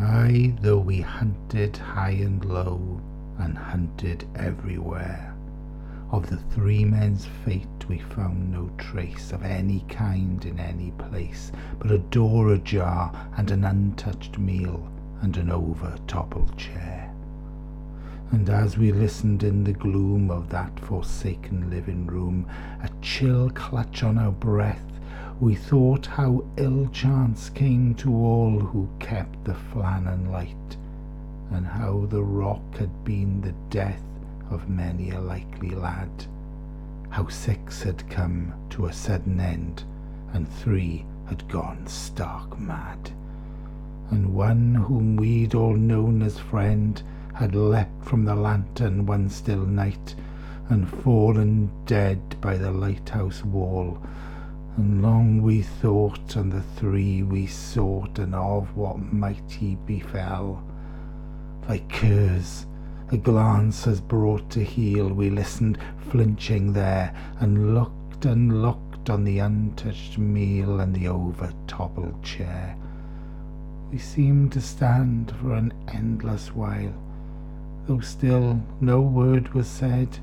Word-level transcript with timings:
Aye, 0.00 0.54
though 0.60 0.78
we 0.78 1.00
hunted 1.00 1.76
high 1.76 2.10
and 2.10 2.44
low, 2.44 3.00
and 3.38 3.58
hunted 3.58 4.24
everywhere, 4.36 5.34
of 6.12 6.30
the 6.30 6.36
three 6.36 6.84
men's 6.84 7.26
fate 7.44 7.88
we 7.88 7.98
found 7.98 8.52
no 8.52 8.70
trace 8.78 9.32
of 9.32 9.42
any 9.42 9.84
kind 9.88 10.44
in 10.44 10.60
any 10.60 10.92
place, 10.92 11.50
but 11.80 11.90
a 11.90 11.98
door 11.98 12.52
ajar 12.52 13.12
and 13.36 13.50
an 13.50 13.64
untouched 13.64 14.38
meal 14.38 14.88
and 15.20 15.36
an 15.36 15.50
over-toppled 15.50 16.56
chair. 16.56 17.12
And 18.30 18.48
as 18.50 18.78
we 18.78 18.92
listened 18.92 19.42
in 19.42 19.64
the 19.64 19.72
gloom 19.72 20.30
of 20.30 20.48
that 20.50 20.78
forsaken 20.80 21.70
living 21.70 22.06
room, 22.06 22.46
a 22.82 22.88
chill 23.02 23.50
clutch 23.50 24.02
on 24.02 24.16
our 24.16 24.30
breath, 24.30 24.97
we 25.40 25.54
thought 25.54 26.04
how 26.06 26.44
ill 26.56 26.88
chance 26.88 27.48
came 27.50 27.94
to 27.94 28.12
all 28.12 28.58
who 28.58 28.88
kept 28.98 29.44
the 29.44 29.54
Flannan 29.54 30.32
light, 30.32 30.76
and 31.52 31.64
how 31.64 32.06
the 32.06 32.22
rock 32.22 32.76
had 32.76 33.04
been 33.04 33.40
the 33.40 33.54
death 33.70 34.02
of 34.50 34.68
many 34.68 35.10
a 35.10 35.20
likely 35.20 35.70
lad, 35.70 36.10
how 37.10 37.28
six 37.28 37.84
had 37.84 38.10
come 38.10 38.52
to 38.68 38.86
a 38.86 38.92
sudden 38.92 39.38
end, 39.38 39.84
and 40.32 40.48
three 40.48 41.06
had 41.26 41.48
gone 41.48 41.86
stark 41.86 42.58
mad, 42.58 43.12
and 44.10 44.34
one 44.34 44.74
whom 44.74 45.14
we'd 45.14 45.54
all 45.54 45.76
known 45.76 46.20
as 46.20 46.36
friend 46.38 47.00
had 47.32 47.54
leapt 47.54 48.04
from 48.04 48.24
the 48.24 48.34
lantern 48.34 49.06
one 49.06 49.28
still 49.28 49.64
night, 49.64 50.16
and 50.68 50.88
fallen 50.88 51.70
dead 51.86 52.18
by 52.40 52.56
the 52.56 52.72
lighthouse 52.72 53.44
wall 53.44 54.02
and 54.78 55.02
long 55.02 55.42
we 55.42 55.60
thought, 55.60 56.36
and 56.36 56.52
the 56.52 56.62
three 56.62 57.24
we 57.24 57.48
sought, 57.48 58.20
and 58.20 58.32
of 58.32 58.76
what 58.76 59.12
mighty 59.12 59.74
befell. 59.74 60.62
Like 61.68 61.88
curs, 61.88 62.64
a 63.10 63.16
glance 63.16 63.84
has 63.86 64.00
brought 64.00 64.48
to 64.50 64.62
heel, 64.62 65.08
we 65.08 65.30
listened 65.30 65.78
flinching 66.10 66.72
there, 66.72 67.12
and 67.40 67.74
looked 67.74 68.24
and 68.24 68.62
looked 68.62 69.10
on 69.10 69.24
the 69.24 69.40
untouched 69.40 70.16
meal 70.16 70.78
and 70.78 70.94
the 70.94 71.08
over-toppled 71.08 72.22
chair. 72.22 72.76
We 73.90 73.98
seemed 73.98 74.52
to 74.52 74.60
stand 74.60 75.34
for 75.40 75.54
an 75.54 75.74
endless 75.88 76.54
while, 76.54 76.94
though 77.86 77.98
still 77.98 78.62
no 78.80 79.00
word 79.00 79.52
was 79.54 79.66
said 79.66 80.20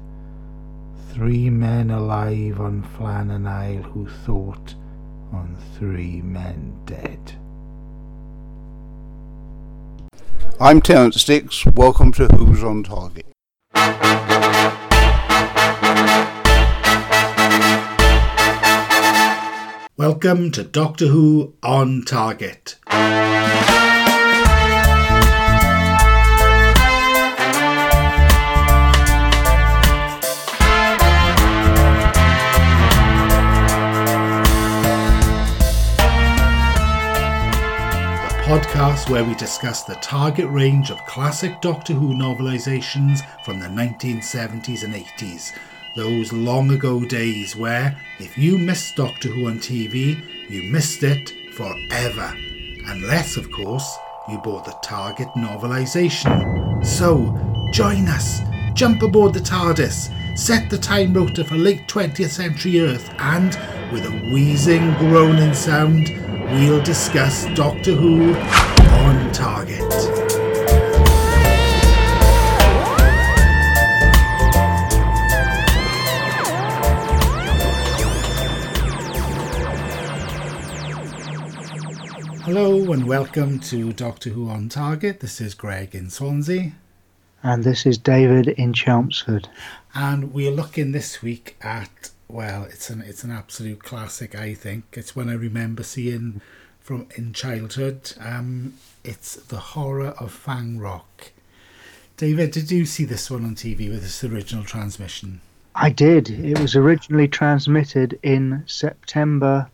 three 1.16 1.50
men 1.50 1.92
alive 1.92 2.60
on 2.60 2.84
Flannan 2.84 3.48
Isle 3.48 3.84
who 3.84 4.06
thought 4.06 4.76
on 5.32 5.56
three 5.78 6.22
men 6.22 6.78
dead. 6.84 7.38
I'm 10.60 10.82
Terrance 10.82 11.24
Dicks. 11.24 11.66
Welcome 11.68 12.12
to 12.14 12.28
Who's 12.36 12.66
on 12.66 12.84
Target. 12.84 13.28
Welcome 19.96 20.52
to 20.52 20.64
Doctor 20.66 21.08
Who 21.08 21.56
on 21.64 22.04
Target. 22.04 22.76
Podcast 38.46 39.10
where 39.10 39.24
we 39.24 39.34
discuss 39.34 39.82
the 39.82 39.96
target 39.96 40.48
range 40.52 40.92
of 40.92 41.04
classic 41.08 41.60
Doctor 41.62 41.94
Who 41.94 42.14
novelisations 42.14 43.22
from 43.44 43.60
the 43.60 43.66
1970s 43.66 44.84
and 44.84 44.94
80s. 44.94 45.52
Those 45.96 46.32
long 46.32 46.70
ago 46.70 47.04
days 47.06 47.56
where, 47.56 48.00
if 48.20 48.38
you 48.38 48.60
missed 48.60 48.98
Doctor 48.98 49.30
Who 49.30 49.48
on 49.48 49.58
TV, 49.58 50.24
you 50.48 50.72
missed 50.72 51.02
it 51.02 51.34
forever. 51.56 52.36
Unless, 52.86 53.36
of 53.38 53.52
course, 53.52 53.98
you 54.30 54.38
bought 54.38 54.66
the 54.66 54.78
Target 54.84 55.30
novelisation. 55.30 56.86
So, 56.86 57.36
join 57.74 58.08
us, 58.08 58.42
jump 58.76 59.02
aboard 59.02 59.34
the 59.34 59.40
TARDIS, 59.40 60.38
set 60.38 60.70
the 60.70 60.78
time 60.78 61.16
rotor 61.16 61.44
for 61.44 61.56
late 61.56 61.88
20th 61.88 62.30
century 62.30 62.80
Earth, 62.80 63.10
and, 63.18 63.58
with 63.92 64.06
a 64.06 64.32
wheezing, 64.32 64.94
groaning 65.00 65.56
sound, 65.56 66.10
we'll 66.52 66.82
discuss 66.84 67.46
Doctor 67.56 67.94
Who 67.94 68.36
on 68.36 69.32
Target. 69.32 69.82
Hello 82.44 82.92
and 82.92 83.08
welcome 83.08 83.60
to 83.62 83.92
Doctor 83.92 84.30
Who 84.30 84.48
on 84.50 84.70
Target. 84.70 85.22
This 85.22 85.42
is 85.42 85.56
Greg 85.56 85.96
in 85.96 86.12
Swansea. 86.12 86.74
And 87.42 87.64
this 87.64 87.88
is 87.88 87.98
David 87.98 88.50
in 88.50 88.74
Chelmsford. 88.74 89.50
And 89.96 90.32
we're 90.32 90.52
looking 90.52 90.92
this 90.92 91.24
week 91.24 91.58
at 91.62 92.12
well, 92.28 92.64
it's 92.64 92.90
an 92.90 93.02
it's 93.02 93.24
an 93.24 93.32
absolute 93.32 93.84
classic. 93.84 94.36
I 94.36 94.54
think 94.54 94.86
it's 94.94 95.16
one 95.16 95.30
I 95.30 95.34
remember 95.34 95.84
seeing 95.84 96.42
from 96.80 97.08
in 97.16 97.34
childhood. 97.34 98.14
Um, 98.20 98.74
it's 99.04 99.36
the 99.36 99.58
horror 99.58 100.10
of 100.20 100.32
Fang 100.32 100.80
Rock. 100.80 101.32
David, 102.18 102.52
did 102.52 102.72
you 102.72 102.86
see 102.86 103.06
this 103.06 103.30
one 103.30 103.44
on 103.44 103.56
TV 103.56 103.90
with 103.90 104.02
this 104.02 104.24
original 104.24 104.64
transmission? 104.64 105.42
I 105.76 105.90
did. 105.90 106.30
It 106.30 106.60
was 106.60 106.76
originally 106.76 107.28
transmitted 107.28 108.18
in 108.24 108.64
September 108.66 109.70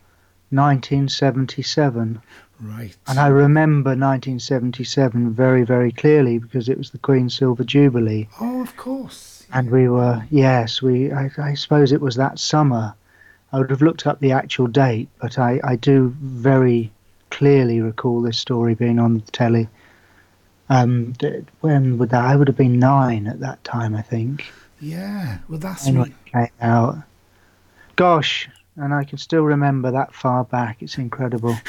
1977. 0.50 2.22
Right. 2.60 2.98
And 3.08 3.20
I 3.20 3.28
remember 3.28 3.92
1977 3.92 5.32
very, 5.32 5.64
very 5.64 5.92
clearly 5.92 6.40
because 6.40 6.68
it 6.68 6.78
was 6.78 6.90
the 6.90 6.98
Queen's 6.98 7.36
Silver 7.36 7.64
Jubilee. 7.64 8.28
Oh, 8.40 8.62
of 8.62 8.76
course 8.76 9.41
and 9.54 9.70
we 9.70 9.88
were 9.88 10.24
yes 10.30 10.82
we 10.82 11.12
I, 11.12 11.30
I, 11.38 11.54
suppose 11.54 11.92
it 11.92 12.02
was 12.02 12.16
that 12.16 12.40
summer. 12.40 12.94
I 13.54 13.60
would 13.60 13.70
have 13.70 13.82
looked 13.82 14.08
up 14.08 14.20
the 14.20 14.32
actual 14.32 14.68
date 14.68 15.10
but 15.20 15.38
i, 15.38 15.60
I 15.64 15.76
do 15.76 16.16
very 16.20 16.92
clearly 17.30 17.82
recall 17.82 18.22
this 18.22 18.38
story 18.38 18.76
being 18.76 19.00
on 19.00 19.16
the 19.16 19.32
telly. 19.32 19.70
Um, 20.70 21.14
when 21.60 21.98
would 21.98 22.10
that 22.12 22.24
i 22.24 22.36
would 22.36 22.48
have 22.48 22.58
been 22.58 22.80
nine 22.80 23.28
at 23.28 23.40
that 23.40 23.64
time 23.64 23.96
i 23.96 24.02
think. 24.02 24.52
Yeah 24.80 25.40
well 25.50 25.60
that's 25.60 25.86
when 25.86 26.02
it 26.02 26.26
came 26.26 26.48
out. 26.62 26.98
Gosh 27.96 28.50
and 28.78 28.94
i 28.94 29.04
can 29.04 29.18
still 29.18 29.44
remember 29.44 29.92
that 29.92 30.14
far 30.14 30.44
back. 30.46 30.82
It's 30.82 30.98
incredible. 30.98 31.56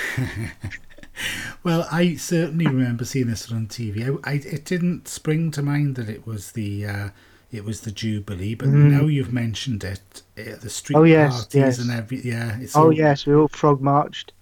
Well, 1.62 1.86
I 1.92 2.16
certainly 2.16 2.66
remember 2.66 3.04
seeing 3.04 3.28
this 3.28 3.50
on 3.52 3.68
TV. 3.68 4.18
I, 4.24 4.30
I, 4.30 4.34
it 4.34 4.64
didn't 4.64 5.06
spring 5.06 5.50
to 5.52 5.62
mind 5.62 5.94
that 5.96 6.08
it 6.08 6.26
was 6.26 6.52
the 6.52 6.86
uh, 6.86 7.08
it 7.52 7.64
was 7.64 7.82
the 7.82 7.92
Jubilee, 7.92 8.54
but 8.54 8.68
mm. 8.68 8.90
now 8.90 9.06
you've 9.06 9.32
mentioned 9.32 9.84
it, 9.84 10.22
uh, 10.38 10.56
the 10.60 10.70
street 10.70 10.96
oh, 10.96 11.02
yes, 11.02 11.32
parties 11.44 11.54
yes. 11.54 11.78
and 11.78 11.90
every 11.90 12.20
yeah. 12.22 12.58
It's 12.58 12.74
oh 12.74 12.84
all... 12.84 12.92
yes, 12.92 13.26
we 13.26 13.34
all 13.34 13.48
frog 13.48 13.80
marched 13.82 14.32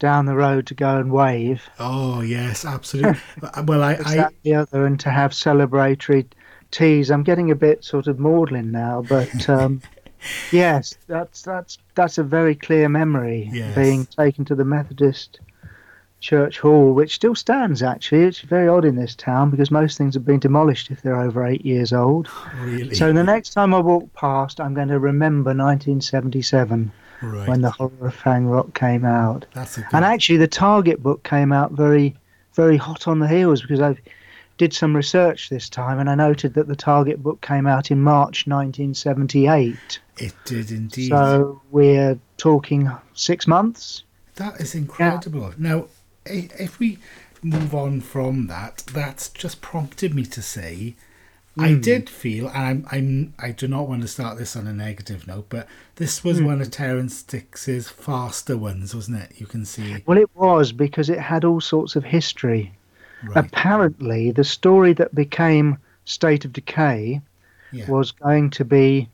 down 0.00 0.26
the 0.26 0.34
road 0.34 0.66
to 0.66 0.74
go 0.74 0.96
and 0.96 1.12
wave. 1.12 1.62
Oh 1.78 2.20
yes, 2.20 2.64
absolutely. 2.64 3.20
well, 3.64 3.84
I, 3.84 3.94
I 4.04 4.28
the 4.42 4.54
other 4.54 4.86
and 4.86 4.98
to 5.00 5.10
have 5.10 5.30
celebratory 5.30 6.26
teas. 6.72 7.10
I'm 7.10 7.22
getting 7.22 7.50
a 7.52 7.56
bit 7.56 7.84
sort 7.84 8.08
of 8.08 8.18
maudlin 8.18 8.72
now, 8.72 9.04
but 9.08 9.48
um, 9.50 9.80
yes, 10.50 10.98
that's 11.06 11.42
that's 11.42 11.78
that's 11.94 12.18
a 12.18 12.24
very 12.24 12.56
clear 12.56 12.88
memory 12.88 13.48
yes. 13.52 13.74
being 13.76 14.06
taken 14.06 14.44
to 14.46 14.56
the 14.56 14.64
Methodist 14.64 15.38
church 16.20 16.58
hall, 16.58 16.92
which 16.92 17.14
still 17.14 17.34
stands 17.34 17.82
actually. 17.82 18.24
It's 18.24 18.40
very 18.40 18.68
odd 18.68 18.84
in 18.84 18.96
this 18.96 19.14
town 19.14 19.50
because 19.50 19.70
most 19.70 19.98
things 19.98 20.14
have 20.14 20.24
been 20.24 20.40
demolished 20.40 20.90
if 20.90 21.02
they're 21.02 21.20
over 21.20 21.46
eight 21.46 21.64
years 21.64 21.92
old. 21.92 22.28
Really? 22.60 22.94
So 22.94 23.12
the 23.12 23.24
next 23.24 23.50
time 23.50 23.74
I 23.74 23.80
walk 23.80 24.12
past, 24.14 24.60
I'm 24.60 24.74
going 24.74 24.88
to 24.88 24.98
remember 24.98 25.50
1977 25.50 26.90
right. 27.22 27.48
when 27.48 27.62
the 27.62 27.70
Horror 27.70 28.08
of 28.08 28.14
Fang 28.14 28.46
Rock 28.46 28.74
came 28.74 29.04
out. 29.04 29.46
That's 29.54 29.78
a 29.78 29.82
good... 29.82 29.90
And 29.92 30.04
actually, 30.04 30.38
the 30.38 30.48
Target 30.48 31.02
book 31.02 31.22
came 31.22 31.52
out 31.52 31.72
very, 31.72 32.16
very 32.54 32.76
hot 32.76 33.06
on 33.06 33.20
the 33.20 33.28
heels 33.28 33.62
because 33.62 33.80
I 33.80 33.96
did 34.56 34.74
some 34.74 34.94
research 34.94 35.48
this 35.48 35.68
time 35.68 36.00
and 36.00 36.10
I 36.10 36.16
noted 36.16 36.54
that 36.54 36.66
the 36.66 36.76
Target 36.76 37.22
book 37.22 37.40
came 37.40 37.66
out 37.66 37.90
in 37.90 38.02
March 38.02 38.46
1978. 38.46 40.00
It 40.16 40.34
did 40.44 40.72
indeed. 40.72 41.10
So 41.10 41.62
we're 41.70 42.18
talking 42.38 42.90
six 43.14 43.46
months. 43.46 44.02
That 44.34 44.60
is 44.60 44.74
incredible. 44.74 45.50
Yeah. 45.50 45.54
Now, 45.58 45.86
if 46.28 46.78
we 46.78 46.98
move 47.42 47.74
on 47.74 48.00
from 48.00 48.46
that, 48.48 48.84
that's 48.92 49.28
just 49.28 49.60
prompted 49.60 50.14
me 50.14 50.24
to 50.24 50.42
say 50.42 50.94
mm. 51.56 51.64
I 51.64 51.74
hmm. 51.74 51.80
did 51.80 52.10
feel, 52.10 52.48
and 52.48 52.56
I'm, 52.56 52.86
I'm, 52.90 53.34
I 53.38 53.50
do 53.52 53.68
not 53.68 53.88
want 53.88 54.02
to 54.02 54.08
start 54.08 54.38
this 54.38 54.56
on 54.56 54.66
a 54.66 54.72
negative 54.72 55.26
note, 55.26 55.46
but 55.48 55.66
this 55.96 56.24
was 56.24 56.40
mm. 56.40 56.46
one 56.46 56.60
of 56.60 56.70
Terrance 56.70 57.22
Dicks's 57.22 57.88
faster 57.88 58.56
ones, 58.56 58.94
wasn't 58.94 59.22
it? 59.22 59.32
You 59.36 59.46
can 59.46 59.64
see. 59.64 60.02
Well, 60.06 60.18
it 60.18 60.34
was 60.34 60.72
because 60.72 61.10
it 61.10 61.18
had 61.18 61.44
all 61.44 61.60
sorts 61.60 61.96
of 61.96 62.04
history. 62.04 62.72
Right. 63.24 63.44
Apparently, 63.44 64.30
the 64.30 64.44
story 64.44 64.92
that 64.94 65.14
became 65.14 65.78
State 66.04 66.44
of 66.44 66.52
Decay 66.52 67.20
yeah. 67.72 67.90
was 67.90 68.12
going 68.12 68.50
to 68.50 68.64
be 68.64 69.08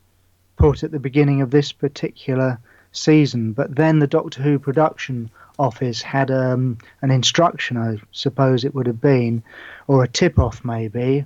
put 0.57 0.83
at 0.83 0.91
the 0.91 1.01
beginning 1.01 1.41
of 1.41 1.51
this 1.51 1.73
particular 1.73 2.59
season, 2.93 3.53
but 3.53 3.75
then 3.75 3.99
the 3.99 4.07
Doctor 4.07 4.43
Who 4.43 4.59
production 4.59 5.31
office 5.59 6.03
had 6.03 6.31
um, 6.31 6.79
an 7.03 7.11
instruction, 7.11 7.77
I 7.77 7.99
suppose 8.13 8.65
it 8.65 8.75
would 8.75 8.87
have 8.87 9.01
been, 9.01 9.43
or 9.87 10.03
a 10.03 10.09
tip 10.09 10.39
off 10.39 10.65
maybe, 10.65 11.25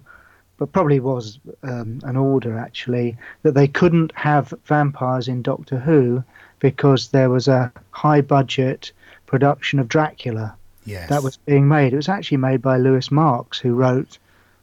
but 0.57 0.73
probably 0.73 1.01
was 1.01 1.39
um, 1.63 2.01
an 2.03 2.17
order 2.17 2.59
actually, 2.59 3.17
that 3.43 3.55
they 3.55 3.69
couldn't 3.69 4.13
have 4.15 4.53
vampires 4.65 5.29
in 5.29 5.43
Doctor 5.43 5.79
Who 5.79 6.23
because 6.59 7.09
there 7.09 7.31
was 7.31 7.49
a 7.49 7.73
high 7.91 8.21
budget 8.21 8.93
production 9.27 9.79
of 9.79 9.89
Dracula 9.89 10.57
yes. 10.85 11.09
that 11.09 11.23
was 11.23 11.37
being 11.37 11.69
made. 11.69 11.93
It 11.93 11.97
was 11.97 12.09
actually 12.09 12.39
made 12.39 12.61
by 12.61 12.77
Louis 12.77 13.11
Marks, 13.11 13.59
who 13.59 13.75
wrote 13.75 14.19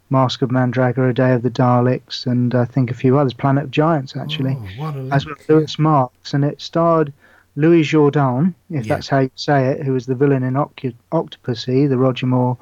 Masque 0.09 0.41
of 0.41 0.51
Mandragora, 0.51 1.09
A 1.09 1.13
Day 1.13 1.33
of 1.33 1.41
the 1.41 1.49
Daleks, 1.49 2.25
and 2.25 2.53
I 2.53 2.65
think 2.65 2.91
a 2.91 2.95
few 2.95 3.17
others, 3.17 3.33
Planet 3.33 3.65
of 3.65 3.71
Giants 3.71 4.15
actually, 4.15 4.57
oh, 4.59 5.09
as 5.11 5.25
well 5.25 5.37
as 5.37 5.49
Louis 5.49 5.79
Marks, 5.79 6.33
and 6.33 6.43
it 6.43 6.61
starred 6.61 7.13
Louis 7.55 7.83
Jourdan, 7.83 8.53
if 8.69 8.85
yeah. 8.85 8.95
that's 8.95 9.07
how 9.07 9.19
you 9.19 9.31
say 9.35 9.67
it, 9.69 9.83
who 9.83 9.93
was 9.93 10.05
the 10.05 10.15
villain 10.15 10.43
in 10.43 10.53
Octopussy, 10.53 11.87
the 11.87 11.97
Roger 11.97 12.25
Moore 12.25 12.57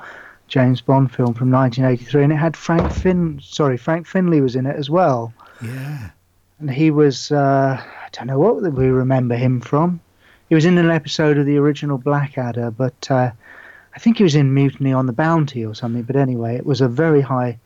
James 0.47 0.81
Bond 0.81 1.11
film 1.11 1.33
from 1.33 1.49
1983, 1.51 2.23
and 2.25 2.33
it 2.33 2.35
had 2.35 2.55
Frank 2.55 2.91
Fin. 2.91 3.39
Sorry, 3.41 3.77
Frank 3.77 4.05
Finlay 4.05 4.41
was 4.41 4.55
in 4.55 4.65
it 4.65 4.75
as 4.75 4.89
well. 4.89 5.33
Yeah. 5.63 6.09
And 6.59 6.69
he 6.69 6.91
was 6.91 7.31
uh, 7.31 7.81
I 7.81 8.07
don't 8.11 8.27
know 8.27 8.37
what 8.37 8.61
we 8.61 8.87
remember 8.87 9.35
him 9.35 9.61
from. 9.61 9.99
He 10.49 10.55
was 10.55 10.65
in 10.65 10.77
an 10.77 10.91
episode 10.91 11.37
of 11.39 11.47
the 11.47 11.57
original 11.57 11.97
Blackadder, 11.97 12.69
but 12.69 13.09
uh, 13.09 13.31
I 13.95 13.99
think 13.99 14.17
he 14.17 14.23
was 14.23 14.35
in 14.35 14.53
Mutiny 14.53 14.93
on 14.93 15.07
the 15.07 15.13
Bounty 15.13 15.65
or 15.65 15.73
something. 15.73 16.03
But 16.03 16.15
anyway, 16.15 16.55
it 16.55 16.65
was 16.65 16.81
a 16.81 16.87
very 16.87 17.21
high 17.21 17.57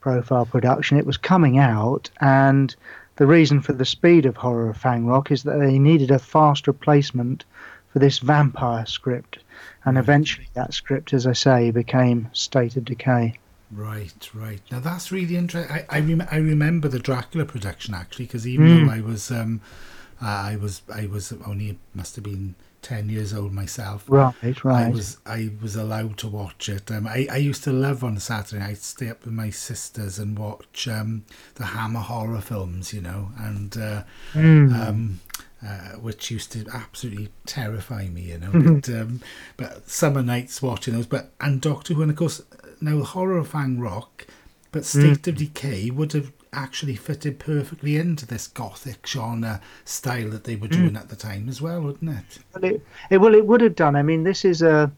profile 0.00 0.46
production. 0.46 0.98
It 0.98 1.06
was 1.06 1.16
coming 1.16 1.58
out, 1.58 2.10
and 2.20 2.74
the 3.16 3.26
reason 3.26 3.60
for 3.60 3.72
the 3.72 3.84
speed 3.84 4.26
of 4.26 4.36
Horror 4.36 4.70
of 4.70 4.76
Fang 4.76 5.06
Rock 5.06 5.30
is 5.30 5.42
that 5.42 5.58
they 5.58 5.78
needed 5.78 6.10
a 6.10 6.18
fast 6.18 6.66
replacement 6.66 7.44
for 7.92 7.98
this 7.98 8.18
vampire 8.18 8.86
script. 8.86 9.38
And 9.84 9.96
eventually, 9.96 10.48
that 10.54 10.74
script, 10.74 11.12
as 11.12 11.26
I 11.26 11.32
say, 11.32 11.70
became 11.70 12.28
State 12.32 12.76
of 12.76 12.84
Decay. 12.84 13.38
Right, 13.70 14.30
right. 14.34 14.60
Now 14.70 14.80
that's 14.80 15.10
really 15.10 15.36
interesting. 15.36 15.74
I 15.74 15.86
I, 15.88 16.00
rem- 16.00 16.28
I 16.30 16.36
remember 16.36 16.88
the 16.88 16.98
Dracula 16.98 17.44
production 17.44 17.94
actually 17.94 18.26
because 18.26 18.46
even 18.46 18.66
mm. 18.66 18.86
though 18.86 18.92
I 18.92 19.00
was 19.00 19.30
um, 19.30 19.60
uh, 20.22 20.26
I 20.26 20.56
was 20.56 20.82
I 20.94 21.06
was 21.06 21.32
only 21.44 21.78
must 21.94 22.14
have 22.14 22.24
been 22.24 22.54
ten 22.86 23.08
years 23.08 23.34
old 23.34 23.52
myself. 23.52 24.04
Right, 24.06 24.64
right. 24.64 24.86
I 24.86 24.90
was 24.90 25.18
I 25.26 25.50
was 25.60 25.74
allowed 25.74 26.18
to 26.18 26.28
watch 26.28 26.68
it. 26.68 26.88
Um, 26.92 27.08
I 27.08 27.26
I 27.28 27.38
used 27.38 27.64
to 27.64 27.72
love 27.72 28.04
on 28.04 28.16
Saturday 28.20 28.60
night 28.60 28.78
stay 28.78 29.08
up 29.08 29.24
with 29.24 29.34
my 29.34 29.50
sisters 29.50 30.20
and 30.20 30.38
watch 30.38 30.86
um, 30.86 31.24
the 31.56 31.64
Hammer 31.64 32.00
horror 32.00 32.40
films, 32.40 32.94
you 32.94 33.00
know, 33.00 33.30
and 33.38 33.76
uh, 33.76 34.04
mm. 34.34 34.72
um, 34.72 35.20
uh, 35.66 35.96
which 35.98 36.30
used 36.30 36.52
to 36.52 36.64
absolutely 36.72 37.30
terrify 37.44 38.06
me, 38.06 38.22
you 38.22 38.38
know. 38.38 38.52
but 38.52 38.88
um, 38.88 39.20
but 39.56 39.90
summer 39.90 40.22
nights 40.22 40.62
watching 40.62 40.94
those, 40.94 41.06
but 41.06 41.32
and 41.40 41.60
Doctor 41.60 41.94
Who, 41.94 42.02
and 42.02 42.12
of 42.12 42.16
course 42.16 42.40
now 42.80 43.02
horror 43.02 43.42
Fang 43.42 43.80
Rock, 43.80 44.28
but 44.70 44.84
State 44.84 45.22
mm. 45.22 45.26
of 45.26 45.36
Decay 45.38 45.90
would 45.90 46.12
have 46.12 46.30
actually 46.56 46.96
fitted 46.96 47.38
perfectly 47.38 47.96
into 47.96 48.26
this 48.26 48.48
gothic 48.48 49.06
genre 49.06 49.60
style 49.84 50.30
that 50.30 50.44
they 50.44 50.56
were 50.56 50.66
doing 50.66 50.92
mm. 50.92 50.98
at 50.98 51.08
the 51.08 51.16
time 51.16 51.48
as 51.48 51.62
well, 51.62 51.82
wouldn't 51.82 52.10
it? 52.10 52.38
Well, 52.54 52.64
it, 52.64 52.82
it? 53.10 53.18
well, 53.18 53.34
it 53.34 53.46
would 53.46 53.60
have 53.60 53.76
done. 53.76 53.94
I 53.94 54.02
mean, 54.02 54.24
this 54.24 54.44
is 54.44 54.62
a 54.62 54.90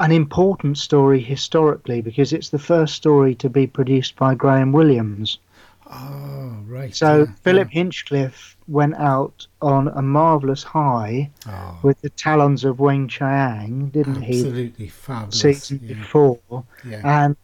an 0.00 0.10
important 0.10 0.78
story 0.78 1.20
historically 1.20 2.00
because 2.00 2.32
it's 2.32 2.48
the 2.48 2.58
first 2.58 2.94
story 2.94 3.34
to 3.36 3.48
be 3.48 3.66
produced 3.66 4.16
by 4.16 4.34
Graham 4.34 4.72
Williams. 4.72 5.38
Oh, 5.86 6.56
right. 6.66 6.94
So 6.94 7.18
yeah, 7.18 7.32
Philip 7.42 7.68
yeah. 7.68 7.74
Hinchcliffe 7.74 8.56
went 8.66 8.94
out 8.94 9.46
on 9.60 9.88
a 9.88 10.00
marvelous 10.00 10.62
high 10.62 11.30
oh. 11.46 11.78
with 11.82 12.00
the 12.00 12.08
talons 12.08 12.64
of 12.64 12.78
Weng 12.78 13.08
Chiang, 13.08 13.90
didn't 13.90 14.16
Absolutely 14.16 14.34
he? 14.34 14.40
Absolutely 14.40 14.88
fabulous. 14.88 15.40
Season 15.40 15.80
yeah. 15.82 15.94
before, 15.94 16.64
and 17.04 17.36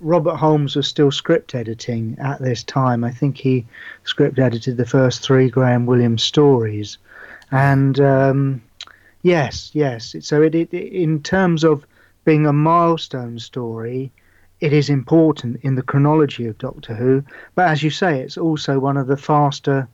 Robert 0.00 0.36
Holmes 0.36 0.76
was 0.76 0.88
still 0.88 1.10
script 1.10 1.54
editing 1.54 2.16
at 2.18 2.40
this 2.40 2.64
time. 2.64 3.04
I 3.04 3.10
think 3.10 3.36
he 3.36 3.66
script 4.04 4.38
edited 4.38 4.76
the 4.76 4.86
first 4.86 5.22
three 5.22 5.50
Graham 5.50 5.84
Williams 5.84 6.22
stories, 6.22 6.96
and 7.50 8.00
um, 8.00 8.62
yes, 9.22 9.70
yes. 9.74 10.16
So 10.20 10.42
it, 10.42 10.54
it, 10.54 10.72
in 10.72 11.22
terms 11.22 11.64
of 11.64 11.86
being 12.24 12.46
a 12.46 12.52
milestone 12.52 13.38
story, 13.38 14.10
it 14.60 14.72
is 14.72 14.88
important 14.88 15.60
in 15.62 15.74
the 15.74 15.82
chronology 15.82 16.46
of 16.46 16.58
Doctor 16.58 16.94
Who. 16.94 17.22
But 17.54 17.68
as 17.68 17.82
you 17.82 17.90
say, 17.90 18.20
it's 18.20 18.38
also 18.38 18.78
one 18.78 18.96
of 18.96 19.06
the 19.06 19.16
faster 19.16 19.88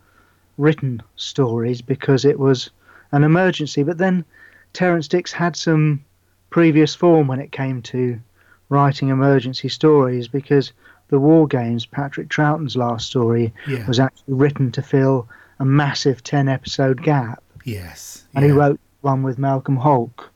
written 0.58 1.02
stories 1.16 1.82
because 1.82 2.24
it 2.24 2.38
was 2.38 2.70
an 3.12 3.24
emergency. 3.24 3.82
But 3.82 3.98
then 3.98 4.24
Terrance 4.72 5.08
Dicks 5.08 5.32
had 5.32 5.56
some 5.56 6.04
previous 6.50 6.94
form 6.94 7.26
when 7.26 7.40
it 7.40 7.52
came 7.52 7.82
to 7.82 8.20
writing 8.68 9.08
emergency 9.08 9.68
stories 9.68 10.28
because 10.28 10.72
the 11.08 11.20
War 11.20 11.46
Games, 11.46 11.86
Patrick 11.86 12.28
Troughton's 12.28 12.76
last 12.76 13.06
story, 13.06 13.52
yeah. 13.68 13.86
was 13.86 14.00
actually 14.00 14.34
written 14.34 14.72
to 14.72 14.82
fill 14.82 15.28
a 15.58 15.64
massive 15.64 16.22
10 16.22 16.48
episode 16.48 17.02
gap. 17.02 17.42
Yes. 17.64 18.24
And 18.34 18.44
he 18.44 18.50
wrote 18.50 18.80
one 19.00 19.22
with 19.22 19.38
Malcolm 19.38 19.78
Hulke 19.78 20.28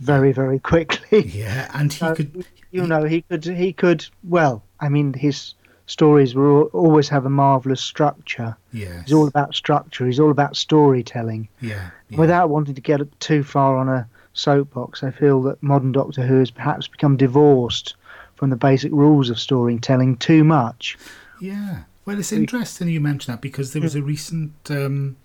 very, 0.00 0.32
very 0.32 0.58
quickly. 0.58 1.26
Yeah, 1.26 1.70
and 1.74 1.92
he 1.92 1.98
so, 1.98 2.14
could. 2.14 2.46
You 2.70 2.86
know, 2.86 3.04
he 3.04 3.22
could, 3.22 3.44
he 3.44 3.72
could, 3.72 4.04
well, 4.24 4.64
I 4.80 4.88
mean, 4.88 5.12
his 5.12 5.54
stories 5.86 6.34
were 6.34 6.64
always 6.64 7.08
have 7.08 7.26
a 7.26 7.30
marvelous 7.30 7.80
structure. 7.80 8.56
Yeah. 8.72 9.02
He's 9.02 9.12
all 9.12 9.28
about 9.28 9.54
structure, 9.54 10.06
he's 10.06 10.18
all 10.18 10.30
about 10.30 10.56
storytelling. 10.56 11.48
Yeah, 11.60 11.90
yeah. 12.08 12.18
Without 12.18 12.50
wanting 12.50 12.74
to 12.74 12.80
get 12.80 13.00
too 13.20 13.42
far 13.44 13.76
on 13.76 13.88
a 13.88 14.08
soapbox. 14.34 15.02
I 15.02 15.10
feel 15.10 15.42
that 15.42 15.62
modern 15.62 15.92
Doctor 15.92 16.26
Who 16.26 16.38
has 16.40 16.50
perhaps 16.50 16.86
become 16.86 17.16
divorced 17.16 17.94
from 18.34 18.50
the 18.50 18.56
basic 18.56 18.92
rules 18.92 19.30
of 19.30 19.38
storytelling 19.38 20.16
too 20.16 20.44
much. 20.44 20.98
Yeah. 21.40 21.84
Well, 22.04 22.18
it's 22.18 22.32
interesting 22.32 22.88
you 22.88 23.00
mention 23.00 23.32
that 23.32 23.40
because 23.40 23.72
there 23.72 23.80
was 23.80 23.94
a 23.94 24.02
recent 24.02 24.52
um, 24.68 25.16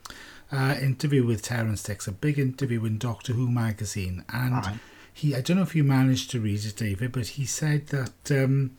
uh, 0.52 0.76
interview 0.82 1.26
with 1.26 1.42
Terrance 1.42 1.84
Dicks, 1.84 2.08
a 2.08 2.12
big 2.12 2.40
interview 2.40 2.86
in 2.86 2.98
Doctor 2.98 3.34
Who 3.34 3.50
magazine, 3.50 4.24
and 4.32 4.54
right. 4.54 4.80
he 5.14 5.36
I 5.36 5.42
don't 5.42 5.58
know 5.58 5.64
if 5.64 5.76
you 5.76 5.84
managed 5.84 6.32
to 6.32 6.40
read 6.40 6.64
it, 6.64 6.78
David, 6.78 7.12
but 7.12 7.28
he 7.28 7.46
said 7.46 7.88
that 7.88 8.32
um, 8.32 8.72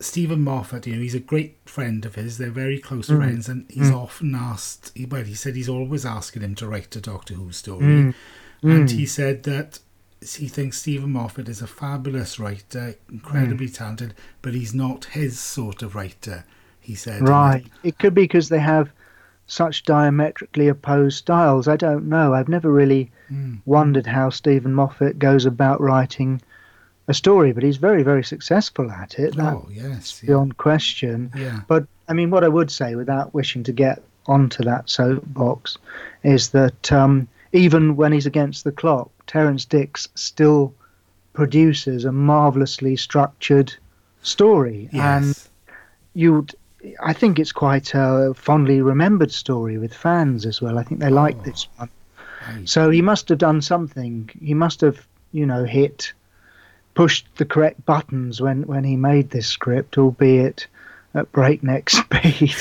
Steven 0.00 0.42
Moffat, 0.42 0.86
you 0.86 0.96
know, 0.96 1.02
he's 1.02 1.14
a 1.14 1.20
great 1.20 1.58
friend 1.66 2.06
of 2.06 2.14
his. 2.14 2.38
They're 2.38 2.50
very 2.50 2.78
close 2.78 3.08
mm. 3.08 3.18
friends, 3.18 3.48
and 3.48 3.70
he's 3.70 3.90
mm. 3.90 3.96
often 3.96 4.34
asked. 4.34 4.92
Well, 5.10 5.24
he 5.24 5.34
said 5.34 5.56
he's 5.56 5.68
always 5.68 6.06
asking 6.06 6.42
him 6.42 6.54
to 6.56 6.66
write 6.66 6.96
a 6.96 7.00
Doctor 7.00 7.34
Who 7.34 7.52
story. 7.52 7.84
Mm. 7.84 8.14
Mm. 8.62 8.80
And 8.80 8.90
he 8.90 9.06
said 9.06 9.44
that 9.44 9.78
he 10.20 10.48
thinks 10.48 10.78
Steven 10.78 11.12
Moffat 11.12 11.48
is 11.48 11.62
a 11.62 11.66
fabulous 11.66 12.38
writer, 12.38 12.94
incredibly 13.10 13.68
mm. 13.68 13.74
talented, 13.74 14.14
but 14.42 14.54
he's 14.54 14.74
not 14.74 15.06
his 15.06 15.40
sort 15.40 15.82
of 15.82 15.94
writer. 15.94 16.44
He 16.78 16.94
said, 16.94 17.26
"Right, 17.26 17.64
it 17.82 17.98
could 17.98 18.14
be 18.14 18.22
because 18.22 18.48
they 18.48 18.58
have 18.58 18.90
such 19.46 19.84
diametrically 19.84 20.68
opposed 20.68 21.18
styles. 21.18 21.68
I 21.68 21.76
don't 21.76 22.08
know. 22.08 22.34
I've 22.34 22.48
never 22.48 22.70
really 22.70 23.10
mm. 23.30 23.60
wondered 23.64 24.06
how 24.06 24.30
Steven 24.30 24.74
Moffat 24.74 25.18
goes 25.18 25.44
about 25.46 25.80
writing 25.80 26.40
a 27.08 27.14
story, 27.14 27.52
but 27.52 27.64
he's 27.64 27.78
very, 27.78 28.02
very 28.02 28.22
successful 28.22 28.90
at 28.90 29.18
it. 29.18 29.38
Oh, 29.38 29.66
yes, 29.72 30.22
yeah. 30.22 30.28
beyond 30.28 30.56
question. 30.58 31.32
Yeah. 31.34 31.60
But 31.66 31.86
I 32.08 32.12
mean, 32.12 32.30
what 32.30 32.44
I 32.44 32.48
would 32.48 32.70
say, 32.70 32.94
without 32.94 33.32
wishing 33.32 33.64
to 33.64 33.72
get 33.72 34.02
onto 34.26 34.64
that 34.64 34.90
soapbox, 34.90 35.78
is 36.22 36.50
that." 36.50 36.92
Um, 36.92 37.26
even 37.52 37.96
when 37.96 38.12
he's 38.12 38.26
against 38.26 38.64
the 38.64 38.72
clock, 38.72 39.10
Terrance 39.26 39.64
Dicks 39.64 40.08
still 40.14 40.74
produces 41.32 42.04
a 42.04 42.12
marvelously 42.12 42.96
structured 42.96 43.74
story, 44.22 44.88
yes. 44.92 45.02
and 45.02 45.48
you, 46.14 46.46
I 47.02 47.12
think 47.12 47.38
it's 47.38 47.52
quite 47.52 47.92
a 47.94 48.32
fondly 48.34 48.80
remembered 48.82 49.32
story 49.32 49.78
with 49.78 49.94
fans 49.94 50.46
as 50.46 50.60
well. 50.60 50.78
I 50.78 50.82
think 50.82 51.00
they 51.00 51.10
like 51.10 51.36
oh. 51.40 51.42
this 51.42 51.66
one. 51.76 51.90
So 52.64 52.90
he 52.90 53.02
must 53.02 53.28
have 53.28 53.38
done 53.38 53.62
something. 53.62 54.30
He 54.40 54.54
must 54.54 54.80
have, 54.80 55.06
you 55.32 55.46
know, 55.46 55.64
hit, 55.64 56.12
pushed 56.94 57.26
the 57.36 57.44
correct 57.44 57.84
buttons 57.84 58.40
when 58.40 58.66
when 58.66 58.82
he 58.82 58.96
made 58.96 59.30
this 59.30 59.46
script, 59.46 59.98
albeit 59.98 60.66
at 61.14 61.30
breakneck 61.32 61.90
speed. 61.90 62.54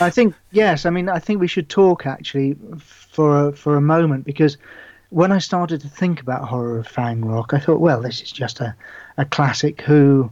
I 0.00 0.10
think 0.10 0.34
yes. 0.50 0.86
I 0.86 0.90
mean, 0.90 1.08
I 1.08 1.18
think 1.18 1.40
we 1.40 1.48
should 1.48 1.68
talk 1.68 2.06
actually 2.06 2.56
for 2.78 3.48
a, 3.48 3.52
for 3.52 3.76
a 3.76 3.80
moment 3.80 4.24
because 4.24 4.56
when 5.10 5.30
I 5.30 5.38
started 5.38 5.80
to 5.82 5.88
think 5.88 6.20
about 6.20 6.48
horror 6.48 6.78
of 6.78 6.88
Fang 6.88 7.24
Rock, 7.24 7.52
I 7.52 7.58
thought, 7.58 7.80
well, 7.80 8.00
this 8.00 8.22
is 8.22 8.32
just 8.32 8.60
a, 8.60 8.74
a 9.18 9.24
classic 9.24 9.82
Who 9.82 10.30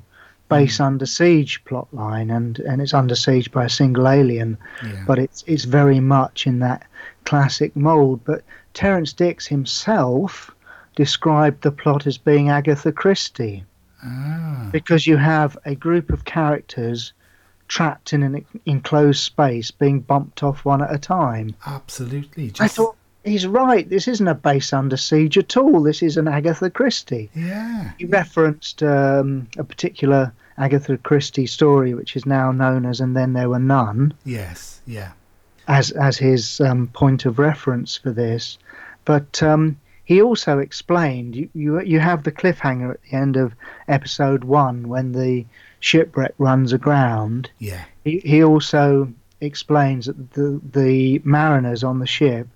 base 0.48 0.78
mm. 0.78 0.84
under 0.86 1.06
siege 1.06 1.62
plot 1.64 1.86
line, 1.92 2.30
and, 2.30 2.58
and 2.60 2.80
it's 2.80 2.94
under 2.94 3.14
siege 3.14 3.52
by 3.52 3.66
a 3.66 3.68
single 3.68 4.08
alien, 4.08 4.58
yeah. 4.84 5.04
but 5.06 5.18
it's 5.18 5.44
it's 5.46 5.64
very 5.64 6.00
much 6.00 6.46
in 6.46 6.58
that 6.60 6.86
classic 7.24 7.76
mold. 7.76 8.20
But 8.24 8.42
Terrance 8.74 9.12
Dicks 9.12 9.46
himself 9.46 10.50
described 10.96 11.62
the 11.62 11.70
plot 11.70 12.06
as 12.06 12.18
being 12.18 12.48
Agatha 12.48 12.92
Christie. 12.92 13.64
Ah. 14.02 14.70
because 14.72 15.06
you 15.06 15.18
have 15.18 15.58
a 15.66 15.74
group 15.74 16.08
of 16.10 16.24
characters 16.24 17.12
trapped 17.70 18.12
in 18.12 18.22
an 18.24 18.44
enclosed 18.66 19.20
space 19.22 19.70
being 19.70 20.00
bumped 20.00 20.42
off 20.42 20.64
one 20.64 20.82
at 20.82 20.92
a 20.92 20.98
time. 20.98 21.54
Absolutely. 21.64 22.48
Just, 22.50 22.60
I 22.60 22.66
thought 22.68 22.96
he's 23.24 23.46
right. 23.46 23.88
This 23.88 24.08
isn't 24.08 24.26
a 24.26 24.34
base 24.34 24.72
under 24.72 24.96
siege 24.96 25.38
at 25.38 25.56
all. 25.56 25.82
This 25.82 26.02
is 26.02 26.16
an 26.16 26.26
Agatha 26.26 26.68
Christie. 26.68 27.30
Yeah. 27.34 27.92
He 27.96 28.06
referenced 28.06 28.82
um, 28.82 29.46
a 29.56 29.62
particular 29.62 30.32
Agatha 30.58 30.98
Christie 30.98 31.46
story, 31.46 31.94
which 31.94 32.16
is 32.16 32.26
now 32.26 32.50
known 32.50 32.84
as 32.84 33.00
"And 33.00 33.16
Then 33.16 33.32
There 33.34 33.48
Were 33.48 33.60
None," 33.60 34.12
Yes. 34.24 34.80
Yeah. 34.84 35.12
as 35.68 35.92
as 35.92 36.18
his 36.18 36.60
um, 36.60 36.88
point 36.88 37.24
of 37.24 37.38
reference 37.38 37.96
for 37.96 38.10
this. 38.10 38.58
But 39.04 39.42
um, 39.44 39.78
he 40.04 40.20
also 40.20 40.58
explained 40.58 41.36
you, 41.36 41.48
you 41.54 41.80
you 41.82 42.00
have 42.00 42.24
the 42.24 42.32
cliffhanger 42.32 42.90
at 42.94 43.02
the 43.04 43.16
end 43.16 43.36
of 43.36 43.54
episode 43.86 44.42
one 44.42 44.88
when 44.88 45.12
the 45.12 45.46
shipwreck 45.80 46.34
runs 46.38 46.72
aground. 46.72 47.50
Yeah. 47.58 47.84
He, 48.04 48.20
he 48.20 48.44
also 48.44 49.12
explains 49.40 50.06
that 50.06 50.32
the 50.32 50.60
the 50.72 51.20
mariners 51.24 51.82
on 51.82 51.98
the 51.98 52.06
ship 52.06 52.46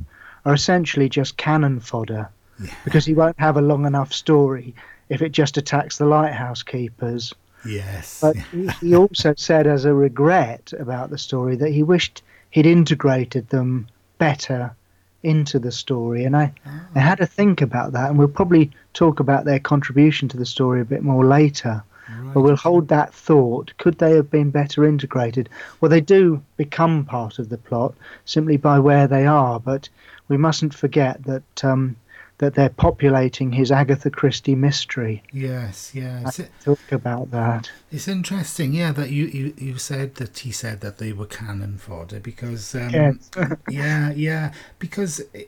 are 0.44 0.54
essentially 0.54 1.08
just 1.08 1.36
cannon 1.36 1.80
fodder 1.80 2.28
Yeah. 2.62 2.74
because 2.84 3.06
he 3.06 3.14
won't 3.14 3.40
have 3.40 3.56
a 3.56 3.62
long 3.62 3.86
enough 3.86 4.12
story 4.12 4.74
if 5.08 5.22
it 5.22 5.32
just 5.32 5.56
attacks 5.56 5.98
the 5.98 6.04
lighthouse 6.06 6.62
keepers. 6.62 7.32
Yes. 7.66 8.20
But 8.20 8.36
he, 8.36 8.68
he 8.80 8.94
also 9.02 9.34
said, 9.36 9.66
as 9.66 9.86
a 9.86 9.94
regret 9.94 10.72
about 10.78 11.08
the 11.10 11.18
story, 11.18 11.56
that 11.56 11.70
he 11.72 11.82
wished 11.82 12.22
he'd 12.50 12.66
integrated 12.66 13.48
them 13.48 13.86
better 14.18 14.74
into 15.22 15.58
the 15.58 15.72
story. 15.72 16.24
And 16.24 16.36
I, 16.36 16.52
ah. 16.66 16.86
I 16.94 17.00
had 17.00 17.16
to 17.18 17.26
think 17.26 17.62
about 17.62 17.92
that, 17.92 18.10
and 18.10 18.18
we'll 18.18 18.28
probably 18.28 18.70
talk 18.92 19.18
about 19.20 19.46
their 19.46 19.58
contribution 19.58 20.28
to 20.28 20.36
the 20.36 20.44
story 20.46 20.80
a 20.82 20.84
bit 20.84 21.02
more 21.02 21.24
later. 21.24 21.82
Right. 22.08 22.34
But 22.34 22.40
we'll 22.42 22.56
hold 22.56 22.88
that 22.88 23.14
thought. 23.14 23.72
Could 23.78 23.98
they 23.98 24.12
have 24.12 24.30
been 24.30 24.50
better 24.50 24.84
integrated? 24.84 25.48
Well, 25.80 25.88
they 25.88 26.00
do 26.00 26.42
become 26.56 27.04
part 27.04 27.38
of 27.38 27.48
the 27.48 27.58
plot 27.58 27.94
simply 28.24 28.56
by 28.56 28.78
where 28.78 29.06
they 29.06 29.26
are, 29.26 29.58
but 29.58 29.88
we 30.28 30.36
mustn't 30.36 30.74
forget 30.74 31.22
that 31.24 31.64
um, 31.64 31.96
that 32.38 32.54
they're 32.54 32.68
populating 32.68 33.52
his 33.52 33.70
Agatha 33.70 34.10
Christie 34.10 34.54
mystery. 34.56 35.22
Yes. 35.32 35.92
Yeah. 35.94 36.22
It's, 36.26 36.40
Talk 36.64 36.92
about 36.92 37.30
that. 37.30 37.70
it's 37.92 38.08
interesting. 38.08 38.74
Yeah. 38.74 38.92
That 38.92 39.10
you, 39.10 39.26
you 39.26 39.54
you 39.56 39.78
said 39.78 40.16
that 40.16 40.38
he 40.40 40.50
said 40.50 40.80
that 40.80 40.98
they 40.98 41.12
were 41.12 41.26
cannon 41.26 41.78
fodder 41.78 42.20
because. 42.20 42.74
Um, 42.74 42.90
Yes. 42.90 43.30
yeah. 43.70 44.12
Yeah. 44.12 44.52
Because. 44.78 45.20
eh, 45.34 45.44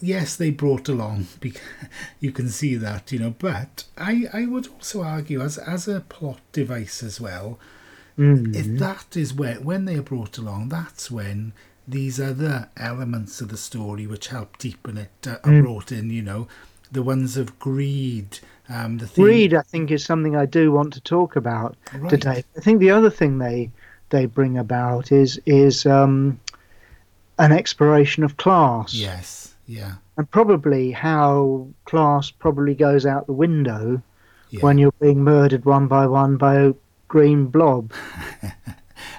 Yes, 0.00 0.36
they 0.36 0.50
brought 0.50 0.88
along. 0.88 1.26
bec- 1.40 1.60
You 2.20 2.32
can 2.32 2.48
see 2.48 2.76
that, 2.76 3.10
you 3.12 3.18
know. 3.18 3.34
But 3.38 3.84
I, 3.96 4.24
I 4.32 4.46
would 4.46 4.68
also 4.68 5.02
argue, 5.02 5.40
as 5.42 5.58
as 5.58 5.88
a 5.88 6.00
plot 6.00 6.40
device 6.52 7.02
as 7.02 7.20
well, 7.20 7.58
Mm. 8.18 8.56
if 8.56 8.66
that 8.78 9.14
is 9.14 9.34
where 9.34 9.56
when 9.56 9.84
they 9.84 9.96
are 9.96 10.02
brought 10.02 10.38
along, 10.38 10.70
that's 10.70 11.10
when 11.10 11.52
these 11.86 12.18
other 12.18 12.70
elements 12.78 13.42
of 13.42 13.48
the 13.50 13.58
story 13.58 14.06
which 14.06 14.28
help 14.28 14.56
deepen 14.56 14.96
it 14.96 15.10
uh, 15.26 15.32
are 15.44 15.52
Mm. 15.52 15.62
brought 15.64 15.92
in. 15.92 16.08
You 16.08 16.22
know, 16.22 16.48
the 16.90 17.02
ones 17.02 17.36
of 17.36 17.58
greed, 17.58 18.38
um, 18.70 18.96
the 18.98 19.06
theme, 19.06 19.24
Greed, 19.24 19.52
I 19.54 19.60
think, 19.60 19.90
is 19.90 20.02
something 20.02 20.34
I 20.34 20.46
do 20.46 20.72
want 20.72 20.94
to 20.94 21.00
talk 21.02 21.36
about 21.36 21.76
Right. 21.92 22.08
today. 22.08 22.44
I 22.56 22.60
think 22.60 22.80
the 22.80 22.90
other 22.90 23.10
thing 23.10 23.36
they 23.38 23.70
they 24.08 24.24
bring 24.24 24.56
about 24.56 25.12
is 25.12 25.38
is 25.44 25.84
um, 25.84 26.40
an 27.38 27.52
exploration 27.52 28.24
of 28.24 28.36
class, 28.38 28.94
Yes, 28.94 29.54
yeah, 29.66 29.94
and 30.16 30.30
probably 30.30 30.90
how 30.90 31.68
class 31.84 32.30
probably 32.30 32.74
goes 32.74 33.06
out 33.06 33.26
the 33.26 33.32
window 33.32 34.02
yeah. 34.50 34.60
when 34.60 34.78
you're 34.78 34.92
being 35.00 35.22
murdered 35.22 35.64
one 35.64 35.86
by 35.86 36.06
one 36.06 36.36
by 36.36 36.56
a 36.56 36.74
green 37.08 37.46
blob. 37.46 37.92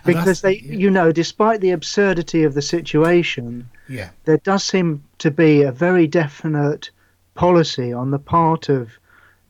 Because 0.05 0.41
they, 0.41 0.59
yeah, 0.59 0.73
you 0.73 0.89
know, 0.89 1.11
despite 1.11 1.59
the 1.59 1.71
absurdity 1.71 2.43
of 2.43 2.53
the 2.53 2.61
situation, 2.61 3.69
yeah, 3.89 4.09
there 4.25 4.37
does 4.37 4.63
seem 4.63 5.03
to 5.19 5.29
be 5.29 5.63
a 5.63 5.71
very 5.71 6.07
definite 6.07 6.89
policy 7.35 7.91
on 7.93 8.11
the 8.11 8.19
part 8.19 8.69
of 8.69 8.89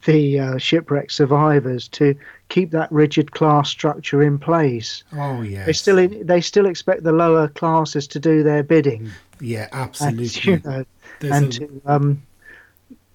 the 0.06 0.39
uh, 0.39 0.58
shipwreck 0.58 1.12
survivors 1.12 1.88
to 1.89 2.16
keep 2.50 2.72
that 2.72 2.92
rigid 2.92 3.32
class 3.32 3.70
structure 3.70 4.24
in 4.24 4.38
place. 4.38 5.04
oh 5.13 5.42
yeah, 5.42 5.66
They 5.66 5.74
still 5.74 6.08
they 6.08 6.42
still 6.42 6.66
expect 6.66 7.04
the 7.04 7.12
lower 7.12 7.48
classes 7.48 8.08
to 8.08 8.20
do 8.20 8.44
their 8.44 8.63
bidding, 8.63 9.12
yeah, 9.39 9.67
and, 9.72 9.82
absolutely. 9.82 10.51
you 10.51 10.62
know, 10.63 10.86
and 11.22 11.46
a- 11.46 11.50
to 11.60 11.82
um, 11.86 12.24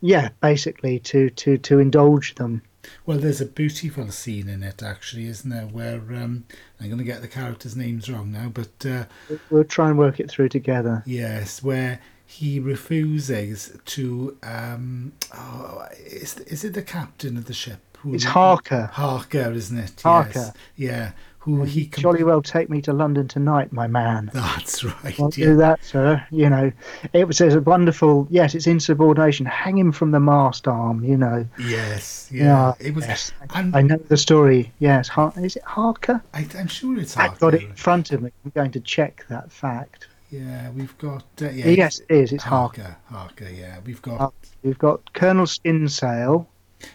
yeah, 0.01 0.31
basically 0.41 0.99
to 1.01 1.31
to 1.31 1.59
to 1.59 1.79
indulge 1.79 2.35
them. 2.37 2.63
Well, 3.07 3.19
there's 3.19 3.41
a 3.41 3.47
beautiful 3.47 4.11
scene 4.11 4.49
in 4.49 4.63
it, 4.65 4.83
actually, 4.83 5.27
isn't 5.27 5.49
there? 5.49 5.67
Where 5.67 5.99
um, 5.99 6.45
I'm 6.81 6.87
going 6.87 6.99
to 6.99 7.05
get 7.05 7.21
the 7.23 7.29
characters' 7.29 7.77
names 7.77 8.11
wrong 8.11 8.33
now, 8.33 8.49
but 8.49 8.85
uh, 8.85 9.05
We'll 9.51 9.63
try 9.65 9.89
and 9.89 9.97
work 9.97 10.19
it 10.19 10.29
through 10.29 10.49
together. 10.49 11.03
yes, 11.07 11.63
where 11.63 12.01
he 12.27 12.59
refuses 12.59 13.79
to. 13.85 14.37
Um, 14.43 15.13
oh, 15.35 15.87
is 16.05 16.39
is 16.41 16.65
it 16.65 16.75
the 16.75 16.83
captain 16.83 17.37
of 17.37 17.45
the 17.45 17.55
ship? 17.55 17.79
Who 17.99 18.15
It's 18.15 18.25
Harker. 18.25 18.91
Harker, 18.93 19.53
isn't 19.53 19.79
it? 19.79 20.01
Harker. 20.03 20.39
Yes. 20.41 20.53
Yeah. 20.77 21.13
Who 21.45 21.65
he 21.65 21.87
com- 21.87 22.03
Jolly 22.03 22.23
well 22.23 22.41
take 22.41 22.71
me 22.71 22.81
to 22.83 22.93
London 22.93 23.27
tonight, 23.27 23.73
my 23.73 23.89
man. 23.89 24.31
That's 24.33 24.85
right. 25.03 25.19
Won't 25.19 25.37
yeah. 25.37 25.47
do 25.47 25.57
that, 25.57 25.85
sir. 25.85 26.25
You 26.31 26.49
know, 26.49 26.71
it 27.13 27.27
was 27.27 27.41
a 27.41 27.61
wonderful. 27.61 28.29
Yes, 28.31 28.55
it's 28.55 28.69
insubordination. 28.69 29.47
Hang 29.47 29.77
him 29.77 29.91
from 29.91 30.13
the 30.13 30.21
mast 30.21 30.69
arm. 30.69 31.03
You 31.03 31.17
know. 31.17 31.45
Yes. 31.59 32.29
Yeah. 32.31 32.45
Yeah, 32.45 32.75
it 32.79 32.95
was. 32.95 33.07
yes. 33.07 33.33
And 33.57 33.75
I 33.75 33.83
know 33.83 33.97
the 33.97 34.17
story. 34.17 34.73
Yes, 34.79 35.09
Har- 35.09 35.33
is 35.37 35.57
it 35.57 35.65
Harker? 35.65 36.23
I, 36.33 36.47
I'm 36.57 36.69
sure 36.69 36.97
it's 36.97 37.15
Harker. 37.15 37.33
I've 37.33 37.41
got 37.41 37.55
it 37.55 37.63
in 37.63 37.75
front 37.75 38.13
of 38.13 38.23
me. 38.23 38.31
I'm 38.45 38.53
going 38.55 38.71
to 38.71 38.81
check 38.81 39.25
that 39.29 39.51
fact. 39.51 40.07
Yeah, 40.31 40.71
we've 40.71 40.97
got. 40.99 41.25
Uh, 41.41 41.51
yeah, 41.51 41.67
yes, 41.71 41.99
it 42.09 42.15
is. 42.15 42.33
It's 42.33 42.45
Harker. 42.45 42.97
Harker. 43.11 43.45
Harker. 43.47 43.49
Yeah, 43.53 43.81
we've 43.85 44.01
got. 44.01 44.19
Harker. 44.19 44.35
We've 44.63 44.79
got 44.79 45.13
Colonel 45.13 45.47
Skinsale 45.47 46.47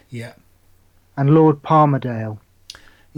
Yeah. 0.08 0.32
and 1.18 1.34
Lord 1.34 1.62
Palmerdale. 1.62 2.38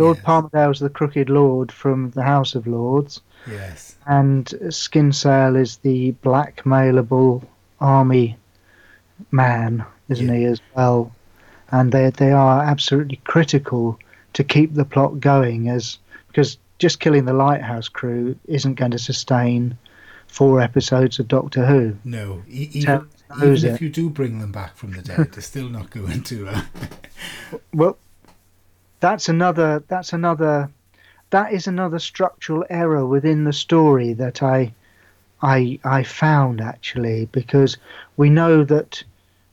Lord 0.00 0.16
Yes. 0.16 0.26
Palmerdale's 0.26 0.80
the 0.80 0.88
crooked 0.90 1.28
lord 1.28 1.70
from 1.70 2.10
the 2.10 2.22
House 2.22 2.54
of 2.54 2.66
Lords, 2.66 3.20
Yes. 3.48 3.96
and 4.06 4.46
Skinsale 4.70 5.56
is 5.56 5.76
the 5.78 6.12
blackmailable 6.24 7.44
army 7.80 8.36
man, 9.30 9.84
isn't 10.08 10.26
Yeah. 10.28 10.34
he, 10.34 10.44
as 10.44 10.60
well? 10.74 11.12
And 11.70 11.92
they 11.92 12.10
they 12.10 12.32
are 12.32 12.62
absolutely 12.62 13.20
critical 13.24 13.98
to 14.32 14.42
keep 14.44 14.74
the 14.74 14.84
plot 14.84 15.20
going, 15.20 15.68
as 15.68 15.98
because 16.28 16.58
just 16.78 16.98
killing 17.00 17.26
the 17.26 17.32
lighthouse 17.32 17.88
crew 17.88 18.36
isn't 18.46 18.74
going 18.74 18.90
to 18.92 18.98
sustain 18.98 19.76
four 20.28 20.60
episodes 20.60 21.18
of 21.18 21.28
Doctor 21.28 21.66
Who. 21.66 21.96
No, 22.04 22.42
even, 22.48 23.06
even 23.42 23.64
if 23.74 23.80
you 23.82 23.88
do 23.90 24.08
bring 24.08 24.38
them 24.38 24.52
back 24.52 24.76
from 24.76 24.92
the 24.92 25.02
dead, 25.02 25.32
they're 25.32 25.42
still 25.42 25.68
not 25.68 25.90
going 25.98 26.22
to. 26.24 26.48
Uh, 26.48 26.62
Well, 27.74 27.98
that's 29.00 29.28
another. 29.28 29.82
That's 29.88 30.12
another. 30.12 30.70
That 31.30 31.52
is 31.52 31.66
another 31.66 31.98
structural 31.98 32.64
error 32.70 33.06
within 33.06 33.44
the 33.44 33.52
story 33.52 34.12
that 34.14 34.42
I, 34.42 34.72
I, 35.42 35.78
I 35.84 36.02
found 36.02 36.60
actually 36.60 37.26
because 37.26 37.76
we 38.16 38.30
know 38.30 38.64
that, 38.64 39.04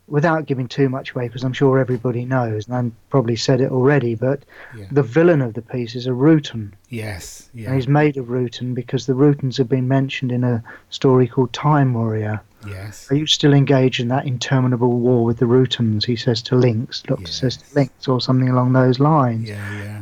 without 0.07 0.45
giving 0.45 0.67
too 0.67 0.87
much 0.89 1.11
away, 1.11 1.27
because 1.27 1.43
I'm 1.43 1.53
sure 1.53 1.79
everybody 1.79 2.23
knows, 2.25 2.67
and 2.67 2.75
I've 2.75 3.09
probably 3.09 3.35
said 3.35 3.59
it 3.61 3.71
already, 3.71 4.15
but 4.15 4.43
yeah. 4.75 4.85
the 4.91 5.03
villain 5.03 5.41
of 5.41 5.53
the 5.53 5.61
piece 5.61 5.95
is 5.95 6.07
a 6.07 6.11
Rutan, 6.11 6.71
Yes. 6.89 7.49
and 7.53 7.75
he's 7.75 7.87
made 7.87 8.17
of 8.17 8.27
Rutan 8.27 8.73
because 8.73 9.05
the 9.05 9.13
Rutans 9.13 9.57
have 9.57 9.67
been 9.67 9.87
mentioned 9.87 10.31
in 10.31 10.43
a 10.43 10.63
story 10.89 11.27
called 11.27 11.51
Time 11.51 11.93
Warrior. 11.93 12.41
Yes. 12.67 13.11
Are 13.11 13.15
you 13.15 13.27
still 13.27 13.53
engaged 13.53 13.99
in 13.99 14.07
that 14.07 14.25
interminable 14.25 14.91
war 14.99 15.23
with 15.25 15.37
the 15.37 15.45
Rutans? 15.45 16.05
He 16.05 16.15
says 16.15 16.41
to 16.43 16.55
Linx. 16.55 17.03
Doctor 17.03 17.31
says 17.31 17.57
to 17.57 17.65
Linx, 17.75 18.07
or 18.07 18.19
something 18.19 18.49
along 18.49 18.73
those 18.73 18.99
lines. 18.99 19.47
Yeah. 19.49 19.73
Yeah. 19.73 20.01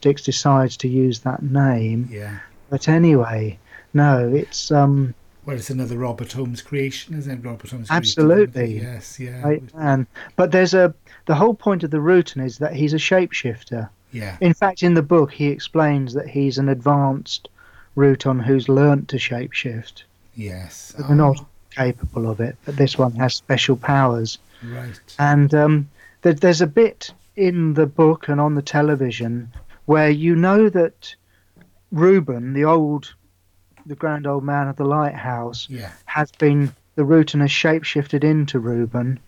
Dicks 0.00 0.22
decides 0.22 0.76
to 0.78 0.88
use 0.88 1.20
that 1.20 1.42
name. 1.42 2.08
Yeah. 2.10 2.38
But 2.68 2.88
anyway, 2.88 3.58
no, 3.94 4.28
it's 4.28 4.70
um, 4.70 5.14
Well, 5.46 5.56
it's 5.56 5.70
another 5.70 5.98
Robert 5.98 6.32
Holmes 6.32 6.62
creation, 6.62 7.16
isn't 7.18 7.40
it? 7.40 7.46
Robert 7.46 7.70
Holmes. 7.70 7.88
Absolutely. 7.90 8.52
created 8.52 8.82
it. 8.82 8.82
Yes. 8.82 9.20
Yeah. 9.20 9.56
man. 9.74 10.06
But 10.36 10.52
there's 10.52 10.74
a 10.74 10.94
the 11.26 11.34
whole 11.34 11.54
point 11.54 11.82
of 11.84 11.90
the 11.90 11.98
Rutan 11.98 12.44
is 12.44 12.58
that 12.58 12.74
he's 12.74 12.92
a 12.92 12.98
shapeshifter. 12.98 13.88
Yeah. 14.12 14.36
In 14.40 14.54
fact, 14.54 14.82
in 14.82 14.94
the 14.94 15.02
book, 15.02 15.32
he 15.32 15.46
explains 15.48 16.14
that 16.14 16.28
he's 16.28 16.58
an 16.58 16.68
advanced 16.68 17.48
Rutan 17.96 18.42
who's 18.42 18.68
learnt 18.68 19.08
to 19.08 19.16
shapeshift. 19.16 20.02
Yes. 20.34 20.94
They're 20.98 21.16
not 21.16 21.44
capable 21.70 22.30
of 22.30 22.40
it. 22.40 22.56
But 22.64 22.76
this 22.76 22.96
one 22.96 23.12
has 23.12 23.34
special 23.34 23.76
powers. 23.76 24.38
right. 24.62 24.98
And 25.18 25.54
um, 25.54 25.88
there, 26.22 26.32
there's 26.32 26.60
a 26.60 26.66
bit 26.66 27.12
in 27.36 27.74
the 27.74 27.86
book 27.86 28.28
and 28.28 28.40
on 28.40 28.54
the 28.54 28.62
television 28.62 29.52
where 29.86 30.10
you 30.10 30.36
know 30.36 30.68
that 30.68 31.14
Reuben, 31.90 32.52
the 32.52 32.64
old, 32.64 33.14
the 33.86 33.94
grand 33.94 34.26
old 34.26 34.44
man 34.44 34.68
of 34.68 34.76
the 34.76 34.84
lighthouse, 34.84 35.66
Yeah. 35.70 35.90
has 36.06 36.30
been 36.32 36.72
the 36.96 37.02
Rutan 37.04 37.40
has 37.40 37.50
shapeshifted 37.50 38.22
into 38.24 38.58
Reuben. 38.58 39.18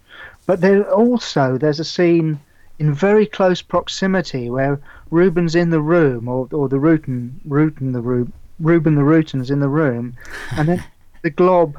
But 0.46 0.60
there 0.60 0.82
also 0.90 1.58
there's 1.58 1.80
a 1.80 1.84
scene 1.84 2.38
in 2.78 2.92
very 2.94 3.26
close 3.26 3.62
proximity, 3.62 4.50
where 4.50 4.78
Reuben's 5.10 5.54
in 5.54 5.70
the 5.70 5.80
room, 5.80 6.28
or 6.28 6.48
or 6.52 6.68
the 6.68 6.78
Rutan, 6.78 7.32
Rutan 7.48 7.92
the 7.92 8.00
Reuben, 8.00 8.32
Reuben 8.60 8.94
the 8.94 9.02
Rutan's 9.02 9.50
in 9.50 9.60
the 9.60 9.68
room, 9.68 10.14
and 10.56 10.68
then 10.68 10.84
the 11.22 11.30
glob 11.30 11.76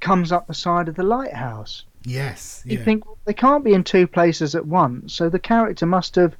comes 0.00 0.32
up 0.32 0.46
the 0.46 0.54
side 0.54 0.88
of 0.88 0.96
the 0.96 1.02
lighthouse. 1.02 1.84
Yes. 2.04 2.62
You 2.64 2.78
yeah. 2.78 2.84
think 2.84 3.04
well, 3.06 3.18
they 3.26 3.34
can't 3.34 3.62
be 3.64 3.74
in 3.74 3.84
two 3.84 4.06
places 4.06 4.54
at 4.54 4.66
once, 4.66 5.12
so 5.12 5.28
the 5.28 5.38
character 5.38 5.84
must 5.86 6.14
have 6.16 6.34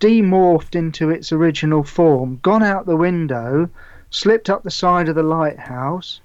demorphed 0.00 0.74
into 0.74 1.10
its 1.10 1.32
original 1.32 1.82
form, 1.82 2.38
gone 2.42 2.62
out 2.62 2.86
the 2.86 2.96
window, 2.96 3.70
slipped 4.10 4.48
up 4.50 4.62
the 4.62 4.70
side 4.70 5.08
of 5.08 5.14
the 5.14 5.22
lighthouse, 5.22 6.20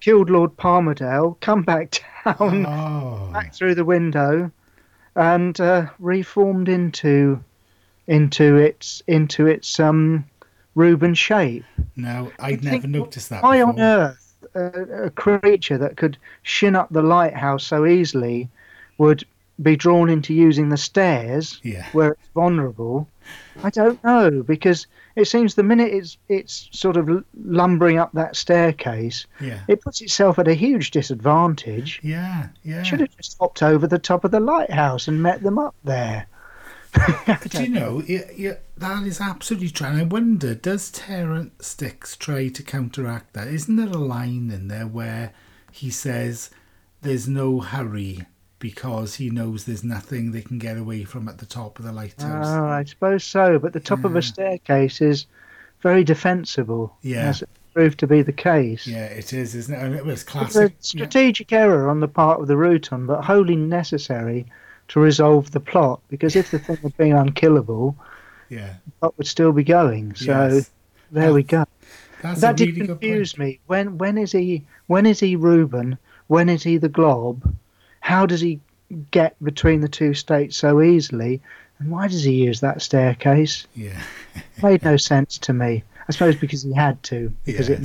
killed 0.00 0.30
Lord 0.30 0.56
Palmerdale, 0.56 1.36
come 1.40 1.62
back 1.62 2.02
down, 2.24 2.66
Oh. 2.66 3.30
back 3.32 3.54
through 3.54 3.74
the 3.74 3.84
window, 3.84 4.50
and 5.16 5.58
uh, 5.60 5.86
reformed 5.98 6.68
into 6.68 7.42
into 8.06 8.56
its 8.56 9.02
into 9.06 9.46
its 9.46 9.78
um 9.80 10.24
Reuben 10.74 11.14
shape. 11.14 11.64
No, 11.96 12.30
I'd 12.38 12.62
never 12.64 12.80
think, 12.82 12.84
noticed 12.92 13.28
that. 13.30 13.42
Why 13.42 13.58
before. 13.58 13.72
on 13.72 13.80
earth 13.80 14.34
a, 14.54 15.04
a 15.06 15.10
creature 15.10 15.78
that 15.78 15.96
could 15.96 16.16
shin 16.42 16.74
up 16.76 16.88
the 16.90 17.02
lighthouse 17.02 17.64
so 17.64 17.86
easily 17.86 18.48
would 18.98 19.24
be 19.60 19.76
drawn 19.76 20.08
into 20.08 20.32
using 20.32 20.68
the 20.70 20.76
stairs 20.76 21.60
Yeah. 21.62 21.86
where 21.92 22.12
it's 22.12 22.28
vulnerable? 22.34 23.06
I 23.62 23.70
don't 23.70 24.02
know 24.04 24.42
because 24.42 24.86
it 25.16 25.26
seems 25.26 25.54
the 25.54 25.62
minute 25.62 25.92
it's 25.92 26.16
it's 26.28 26.68
sort 26.72 26.96
of 26.96 27.24
lumbering 27.44 27.98
up 27.98 28.12
that 28.12 28.36
staircase, 28.36 29.26
Yeah. 29.40 29.60
it 29.68 29.80
puts 29.82 30.00
itself 30.00 30.38
at 30.38 30.48
a 30.48 30.54
huge 30.54 30.90
disadvantage. 30.92 32.00
Yeah. 32.02 32.48
Yeah. 32.62 32.82
Should 32.82 33.00
have 33.00 33.16
just 33.16 33.36
hopped 33.38 33.62
over 33.62 33.86
the 33.86 33.98
top 33.98 34.24
of 34.24 34.30
the 34.30 34.40
lighthouse 34.40 35.08
and 35.08 35.22
met 35.22 35.42
them 35.42 35.58
up 35.58 35.74
there. 35.84 36.26
But 37.26 37.54
you 37.54 37.68
know, 37.68 38.02
yeah, 38.06 38.30
yeah, 38.36 38.54
that 38.78 39.06
is 39.06 39.20
absolutely 39.20 39.70
true. 39.70 39.86
And 39.86 39.98
I 40.00 40.02
wonder, 40.02 40.54
does 40.54 40.90
Terrance 40.90 41.74
Dicks 41.74 42.16
try 42.16 42.48
to 42.48 42.62
counteract 42.62 43.32
that? 43.34 43.46
Isn't 43.48 43.76
there 43.76 43.86
a 43.86 43.90
line 43.96 44.50
in 44.50 44.66
there 44.68 44.86
where 44.88 45.32
he 45.70 45.90
says 45.90 46.50
there's 47.02 47.28
no 47.28 47.60
hurry 47.60 48.26
because 48.60 49.16
he 49.16 49.30
knows 49.30 49.64
there's 49.64 49.82
nothing 49.82 50.30
they 50.30 50.42
can 50.42 50.58
get 50.58 50.76
away 50.76 51.02
from 51.02 51.28
at 51.28 51.38
the 51.38 51.46
top 51.46 51.78
of 51.80 51.84
the 51.84 51.92
lighthouse? 51.92 52.46
Oh, 52.46 52.66
I 52.66 52.84
suppose 52.84 53.24
so. 53.24 53.58
But 53.58 53.72
the 53.72 53.80
top 53.80 54.04
of 54.04 54.14
a 54.14 54.22
staircase 54.22 55.00
is 55.00 55.26
very 55.80 56.04
defensible. 56.04 56.96
Yeah. 57.02 57.28
As 57.30 57.42
it 57.42 57.48
proved 57.74 57.98
to 58.00 58.06
be 58.06 58.22
the 58.22 58.32
case. 58.32 58.86
yeah, 58.86 59.06
it 59.06 59.32
is, 59.32 59.54
isn't 59.54 59.74
it? 59.74 59.82
And 59.82 59.94
it 59.94 60.04
was 60.04 60.22
classic. 60.22 60.46
It's 60.48 60.56
a 60.56 60.60
classic. 60.60 60.94
yeah. 60.94 61.04
strategic 61.06 61.52
error 61.52 61.88
on 61.88 62.00
the 62.00 62.08
part 62.08 62.40
of 62.40 62.46
the 62.48 62.54
Rutan, 62.54 63.06
but 63.06 63.24
wholly 63.24 63.56
necessary 63.56 64.46
to 64.88 65.00
resolve 65.00 65.50
the 65.52 65.60
plot. 65.60 66.00
Because 66.08 66.36
if 66.36 66.50
the 66.50 66.58
thing 66.58 66.76
had 66.76 66.96
been 66.96 67.16
unkillable, 67.16 67.96
Yeah. 68.48 68.74
the 68.84 68.90
plot 69.00 69.14
would 69.18 69.26
still 69.26 69.52
be 69.52 69.64
going. 69.64 70.14
So 70.16 70.24
Yes. 70.48 70.70
there 71.12 71.32
we 71.32 71.42
go. 71.44 71.64
That's 72.22 72.40
that 72.42 72.60
really 72.60 72.72
did 72.72 72.80
good 72.80 72.88
confuse 72.88 73.38
me. 73.38 73.60
When 73.66 73.96
when 73.96 74.18
is 74.18 74.32
he? 74.32 74.66
When 74.88 75.06
is 75.06 75.20
he 75.20 75.36
Reuben? 75.36 75.96
When 76.26 76.50
is 76.50 76.62
he 76.62 76.76
the 76.76 76.88
Glob? 76.90 77.54
How 78.00 78.26
does 78.26 78.40
he 78.40 78.60
get 79.10 79.36
between 79.42 79.80
the 79.80 79.88
two 79.88 80.14
states 80.14 80.56
so 80.56 80.82
easily? 80.82 81.40
And 81.78 81.90
why 81.90 82.08
does 82.08 82.24
he 82.24 82.32
use 82.44 82.60
that 82.60 82.82
staircase? 82.82 83.66
Yeah. 83.74 84.00
made 84.62 84.82
no 84.84 84.96
sense 84.96 85.38
to 85.38 85.52
me. 85.52 85.84
I 86.08 86.12
suppose 86.12 86.36
because 86.36 86.62
he 86.62 86.72
had 86.74 87.02
to, 87.04 87.32
because 87.44 87.68
Yes. 87.68 87.80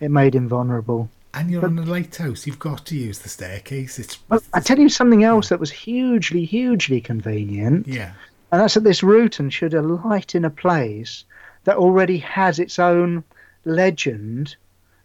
it 0.00 0.04
it 0.06 0.10
made 0.10 0.34
him 0.34 0.48
vulnerable. 0.48 1.08
And 1.34 1.50
you're 1.50 1.60
but- 1.60 1.70
on 1.70 1.78
a 1.78 1.84
lighthouse, 1.84 2.46
you've 2.46 2.58
got 2.58 2.84
to 2.86 2.96
use 2.96 3.20
the 3.20 3.28
staircase. 3.28 3.98
It's 3.98 4.18
Well, 4.28 4.42
I 4.54 4.60
tell 4.60 4.78
you 4.78 4.88
something 4.88 5.24
else 5.24 5.48
that 5.50 5.60
was 5.60 5.70
hugely, 5.70 6.44
hugely 6.44 7.00
convenient, 7.00 7.86
yeah, 7.86 8.12
and 8.50 8.60
that's 8.60 8.74
that 8.74 8.84
this 8.84 9.02
Rutan 9.02 9.50
should 9.52 9.74
alight 9.74 10.34
in 10.34 10.44
a 10.44 10.50
place 10.50 11.24
that 11.64 11.76
already 11.76 12.18
has 12.18 12.58
its 12.58 12.78
own 12.78 13.24
legend 13.64 14.56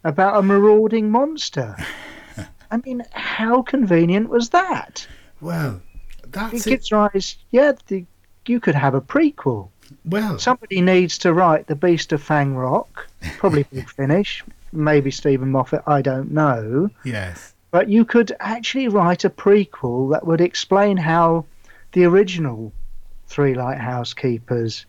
about 0.04 0.38
a 0.38 0.42
marauding 0.44 1.10
monster. 1.12 1.76
I 2.74 2.78
mean, 2.78 3.04
how 3.12 3.62
convenient 3.62 4.30
was 4.30 4.50
that? 4.50 5.08
well, 5.40 5.80
It 6.24 6.32
that's 6.32 6.66
it. 6.66 6.70
gives 6.72 6.92
rise, 6.92 7.38
yeah, 7.52 7.74
the, 7.88 8.06
you 8.48 8.60
could 8.60 8.74
have 8.76 8.96
a 8.96 9.02
prequel. 9.02 9.70
Well, 10.06 10.40
Somebody 10.40 10.82
needs 10.82 11.18
to 11.20 11.34
write 11.34 11.68
The 11.68 11.76
Beast 11.76 12.12
of 12.14 12.24
Fang 12.24 12.56
Rock, 12.56 13.08
probably 13.38 13.64
Big 13.74 13.88
Finish, 13.90 14.44
maybe 14.72 15.12
Steven 15.12 15.52
Moffat, 15.52 15.84
I 15.86 16.02
don't 16.02 16.32
know. 16.32 16.90
yes, 17.04 17.54
But 17.70 17.90
you 17.90 18.06
could 18.06 18.36
actually 18.40 18.88
write 18.88 19.24
a 19.24 19.30
prequel 19.30 20.12
that 20.12 20.26
would 20.26 20.42
explain 20.42 20.98
how 20.98 21.46
the 21.92 22.06
original 22.06 22.74
Three 23.28 23.54
Lighthouse 23.54 24.14
Keepers 24.16 24.86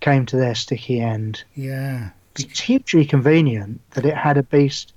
came 0.00 0.26
to 0.26 0.36
their 0.36 0.54
sticky 0.54 1.00
end. 1.00 1.42
yeah. 1.54 2.10
It's 2.36 2.58
hugely 2.60 3.04
convenient 3.06 3.80
that 3.92 4.04
it 4.04 4.16
had 4.16 4.36
a 4.36 4.42
beast 4.42 4.92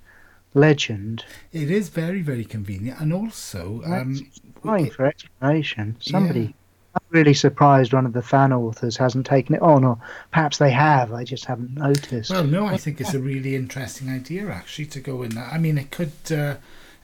legend. 0.53 1.25
It 1.51 1.69
is 1.69 1.89
very, 1.89 2.21
very 2.21 2.45
convenient, 2.45 2.99
and 2.99 3.13
also, 3.13 3.81
um, 3.86 4.15
Fine 4.63 4.89
for 4.89 5.05
explanation. 5.05 5.97
Somebody. 5.99 6.39
Yeah. 6.41 6.51
I'm 6.95 7.01
really 7.12 7.36
surprised 7.36 7.93
one 7.93 8.07
of 8.07 8.13
the 8.13 8.23
fan 8.23 8.51
authors 8.51 8.97
hasn't 8.97 9.27
taken 9.27 9.53
it 9.55 9.62
on, 9.62 9.83
or 9.83 9.99
perhaps 10.31 10.57
they 10.57 10.71
have. 10.71 11.13
I 11.13 11.23
just 11.23 11.45
haven't 11.45 11.75
noticed. 11.75 12.31
well, 12.31 12.43
no, 12.43 12.65
I 12.65 12.77
think 12.77 12.99
it's 12.99 13.13
a 13.13 13.19
really 13.19 13.55
interesting 13.55 14.10
idea 14.10 14.49
actually 14.49 14.88
to 14.88 14.99
go 14.99 15.21
in 15.21 15.29
that. 15.36 15.53
I 15.53 15.60
mean, 15.60 15.77
it 15.77 15.91
could, 15.91 16.12
uh, 16.31 16.55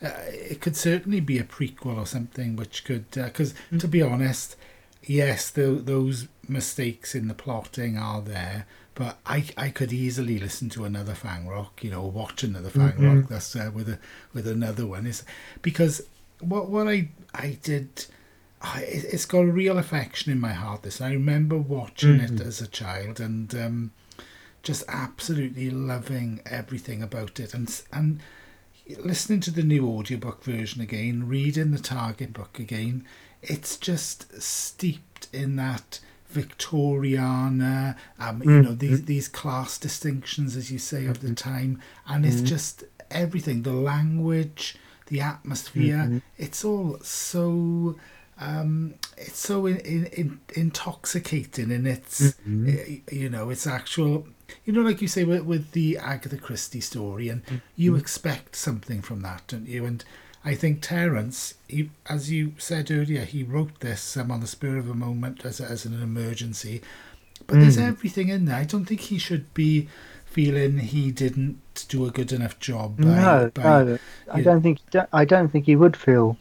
uh, 0.02 0.10
it 0.26 0.60
could 0.60 0.74
certainly 0.76 1.20
be 1.20 1.38
a 1.38 1.44
prequel 1.44 1.96
or 1.96 2.06
something, 2.06 2.56
which 2.56 2.84
could, 2.84 3.08
because 3.12 3.54
to 3.78 3.86
be 3.86 4.02
honest, 4.02 4.56
yes, 5.04 5.48
tho- 5.50 5.76
those 5.76 6.26
mistakes 6.48 7.14
in 7.14 7.28
the 7.28 7.34
plotting 7.34 7.96
are 7.96 8.20
there. 8.20 8.66
But 8.96 9.18
I, 9.26 9.44
I 9.56 9.70
could 9.70 9.92
easily 9.92 10.38
listen 10.38 10.68
to 10.70 10.84
another 10.84 11.14
Fang 11.14 11.48
Rock, 11.48 11.82
you 11.82 11.90
know, 11.90 12.04
watch 12.04 12.44
another 12.44 12.70
Fang 12.70 12.94
Rock. 13.00 13.28
That's 13.28 13.56
uh, 13.56 13.70
with 13.74 13.88
a 13.88 13.98
with 14.32 14.46
another 14.46 14.86
one 14.86 15.06
is 15.06 15.24
because 15.62 16.02
what 16.40 16.68
what 16.70 16.86
I 16.86 17.08
I 17.34 17.58
did 17.62 18.06
I, 18.62 18.82
it- 18.82 19.04
it's 19.12 19.26
got 19.26 19.40
a 19.40 19.46
real 19.52 19.78
affection 19.78 20.30
in 20.32 20.38
my 20.40 20.52
heart. 20.52 20.82
This 20.82 21.00
I 21.00 21.12
remember 21.12 21.58
watching 21.58 22.20
it 22.20 22.40
as 22.40 22.60
a 22.60 22.66
child 22.68 23.18
and 23.20 23.52
um, 23.54 23.90
just 24.62 24.84
absolutely 24.88 25.70
loving 25.70 26.40
everything 26.46 27.02
about 27.02 27.40
it, 27.40 27.52
and 27.52 27.82
and 27.92 28.20
listening 28.98 29.40
to 29.40 29.50
the 29.50 29.62
new 29.62 29.88
audiobook 29.88 30.44
version 30.44 30.80
again, 30.82 31.26
reading 31.26 31.70
the 31.72 31.78
Target 31.78 32.32
book 32.32 32.58
again. 32.58 33.04
It's 33.42 33.76
just 33.76 34.40
steeped 34.40 35.26
in 35.32 35.56
that 35.56 36.00
Victoriana, 36.34 37.96
um, 38.18 38.42
you 38.42 38.48
mm, 38.48 38.64
know 38.64 38.74
these 38.74 39.00
mm. 39.00 39.06
these 39.06 39.28
class 39.28 39.78
distinctions, 39.78 40.56
as 40.56 40.70
you 40.70 40.78
say, 40.78 41.06
of 41.06 41.20
the 41.20 41.28
mm-hmm. 41.28 41.50
time, 41.50 41.80
and 42.06 42.26
it's 42.26 42.36
mm-hmm. 42.36 42.46
just 42.46 42.84
everything. 43.10 43.62
The 43.62 43.72
language, 43.72 44.76
the 45.06 45.20
atmosphere. 45.20 45.96
Mm-hmm. 45.96 46.18
It's 46.36 46.64
all 46.64 46.98
so 47.02 47.96
um, 48.40 48.94
it's 49.16 49.38
so 49.38 49.66
in, 49.66 49.76
in, 49.78 50.06
in, 50.06 50.40
intoxicating 50.54 51.70
and 51.70 51.86
it's 51.86 52.34
eh, 52.46 52.98
you 53.10 53.28
know 53.28 53.50
it's 53.50 53.66
actual 53.66 54.26
you 54.64 54.72
know 54.72 54.82
like 54.82 55.00
you 55.00 55.08
say 55.08 55.22
with, 55.24 55.44
with 55.44 55.70
the 55.70 55.96
agatha 55.98 56.36
christie 56.36 56.80
story 56.80 57.28
and 57.28 57.42
you 57.76 57.94
expect 57.94 58.56
something 58.56 59.00
from 59.02 59.22
that 59.22 59.42
don't 59.46 59.68
you? 59.68 59.84
And 59.84 60.04
i 60.44 60.54
think 60.54 60.80
terrance 60.82 61.54
he, 61.68 61.90
as 62.06 62.30
you 62.30 62.52
said 62.58 62.90
earlier 62.90 63.24
he 63.24 63.42
wrote 63.42 63.80
this 63.80 64.16
um, 64.16 64.30
on 64.30 64.40
the 64.40 64.46
spur 64.46 64.76
of 64.76 64.88
a 64.88 64.94
moment 64.94 65.44
as, 65.44 65.60
as 65.60 65.84
an 65.84 66.02
emergency 66.02 66.82
but 67.46 67.60
there's 67.60 67.78
everything 67.78 68.28
in 68.28 68.44
there 68.46 68.56
i 68.56 68.64
don't 68.64 68.86
think 68.86 69.00
he 69.00 69.18
should 69.18 69.52
be 69.54 69.88
feeling 70.34 70.78
he 70.78 71.12
didn't 71.12 71.86
do 71.88 72.06
a 72.06 72.10
good 72.10 72.32
enough 72.32 72.58
job 72.58 72.96
by, 72.96 73.04
no, 73.04 73.50
by 73.54 73.62
no, 73.62 73.98
I 74.32 74.40
don't 74.40 74.62
think 74.62 74.80
I 75.12 75.24
don't 75.24 75.48
think 75.48 75.66
he 75.66 75.76
would 75.76 75.96
feel 75.96 76.36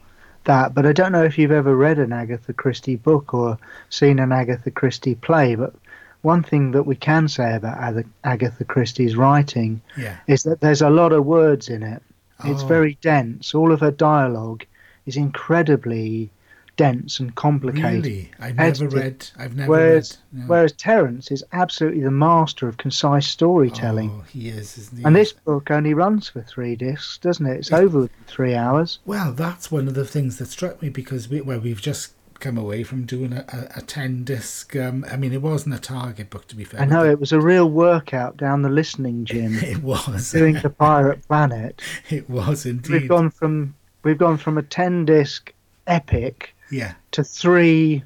that. 0.45 0.73
But 0.73 0.87
I 0.87 0.93
don't 0.93 1.11
know 1.11 1.23
if 1.23 1.37
you've 1.37 1.51
ever 1.51 1.75
read 1.75 1.99
an 1.99 2.11
Agatha 2.11 2.53
Christie 2.53 2.95
book 2.95 3.35
or 3.35 3.59
seen 3.89 4.17
an 4.17 4.31
Agatha 4.31 4.71
Christie 4.71 5.13
play. 5.13 5.53
But 5.53 5.75
one 6.23 6.41
thing 6.41 6.71
that 6.71 6.83
we 6.83 6.95
can 6.95 7.27
say 7.27 7.55
about 7.55 8.03
Agatha 8.23 8.63
Christie's 8.63 9.15
writing 9.15 9.81
yeah 9.95 10.17
is 10.25 10.41
that 10.43 10.59
there's 10.61 10.81
a 10.81 10.89
lot 10.89 11.11
of 11.11 11.25
words 11.25 11.69
in 11.69 11.83
it. 11.83 12.01
It's 12.45 12.63
Oh. 12.63 12.67
very 12.67 12.97
dense. 13.01 13.53
All 13.55 13.71
of 13.71 13.79
her 13.81 13.91
dialogue 13.91 14.65
is 15.05 15.17
incredibly 15.17 16.29
dense 16.75 17.19
and 17.19 17.35
complicated. 17.35 18.03
Really? 18.05 18.31
I've 18.39 18.55
never 18.55 18.87
read. 18.87 19.27
I've 19.37 19.55
never 19.55 19.69
Whereas, 19.69 20.17
read. 20.33 20.41
no. 20.41 20.47
whereas 20.47 20.71
Terrance 20.71 21.29
is 21.31 21.43
absolutely 21.51 22.01
the 22.01 22.09
master 22.09 22.67
of 22.67 22.77
concise 22.77 23.27
storytelling. 23.27 24.09
Oh, 24.11 24.23
he 24.27 24.49
is, 24.49 24.77
isn't 24.79 24.97
he? 24.97 25.03
And 25.03 25.15
this 25.15 25.33
book 25.33 25.69
only 25.69 25.93
runs 25.93 26.29
for 26.29 26.41
three 26.41 26.75
discs, 26.75 27.19
doesn't 27.19 27.45
it? 27.45 27.57
It's 27.59 27.71
over 27.71 28.09
three 28.25 28.55
hours. 28.55 28.97
Well, 29.05 29.33
that's 29.33 29.71
one 29.71 29.87
of 29.87 29.93
the 29.93 30.05
things 30.05 30.37
that 30.39 30.47
struck 30.47 30.81
me 30.81 30.89
because 30.89 31.29
we, 31.29 31.41
well, 31.41 31.59
we've 31.59 31.81
just 31.81 32.13
come 32.43 32.57
away 32.57 32.83
from 32.83 33.05
doing 33.05 33.31
a, 33.33 33.45
a, 33.47 33.79
a 33.79 33.81
ten 33.81 34.23
disc. 34.23 34.75
Um, 34.75 35.05
I 35.09 35.15
mean, 35.17 35.31
it 35.33 35.41
wasn't 35.41 35.75
a 35.75 35.79
Target 35.79 36.29
book 36.29 36.47
to 36.49 36.55
be 36.55 36.63
fair. 36.65 36.81
I 36.81 36.85
know 36.85 37.03
it 37.05 37.19
was 37.19 37.31
a 37.31 37.39
real 37.39 37.69
workout 37.69 38.37
down 38.37 38.61
the 38.61 38.69
listening 38.69 39.23
gym 39.25 39.55
It 39.63 39.81
was. 39.81 40.31
doing 40.31 40.55
the 40.61 40.69
Pirate 40.69 41.25
Planet. 41.27 41.81
it 42.09 42.29
was 42.29 42.65
indeed. 42.65 42.91
We've 42.91 43.07
gone 43.09 43.29
from 43.31 43.73
we've 44.03 44.17
gone 44.17 44.37
from 44.37 44.57
a 44.57 44.63
ten 44.63 45.05
disc 45.05 45.53
epic 45.87 46.53
Yeah. 46.69 46.93
to 47.11 47.23
three 47.23 48.03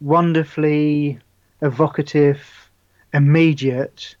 wonderfully 0.00 1.18
evocative, 1.62 2.40
immediate 3.14 4.16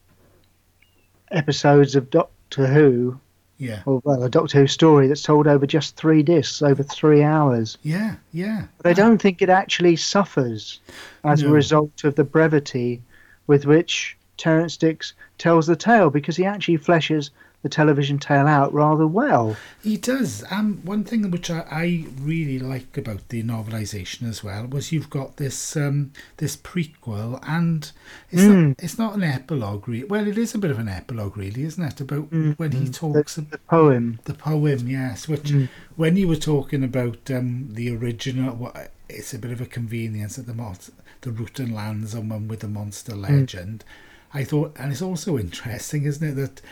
episodes 1.30 1.94
of 1.96 2.08
Doctor 2.10 2.66
Who. 2.66 3.18
Yeah. 3.62 3.82
Or 3.86 4.00
well, 4.02 4.24
a 4.24 4.28
Doctor 4.28 4.58
Who 4.58 4.66
story 4.66 5.06
that's 5.06 5.22
told 5.22 5.46
over 5.46 5.66
just 5.66 5.94
three 5.94 6.24
discs, 6.24 6.62
over 6.62 6.82
three 6.82 7.22
hours. 7.22 7.78
Yeah, 7.84 8.16
yeah. 8.32 8.64
But 8.78 8.88
I 8.88 8.92
don't 8.92 9.22
think 9.22 9.40
it 9.40 9.48
actually 9.48 9.94
suffers 9.94 10.80
as 11.22 11.44
No. 11.44 11.50
a 11.50 11.52
result 11.52 12.02
of 12.02 12.16
the 12.16 12.24
brevity 12.24 13.02
with 13.46 13.64
which 13.64 14.16
Terrance 14.36 14.76
Dicks 14.76 15.12
tells 15.38 15.68
the 15.68 15.76
tale, 15.76 16.10
because 16.10 16.36
he 16.36 16.44
actually 16.44 16.78
fleshes 16.78 17.30
the 17.62 17.68
television 17.68 18.18
tale 18.18 18.46
out 18.46 18.72
rather 18.74 19.06
well. 19.06 19.56
He 19.82 19.96
does. 19.96 20.44
Um, 20.50 20.80
one 20.84 21.04
thing 21.04 21.30
which 21.30 21.50
I, 21.50 21.64
I 21.70 22.04
really 22.20 22.58
like 22.58 22.96
about 22.96 23.28
the 23.28 23.42
novelisation 23.42 24.28
as 24.28 24.42
well 24.42 24.66
was 24.66 24.90
you've 24.92 25.10
got 25.10 25.36
this 25.36 25.76
um, 25.76 26.12
this 26.38 26.56
prequel, 26.56 27.38
and 27.46 27.90
it's 28.30 28.42
Mm. 28.42 28.68
not 28.68 28.76
it's 28.82 28.98
not 28.98 29.14
an 29.14 29.22
epilogue. 29.22 29.86
Really. 29.88 30.04
Well, 30.04 30.26
it 30.26 30.36
is 30.38 30.54
a 30.54 30.58
bit 30.58 30.70
of 30.72 30.78
an 30.78 30.88
epilogue, 30.88 31.36
really, 31.36 31.62
isn't 31.62 31.82
it? 31.84 32.00
About 32.00 32.32
when 32.58 32.72
he 32.72 32.88
talks 32.88 33.36
The, 33.36 33.42
the 33.42 33.58
poem. 33.58 34.18
the 34.24 34.34
poem, 34.34 34.88
yes. 34.88 35.28
Which 35.28 35.50
Mm. 35.52 35.68
when 35.96 36.16
you 36.16 36.26
were 36.28 36.36
talking 36.36 36.82
about 36.82 37.30
um, 37.30 37.68
the 37.72 37.94
original, 37.94 38.54
what 38.56 38.90
it's 39.08 39.34
a 39.34 39.38
bit 39.38 39.52
of 39.52 39.60
a 39.60 39.66
convenience 39.66 40.36
that 40.36 40.46
the 40.46 40.54
mon- 40.54 40.76
the 41.20 41.30
Rutan 41.30 41.72
lands 41.72 42.14
on 42.14 42.28
one 42.28 42.48
with 42.48 42.60
the 42.60 42.68
monster 42.68 43.14
legend. 43.14 43.84
I 44.34 44.44
thought, 44.44 44.74
and 44.78 44.90
it's 44.90 45.02
also 45.02 45.38
interesting, 45.38 46.04
isn't 46.04 46.26
it, 46.26 46.34
that 46.36 46.62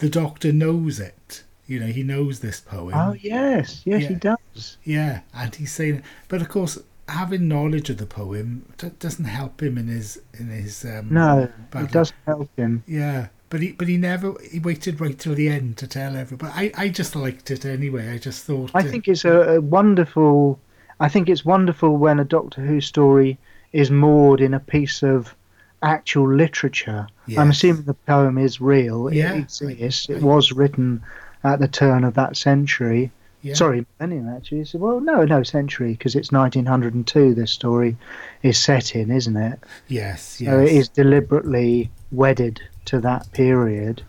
the 0.00 0.08
Doctor 0.08 0.52
knows 0.52 0.98
it. 0.98 1.44
You 1.66 1.78
know, 1.78 1.86
he 1.86 2.02
knows 2.02 2.40
this 2.40 2.60
poem. 2.60 2.94
Oh 2.94 3.12
yes, 3.12 3.82
yes, 3.84 4.08
he 4.08 4.14
does. 4.14 4.76
Yeah, 4.82 5.20
and 5.32 5.54
he's 5.54 5.72
saying, 5.72 6.02
but 6.28 6.42
of 6.42 6.48
course, 6.48 6.78
having 7.08 7.46
knowledge 7.46 7.90
of 7.90 7.98
the 7.98 8.06
poem 8.06 8.64
doesn't 8.98 9.26
help 9.26 9.62
him 9.62 9.78
in 9.78 9.86
his 9.86 10.20
in 10.38 10.48
his. 10.48 10.84
Um, 10.84 11.08
No, 11.10 11.48
battle. 11.70 11.86
it 11.86 11.92
doesn't 11.92 12.16
help 12.26 12.50
him. 12.56 12.82
Yeah, 12.88 13.28
but 13.50 13.60
he 13.60 13.72
but 13.72 13.86
he 13.86 13.96
never 13.96 14.34
he 14.50 14.58
waited 14.58 15.00
right 15.00 15.16
till 15.16 15.34
the 15.34 15.48
end 15.48 15.76
to 15.76 15.86
tell 15.86 16.16
everybody. 16.16 16.52
I 16.56 16.84
I 16.84 16.88
just 16.88 17.14
liked 17.14 17.50
it 17.52 17.64
anyway. 17.64 18.10
I 18.10 18.18
just 18.18 18.44
thought. 18.44 18.72
I 18.74 18.80
uh, 18.80 18.82
think 18.82 19.06
it's 19.06 19.24
a, 19.24 19.56
a 19.56 19.60
wonderful. 19.60 20.58
I 20.98 21.08
think 21.08 21.28
it's 21.28 21.44
wonderful 21.44 21.96
when 21.96 22.18
a 22.18 22.24
Doctor 22.24 22.62
Who 22.62 22.80
story 22.80 23.38
is 23.72 23.90
moored 23.90 24.40
in 24.40 24.54
a 24.54 24.60
piece 24.60 25.02
of 25.04 25.34
actual 25.82 26.32
literature. 26.34 27.06
I'm 27.42 27.50
assuming 27.50 27.84
the 27.84 27.94
poem 27.94 28.38
is 28.38 28.60
real. 28.60 29.08
It 29.08 29.14
exists. 29.16 30.08
It 30.08 30.22
was 30.22 30.52
written 30.52 31.02
at 31.44 31.58
the 31.58 31.68
turn 31.68 32.04
of 32.04 32.14
that 32.14 32.36
century. 32.36 33.10
yeah. 33.42 33.54
Sorry, 33.54 33.86
millennium 33.98 34.28
actually. 34.28 34.64
So, 34.66 34.78
well, 34.78 35.00
no, 35.00 35.24
no 35.24 35.42
century 35.42 35.92
because 35.92 36.14
it's 36.14 36.30
1902. 36.32 37.34
This 37.34 37.50
story 37.50 37.96
is 38.42 38.58
set 38.58 38.94
in, 38.94 39.10
isn't 39.10 39.36
it? 39.36 39.58
Yes, 39.88 40.40
yes. 40.40 40.50
So 40.50 40.58
it 40.60 40.72
is 40.72 40.88
deliberately 40.88 41.90
wedded 42.12 42.60
to 42.86 43.00
that 43.00 43.30
period, 43.32 44.02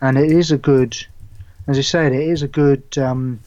and 0.00 0.16
it 0.18 0.30
is 0.30 0.52
a 0.52 0.58
good, 0.58 0.96
as 1.66 1.76
you 1.76 1.82
said, 1.82 2.12
it 2.12 2.28
is 2.28 2.42
a 2.42 2.48
good 2.48 2.84
um, 2.98 3.40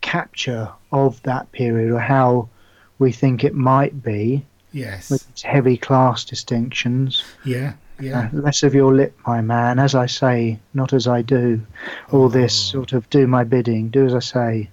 capture 0.00 0.68
of 0.92 1.20
that 1.22 1.50
period 1.52 1.90
or 1.90 1.98
how 1.98 2.48
we 2.98 3.10
think 3.12 3.42
it 3.44 3.54
might 3.54 4.02
be 4.02 4.44
Yes. 4.72 5.10
with 5.10 5.28
its 5.30 5.42
heavy 5.42 5.76
class 5.76 6.24
distinctions. 6.24 7.24
yeah, 7.44 7.72
yeah. 8.00 8.28
Uh, 8.32 8.36
less 8.40 8.62
of 8.62 8.74
your 8.74 8.94
lip, 8.94 9.16
my 9.26 9.40
man, 9.40 9.78
as 9.78 9.94
I 9.94 10.06
say, 10.06 10.58
not 10.74 10.92
as 10.92 11.06
I 11.08 11.22
do. 11.22 11.60
All 12.12 12.28
this 12.28 12.52
Oh. 12.70 12.72
sort 12.78 12.92
of 12.92 13.08
do 13.10 13.26
my 13.26 13.44
bidding, 13.44 13.88
do 13.88 14.04
as 14.06 14.14
I 14.14 14.20
say 14.20 14.70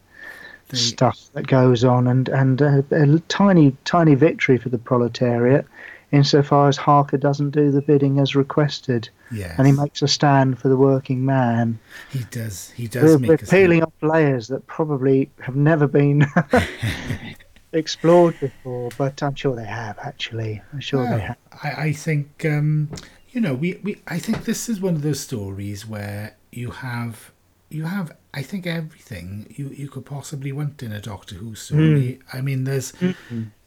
The- 0.70 0.76
stuff 0.78 1.20
that 1.34 1.48
goes 1.48 1.84
on, 1.84 2.08
and 2.08 2.28
and 2.30 2.62
a, 2.62 2.84
a 2.92 3.20
tiny 3.28 3.76
tiny 3.86 4.16
victory 4.16 4.58
for 4.58 4.70
the 4.70 4.78
proletariat, 4.78 5.66
insofar 6.12 6.68
as 6.68 6.78
Harker 6.78 7.18
doesn't 7.18 7.50
do 7.52 7.72
the 7.72 7.82
bidding 7.82 8.20
as 8.20 8.36
requested, 8.36 9.10
yes. 9.32 9.56
and 9.58 9.66
he 9.66 9.74
makes 9.74 10.02
a 10.02 10.08
stand 10.08 10.60
for 10.60 10.68
the 10.70 10.78
working 10.78 11.26
man. 11.26 11.80
He 12.12 12.20
does. 12.32 12.70
He 12.76 12.88
does 12.88 13.04
We're, 13.04 13.18
make 13.20 13.30
we're 13.30 13.36
a 13.36 13.48
peeling 13.48 13.84
off 13.84 13.94
layers 14.02 14.48
that 14.50 14.68
probably 14.68 15.30
have 15.42 15.56
never 15.56 15.88
been 15.88 16.26
explored 17.76 18.40
before, 18.40 18.90
but 18.98 19.22
I'm 19.22 19.36
sure 19.36 19.56
they 19.56 19.66
have. 19.66 20.00
Actually, 20.00 20.62
I'm 20.74 20.80
sure 20.80 21.08
they 21.08 21.20
have. 21.20 21.38
I, 21.64 21.70
I 21.88 21.92
think 21.94 22.46
um, 22.46 22.90
you 23.30 23.42
know 23.42 23.54
we, 23.54 23.80
we 23.84 24.02
I 24.08 24.20
think 24.20 24.46
this 24.46 24.70
is 24.70 24.80
one 24.80 24.96
of 24.96 25.02
those 25.02 25.20
stories 25.20 25.86
where 25.86 26.36
you 26.52 26.72
have 26.72 27.32
you 27.70 27.84
have 27.86 28.16
I 28.34 28.42
think 28.42 28.66
everything 28.68 29.54
you, 29.56 29.70
you 29.70 29.90
could 29.90 30.06
possibly 30.06 30.52
want 30.52 30.82
in 30.84 30.92
a 30.92 31.02
Doctor 31.02 31.36
Who 31.36 31.56
story. 31.56 32.20
I 32.34 32.42
mean 32.42 32.64
there's 32.64 32.94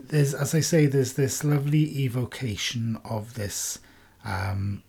there's 0.01 0.35
as 0.35 0.55
I 0.55 0.61
say 0.61 0.87
there's 0.87 1.15
this 1.15 1.45
lovely 1.45 1.85
evocation 2.05 2.99
of 3.05 3.35
this 3.35 3.79
um 4.25 4.83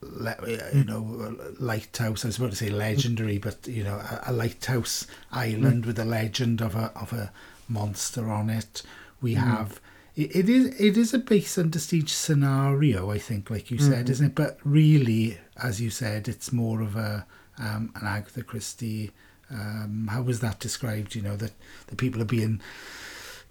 le- 0.00 0.36
you 0.72 0.84
know 0.84 1.36
lighthouse 1.58 2.24
I 2.24 2.28
was 2.28 2.38
about 2.38 2.50
to 2.50 2.56
say 2.56 2.70
legendary 2.70 3.38
but 3.38 3.66
you 3.66 3.84
know 3.84 3.96
a, 3.96 4.20
a 4.26 4.32
lighthouse 4.32 5.06
island 5.32 5.86
with 5.86 5.98
a 5.98 6.04
legend 6.04 6.60
of 6.60 6.74
a 6.74 6.92
of 6.94 7.12
a 7.12 7.32
monster 7.70 8.28
on 8.30 8.50
it. 8.50 8.82
We 9.22 9.34
have 9.34 9.80
it, 10.16 10.34
it 10.34 10.48
is 10.48 10.78
it 10.80 10.96
is 10.96 11.14
a 11.14 11.18
base 11.18 11.56
under 11.58 11.78
siege 11.78 12.12
scenario 12.12 13.10
I 13.10 13.18
think 13.18 13.48
like 13.50 13.70
you 13.70 13.78
said 13.78 14.10
isn't 14.10 14.26
it? 14.26 14.34
But 14.34 14.58
really 14.64 15.38
as 15.62 15.80
you 15.80 15.90
said 15.90 16.26
it's 16.28 16.52
more 16.52 16.80
of 16.82 16.96
a 16.96 17.26
um, 17.58 17.92
an 17.96 18.06
Agatha 18.06 18.42
Christie 18.42 19.10
um, 19.50 20.08
how 20.10 20.22
was 20.22 20.40
that 20.40 20.58
described? 20.60 21.14
You 21.14 21.22
know 21.22 21.36
that 21.36 21.52
the 21.88 21.96
people 21.96 22.20
are 22.22 22.26
being 22.26 22.60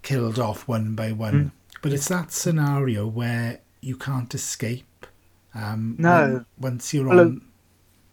killed 0.01 0.39
off 0.39 0.67
one 0.67 0.95
by 0.95 1.11
one. 1.11 1.51
But 1.81 1.93
it's 1.93 2.07
that 2.09 2.31
scenario 2.31 3.05
where 3.07 3.59
you 3.81 3.95
can't 3.95 4.33
escape 4.33 5.05
um, 5.55 5.95
No. 5.97 6.21
when- 6.33 6.45
once 6.57 6.93
you're 6.93 7.07
Well, 7.07 7.19
on 7.21 7.41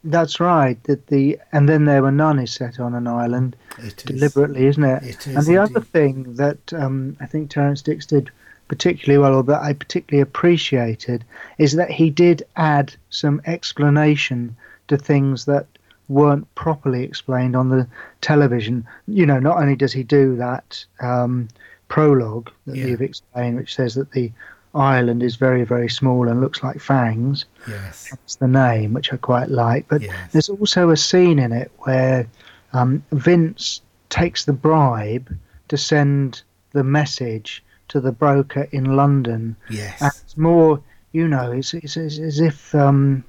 That's 0.08 0.38
right. 0.40 0.82
That 0.84 1.06
the 1.08 1.38
and 1.52 1.68
then 1.68 1.84
there 1.84 2.02
were 2.02 2.12
none 2.12 2.38
is 2.38 2.52
set 2.52 2.78
on 2.80 2.94
an 2.94 3.06
island 3.06 3.56
it 3.78 3.84
is 3.84 3.92
deliberately, 4.04 4.66
isn't 4.66 4.84
it? 4.84 5.02
it 5.02 5.26
and 5.26 5.38
is 5.38 5.46
the 5.46 5.58
other 5.58 5.80
thing 5.80 6.34
that 6.36 6.72
um, 6.72 7.16
I 7.20 7.26
think 7.26 7.50
Terrance 7.50 7.82
Dicks 7.82 8.06
did 8.06 8.30
particularly 8.68 9.18
well, 9.18 9.34
or 9.36 9.42
that 9.44 9.62
I 9.62 9.72
particularly 9.72 10.22
appreciated, 10.22 11.24
is 11.58 11.72
that 11.74 11.90
he 11.90 12.10
did 12.10 12.42
add 12.56 12.94
some 13.10 13.40
explanation 13.46 14.56
to 14.88 14.96
things 14.96 15.44
that 15.44 15.66
weren't 16.08 16.52
properly 16.54 17.02
explained 17.02 17.56
on 17.56 17.68
the 17.68 17.86
television. 18.20 18.86
You 19.08 19.26
know, 19.26 19.38
not 19.40 19.58
only 19.58 19.76
does 19.76 19.92
he 19.92 20.02
do 20.02 20.36
that 20.36 20.84
um, 21.00 21.48
prologue 21.88 22.50
that 22.66 22.76
Yeah. 22.76 22.86
you've 22.86 23.02
explained, 23.02 23.56
which 23.56 23.74
says 23.74 23.94
that 23.94 24.12
the 24.12 24.30
island 24.76 25.22
is 25.22 25.36
very, 25.36 25.64
very 25.64 25.88
small 25.88 26.28
and 26.28 26.40
looks 26.40 26.62
like 26.62 26.80
fangs. 26.80 27.46
yes 27.68 28.08
That's 28.10 28.36
the 28.36 28.48
name, 28.48 28.92
which 28.92 29.12
I 29.12 29.16
quite 29.16 29.48
like. 29.48 29.88
But 29.88 30.02
yes 30.02 30.32
there's 30.32 30.48
also 30.48 30.90
a 30.90 30.96
scene 30.96 31.38
in 31.38 31.52
it 31.52 31.70
where 31.78 32.28
um, 32.72 33.02
Vince 33.12 33.80
takes 34.10 34.44
the 34.44 34.52
bribe 34.52 35.36
to 35.68 35.76
send 35.76 36.42
the 36.72 36.84
message 36.84 37.64
to 37.88 38.00
the 38.00 38.12
broker 38.12 38.68
in 38.72 38.96
London. 38.96 39.56
And 39.68 39.76
yes 39.76 40.22
it's 40.24 40.36
more, 40.36 40.82
you 41.12 41.26
know, 41.26 41.52
it's, 41.52 41.74
it's, 41.74 41.96
it's 41.96 42.18
as 42.18 42.40
if 42.40 42.74
um, 42.74 43.24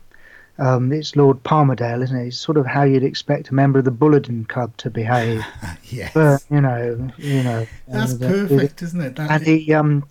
um, 0.59 0.91
it's 0.91 1.15
Lord 1.15 1.43
Palmerdale, 1.43 2.01
isn't 2.03 2.17
it? 2.17 2.27
It's 2.27 2.37
sort 2.37 2.57
of 2.57 2.65
how 2.65 2.83
you'd 2.83 3.03
expect 3.03 3.49
a 3.49 3.53
member 3.53 3.79
of 3.79 3.85
the 3.85 3.91
Bullingdon 3.91 4.47
Club 4.47 4.75
to 4.77 4.89
behave. 4.89 5.45
yes 5.83 6.13
But 6.13 6.43
you 6.49 6.61
know, 6.61 7.11
you 7.17 7.43
know, 7.43 7.67
that's 7.87 8.15
uh, 8.15 8.27
perfect 8.27 8.81
isn't 8.81 9.01
it 9.01 9.15
that 9.15 9.29
and 9.29 9.43
he 9.43 9.71
um 9.73 10.03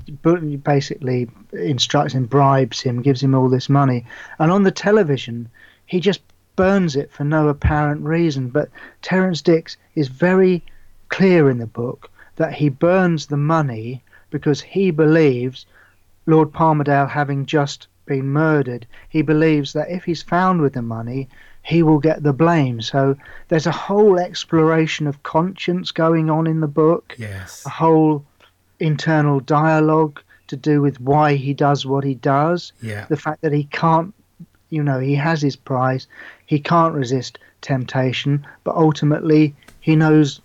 basically 0.63 1.29
instructs 1.53 2.15
him, 2.15 2.27
bribes 2.27 2.81
him, 2.81 3.03
gives 3.03 3.23
him 3.23 3.35
all 3.35 3.49
this 3.49 3.69
money, 3.69 4.05
and 4.39 4.53
on 4.53 4.63
the 4.63 4.71
television 4.71 5.49
he 5.87 6.01
just 6.01 6.21
burns 6.55 6.97
it 6.97 7.13
for 7.13 7.25
no 7.25 7.49
apparent 7.49 8.03
reason. 8.03 8.49
But 8.49 8.71
Terrance 9.03 9.43
Dicks 9.43 9.77
is 9.95 10.09
very 10.09 10.63
clear 11.09 11.51
in 11.51 11.59
the 11.59 11.67
book 11.67 12.11
that 12.37 12.53
he 12.53 12.69
burns 12.69 13.27
the 13.27 13.37
money 13.37 14.03
because 14.31 14.61
he 14.61 14.91
believes 14.91 15.67
Lord 16.27 16.53
Palmerdale 16.53 17.09
having 17.09 17.47
just 17.47 17.89
been 18.07 18.27
murdered, 18.27 18.87
he 19.09 19.23
believes 19.23 19.73
that 19.73 19.91
if 19.91 20.05
he's 20.05 20.23
found 20.23 20.61
with 20.61 20.73
the 20.75 20.83
money, 20.83 21.29
he 21.63 21.83
will 21.83 21.99
get 21.99 22.23
the 22.23 22.33
blame. 22.33 22.81
So 22.81 23.17
there's 23.49 23.67
a 23.67 23.73
whole 23.73 24.19
exploration 24.19 25.07
of 25.07 25.23
conscience 25.25 25.91
going 25.91 26.31
on 26.31 26.47
in 26.47 26.61
the 26.61 26.69
book 26.69 27.15
yes 27.19 27.65
a 27.67 27.71
whole 27.71 28.25
internal 28.79 29.41
dialogue 29.41 30.21
to 30.47 30.57
do 30.57 30.81
with 30.81 31.01
why 31.01 31.35
he 31.35 31.53
does 31.53 31.85
what 31.85 32.05
he 32.05 32.15
does. 32.15 32.73
yeah 32.81 33.07
The 33.09 33.17
fact 33.17 33.43
that 33.43 33.53
he 33.53 33.65
can't, 33.65 34.15
you 34.71 34.83
know, 34.83 35.01
he 35.01 35.15
has 35.15 35.43
his 35.43 35.57
prize, 35.57 36.07
he 36.47 36.61
can't 36.61 36.95
resist 36.95 37.39
temptation, 37.63 38.47
but 38.63 38.77
ultimately 38.77 39.55
he 39.81 39.97
knows 39.97 40.41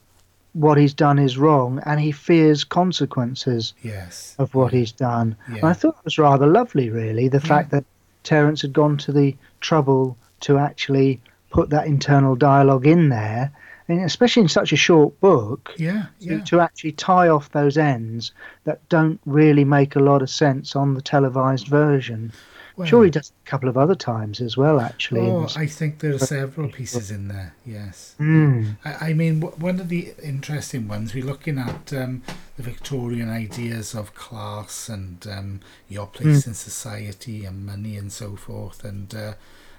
what 0.53 0.77
he's 0.77 0.93
done 0.93 1.17
is 1.17 1.37
wrong 1.37 1.81
and 1.85 1.99
he 1.99 2.11
fears 2.11 2.63
consequences 2.65 3.73
yes 3.83 4.35
of 4.37 4.53
what 4.53 4.73
he's 4.73 4.91
done. 4.91 5.35
And 5.47 5.63
I 5.63 5.73
thought 5.73 5.95
it 5.99 6.05
was 6.05 6.17
rather 6.17 6.45
lovely, 6.47 6.89
really, 6.89 7.27
the 7.29 7.37
Yeah. 7.39 7.47
fact 7.47 7.71
that 7.71 7.85
Terrance 8.23 8.61
had 8.61 8.73
gone 8.73 8.97
to 8.97 9.11
the 9.11 9.35
trouble 9.61 10.17
to 10.41 10.57
actually 10.57 11.21
put 11.51 11.69
that 11.69 11.87
internal 11.87 12.35
dialogue 12.35 12.85
in 12.85 13.09
there. 13.09 13.51
and 13.87 14.05
especially 14.05 14.43
in 14.43 14.47
such 14.47 14.71
a 14.71 14.77
short 14.77 15.19
book, 15.19 15.73
yeah, 15.77 16.05
to, 16.21 16.35
yeah. 16.35 16.39
to 16.45 16.61
actually 16.61 16.93
tie 16.93 17.27
off 17.27 17.51
those 17.51 17.77
ends 17.77 18.31
that 18.63 18.79
don't 18.87 19.19
really 19.25 19.65
make 19.65 19.97
a 19.97 19.99
lot 19.99 20.21
of 20.21 20.29
sense 20.29 20.77
on 20.77 20.93
the 20.93 21.01
televised 21.01 21.67
version. 21.67 22.31
Well, 22.77 22.87
sure, 22.87 23.03
he 23.03 23.09
does 23.11 23.31
a 23.45 23.49
couple 23.49 23.67
of 23.69 23.77
other 23.77 23.95
times 23.95 24.39
as 24.41 24.55
well, 24.55 24.79
actually. 24.79 25.21
Oh, 25.21 25.47
I 25.55 25.65
think 25.65 25.99
there 25.99 26.13
are 26.15 26.19
several 26.19 26.69
pieces 26.69 27.11
in 27.11 27.27
there. 27.27 27.53
Yes. 27.65 28.15
Mm. 28.19 28.77
I, 28.85 29.09
I 29.09 29.13
mean, 29.13 29.41
w- 29.41 29.59
one 29.61 29.79
of 29.79 29.89
the 29.89 30.13
interesting 30.23 30.87
ones 30.87 31.13
we're 31.13 31.25
looking 31.25 31.57
at 31.59 31.91
um, 31.93 32.23
the 32.57 32.63
Victorian 32.63 33.29
ideas 33.29 33.93
of 33.93 34.15
class 34.15 34.87
and 34.89 35.25
um, 35.29 35.59
your 35.89 36.07
place 36.07 36.47
in 36.47 36.53
society 36.53 37.43
and 37.45 37.65
money 37.65 37.97
and 37.97 38.11
so 38.11 38.35
forth. 38.35 38.83
And 38.85 39.13
uh, 39.13 39.33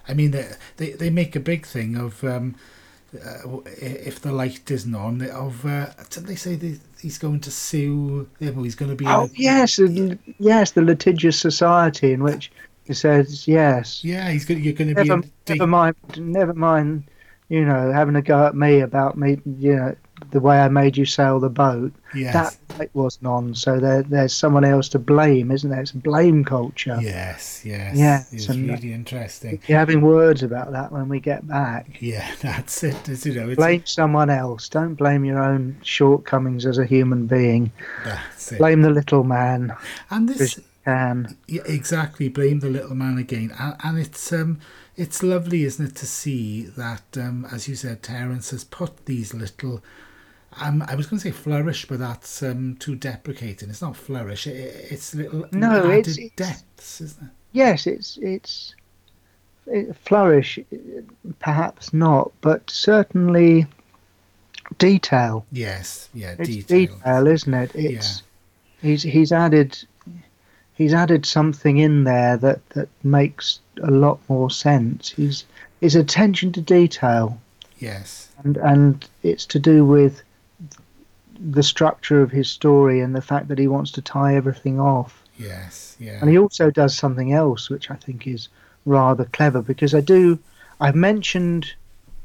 I 0.07 0.15
mean, 0.15 0.33
they, 0.33 0.53
they 0.77 0.93
they 0.93 1.11
make 1.11 1.35
a 1.35 1.41
big 1.41 1.65
thing 1.67 1.97
of 1.97 2.23
um, 2.25 2.57
uh, 3.15 3.59
if 3.81 4.21
the 4.21 4.33
light 4.33 4.71
isn't 4.71 4.95
on. 4.95 5.23
Of 5.31 5.65
uh, 5.65 5.87
did 6.11 6.27
they 6.27 6.35
say 6.37 6.57
that 6.57 6.81
he's 7.01 7.19
going 7.19 7.41
to 7.41 7.51
sue? 7.51 8.29
Well, 8.41 8.65
he's 8.65 8.75
going 8.75 8.91
to 8.91 8.97
be. 8.97 9.07
Oh, 9.07 9.31
yes, 9.35 9.77
the- 9.77 10.19
yes, 10.39 10.73
the 10.73 10.83
litigious 10.83 11.39
society 11.41 12.13
in 12.13 12.23
which 12.23 12.51
he 12.85 12.95
says, 12.95 13.47
yes, 13.49 14.03
Yeah, 14.05 14.31
he's 14.31 14.45
going. 14.45 14.63
You're 14.63 14.73
going 14.75 14.95
to 14.95 15.03
be. 15.03 15.09
never, 15.09 15.23
deep- 15.23 15.33
never 15.59 15.67
mind, 15.67 15.97
never 16.17 16.55
mind, 16.55 17.05
you 17.49 17.65
know, 17.65 17.93
having 17.93 18.17
a 18.17 18.23
go 18.23 18.47
at 18.47 18.55
me 18.55 18.81
about 18.81 19.17
me, 19.19 19.41
you 19.59 19.77
know, 19.77 19.95
the 20.31 20.41
way 20.41 20.61
I 20.61 20.69
made 20.69 20.97
you 20.97 21.05
sail 21.05 21.41
the 21.41 21.51
boat. 21.51 21.93
yes. 22.15 22.33
That 22.33 22.79
light 22.79 22.91
wasn't 22.95 23.27
on, 23.27 23.55
so 23.57 23.81
there, 23.81 24.03
there's 24.05 24.33
someone 24.33 24.65
else 24.65 24.89
to 24.91 24.99
blame, 25.01 25.51
isn't 25.51 25.69
there? 25.69 25.81
It's 25.81 25.91
blame 25.93 26.45
culture. 26.45 26.97
Yes, 27.03 27.63
yes. 27.65 27.97
Yeah, 27.97 28.23
It's 28.31 28.49
and- 28.49 28.69
really 28.71 28.93
interesting. 28.93 29.61
You're 29.67 29.79
having 29.81 30.01
words 30.01 30.43
about 30.45 30.71
that 30.73 30.93
when 30.93 31.09
we 31.09 31.19
get 31.19 31.47
back. 31.47 32.01
Yeah, 32.01 32.27
that's 32.41 32.83
it. 32.85 33.09
It's, 33.09 33.27
you 33.27 33.35
know, 33.35 33.49
it's 33.49 33.57
Blame 33.57 33.85
someone 33.85 34.31
else. 34.31 34.69
Don't 34.69 34.95
blame 34.95 35.25
your 35.25 35.43
own 35.43 35.77
shortcomings 35.83 36.67
as 36.67 36.79
a 36.79 36.87
human 36.87 37.27
being. 37.27 37.73
that's 38.05 38.53
it. 38.53 38.59
Blame 38.59 38.83
the 38.83 38.91
little 38.91 39.25
man 39.25 39.75
and 40.11 40.29
this, 40.29 40.61
can. 40.85 41.37
yeah, 41.47 41.63
exactly. 41.67 42.29
Blame 42.29 42.61
the 42.61 42.69
little 42.71 42.95
man 42.95 43.19
again, 43.19 43.53
and, 43.59 43.77
and 43.85 43.99
it's 43.99 44.33
um, 44.33 44.61
it's 44.97 45.23
lovely, 45.23 45.65
isn't 45.65 45.85
it, 45.87 45.97
to 45.97 46.07
see 46.07 46.63
that, 46.63 47.03
um, 47.17 47.47
as 47.53 47.69
you 47.69 47.75
said, 47.75 48.03
Terrance 48.03 48.51
has 48.51 48.65
put 48.65 49.07
these 49.07 49.33
little. 49.35 49.83
Um, 50.61 50.85
I 50.87 50.95
was 50.97 51.07
going 51.07 51.19
to 51.19 51.25
say 51.29 51.31
flourish, 51.31 51.87
but 51.87 51.99
that's 51.99 52.43
um, 52.43 52.77
too 52.79 52.95
deprecating. 52.95 53.71
It's 53.71 53.81
not 53.81 53.97
flourish. 53.97 54.47
It, 54.47 54.53
it's 54.91 55.15
little 55.15 55.47
No, 55.51 55.79
added 55.91 55.99
it's- 56.09 56.19
it's- 56.19 56.31
depths, 56.37 57.01
isn't 57.01 57.25
it? 57.25 57.31
Yes, 57.53 57.87
it's 57.87 58.19
it's 58.23 58.75
it, 59.67 59.95
flourish, 59.97 60.59
perhaps 61.39 61.93
not, 61.95 62.33
but 62.41 62.69
certainly 62.71 63.67
detail. 64.79 65.45
Yes, 65.53 66.09
yeah, 66.15 66.35
It's 66.39 66.49
detail. 66.49 66.79
detail, 66.97 67.27
isn't 67.27 67.55
it? 67.55 67.71
It's 67.75 68.23
he's 68.81 69.03
he's 69.03 69.33
added 69.33 69.79
he's 70.83 70.95
added 70.95 71.25
something 71.27 71.79
in 71.79 72.05
there 72.05 72.37
that 72.39 72.61
that 72.71 72.89
makes 73.03 73.61
a 73.83 73.91
lot 73.91 74.19
more 74.29 74.51
sense. 74.51 75.11
He's 75.11 75.45
his 75.81 75.95
attention 75.97 76.53
to 76.53 76.61
detail, 76.61 77.39
Yes, 77.79 78.29
and 78.45 78.57
and 78.57 79.09
it's 79.23 79.47
to 79.47 79.59
do 79.59 79.85
with 79.85 80.23
the 81.39 81.63
structure 81.63 82.23
of 82.23 82.31
his 82.31 82.49
story 82.49 83.01
and 83.01 83.15
the 83.15 83.23
fact 83.23 83.49
that 83.49 83.59
he 83.59 83.67
wants 83.67 83.91
to 83.93 84.03
tie 84.03 84.37
everything 84.37 84.79
off. 84.79 85.23
yes, 85.39 85.97
yeah. 85.99 86.19
And 86.21 86.31
he 86.31 86.39
also 86.39 86.71
does 86.71 86.95
something 86.97 87.33
else, 87.33 87.69
which 87.71 87.91
I 87.91 87.97
think 87.97 88.27
is 88.27 88.49
rather 88.87 89.25
clever, 89.25 89.61
because 89.63 89.95
I 89.95 90.01
do. 90.01 90.39
I've 90.81 90.95
mentioned 90.95 91.73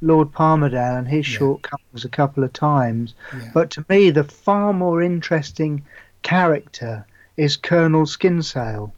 Lord 0.01 0.31
Palmerdale 0.31 0.97
and 0.99 1.07
his 1.07 1.27
Yeah. 1.31 1.39
shortcomings 1.39 2.05
a 2.05 2.09
couple 2.09 2.43
of 2.43 2.53
times, 2.53 3.15
yeah. 3.33 3.49
but 3.53 3.71
to 3.71 3.85
me, 3.89 4.11
the 4.11 4.23
far 4.23 4.71
more 4.73 5.01
interesting 5.01 5.83
character 6.21 7.05
is 7.37 7.55
Colonel 7.55 8.05
Skinsale. 8.05 8.91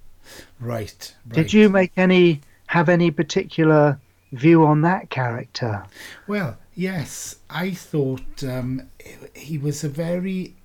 right, 0.60 1.16
right. 1.28 1.36
Did 1.36 1.54
you 1.54 1.70
make 1.70 1.92
any 1.98 2.42
have 2.68 2.90
any 2.90 3.12
particular 3.12 4.00
view 4.32 4.66
on 4.66 4.82
that 4.82 5.10
character? 5.10 5.84
Well, 6.28 6.58
yes, 6.76 7.38
I 7.50 7.72
thought 7.72 8.44
um, 8.44 8.90
he 9.36 9.58
was 9.58 9.84
a 9.84 9.90
very 9.90 10.56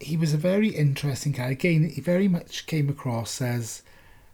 he 0.00 0.16
was 0.16 0.32
a 0.32 0.38
very 0.38 0.68
interesting 0.68 1.32
character. 1.32 1.68
Again, 1.68 1.90
he 1.90 2.00
very 2.00 2.28
much 2.28 2.66
came 2.66 2.88
across 2.88 3.42
as 3.42 3.82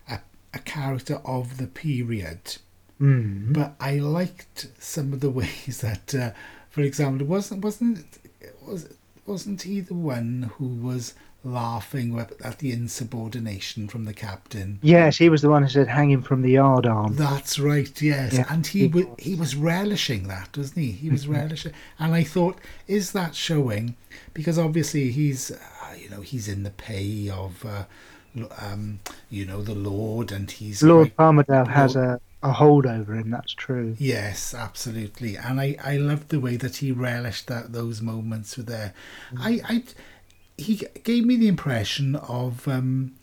a, 0.09 0.21
a 0.53 0.59
character 0.59 1.21
of 1.25 1.57
the 1.57 1.67
period. 1.67 2.59
Mm. 3.01 3.53
But 3.55 3.75
I 3.81 3.97
liked 3.97 4.69
some 4.79 5.13
of 5.13 5.21
the 5.21 5.31
ways 5.41 5.81
that, 5.81 6.15
uh, 6.15 6.31
for 6.71 6.83
example, 6.83 7.27
wasn't 7.27 7.65
wasn't 7.65 8.05
was 8.67 8.95
wasn't 9.27 9.63
he 9.63 9.81
the 9.81 9.95
one 9.95 10.51
who 10.57 10.67
was 10.67 11.15
laughing 11.45 12.19
at 12.19 12.59
the 12.59 12.73
insubordination 12.73 13.87
from 13.89 14.05
the 14.07 14.15
captain? 14.15 14.79
Yes, 14.83 15.19
he 15.19 15.29
was 15.29 15.43
the 15.43 15.51
one 15.51 15.63
who 15.63 15.69
said 15.69 15.89
hang 15.89 16.11
him 16.11 16.23
from 16.23 16.43
the 16.43 16.53
yard 16.53 16.87
arm. 16.87 17.17
That's 17.17 17.59
right, 17.59 18.01
yes. 18.03 18.35
Yeah, 18.35 18.47
and 18.51 18.67
he 18.67 18.81
he 18.81 18.87
was 18.89 19.07
he 19.19 19.35
was 19.35 19.55
relishing 19.55 20.27
that, 20.29 20.57
wasn't 20.57 20.79
he? 20.79 20.93
He 20.93 21.11
was 21.11 21.29
relishing, 21.29 21.73
and 21.99 22.15
I 22.15 22.25
thought, 22.25 22.59
is 22.89 23.13
that 23.13 23.35
showing? 23.35 23.97
Because 24.33 24.59
obviously 24.59 25.11
he's, 25.11 25.51
uh, 25.51 25.57
you 25.99 26.09
know, 26.11 26.21
he's 26.23 26.49
in 26.49 26.63
the 26.63 26.71
pay 26.71 27.29
of, 27.29 27.65
uh, 27.65 27.85
um, 28.61 29.01
you 29.31 29.45
know, 29.45 29.63
the 29.63 29.75
Lord, 29.75 30.33
and 30.33 30.51
he's 30.51 30.83
Lord 30.83 31.15
quite- 31.15 31.47
Palmerdale 31.47 31.69
has 31.69 31.95
a, 31.97 32.21
a 32.43 32.53
hold 32.53 32.87
over 32.87 33.15
him. 33.15 33.31
That's 33.31 33.53
true. 33.53 33.97
Yes, 33.99 34.55
absolutely, 34.55 35.37
and 35.37 35.61
I 35.61 35.77
I 35.85 35.97
loved 35.99 36.31
the 36.31 36.41
way 36.41 36.57
that 36.57 36.77
he 36.77 36.91
relished 36.93 37.47
that 37.49 37.73
those 37.73 38.01
moments 38.03 38.57
were 38.57 38.65
there. 38.65 38.93
I 39.39 39.61
I 39.69 39.83
he 40.57 40.87
gave 41.03 41.25
me 41.25 41.37
the 41.37 41.49
impression 41.49 42.17
of 42.17 42.67
um, 42.69 43.15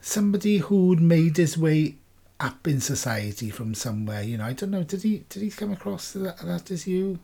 somebody 0.00 0.58
who'd 0.58 1.00
made 1.00 1.36
his 1.36 1.56
way 1.56 1.96
up 2.40 2.66
in 2.66 2.80
society 2.80 3.50
from 3.50 3.74
somewhere. 3.74 4.22
You 4.22 4.38
know, 4.38 4.44
I 4.44 4.52
don't 4.52 4.70
know. 4.70 4.82
Did 4.82 5.02
he 5.02 5.24
did 5.28 5.42
he 5.42 5.50
come 5.50 5.72
across 5.72 6.12
that, 6.12 6.38
that 6.38 6.70
as 6.70 6.86
you? 6.86 7.18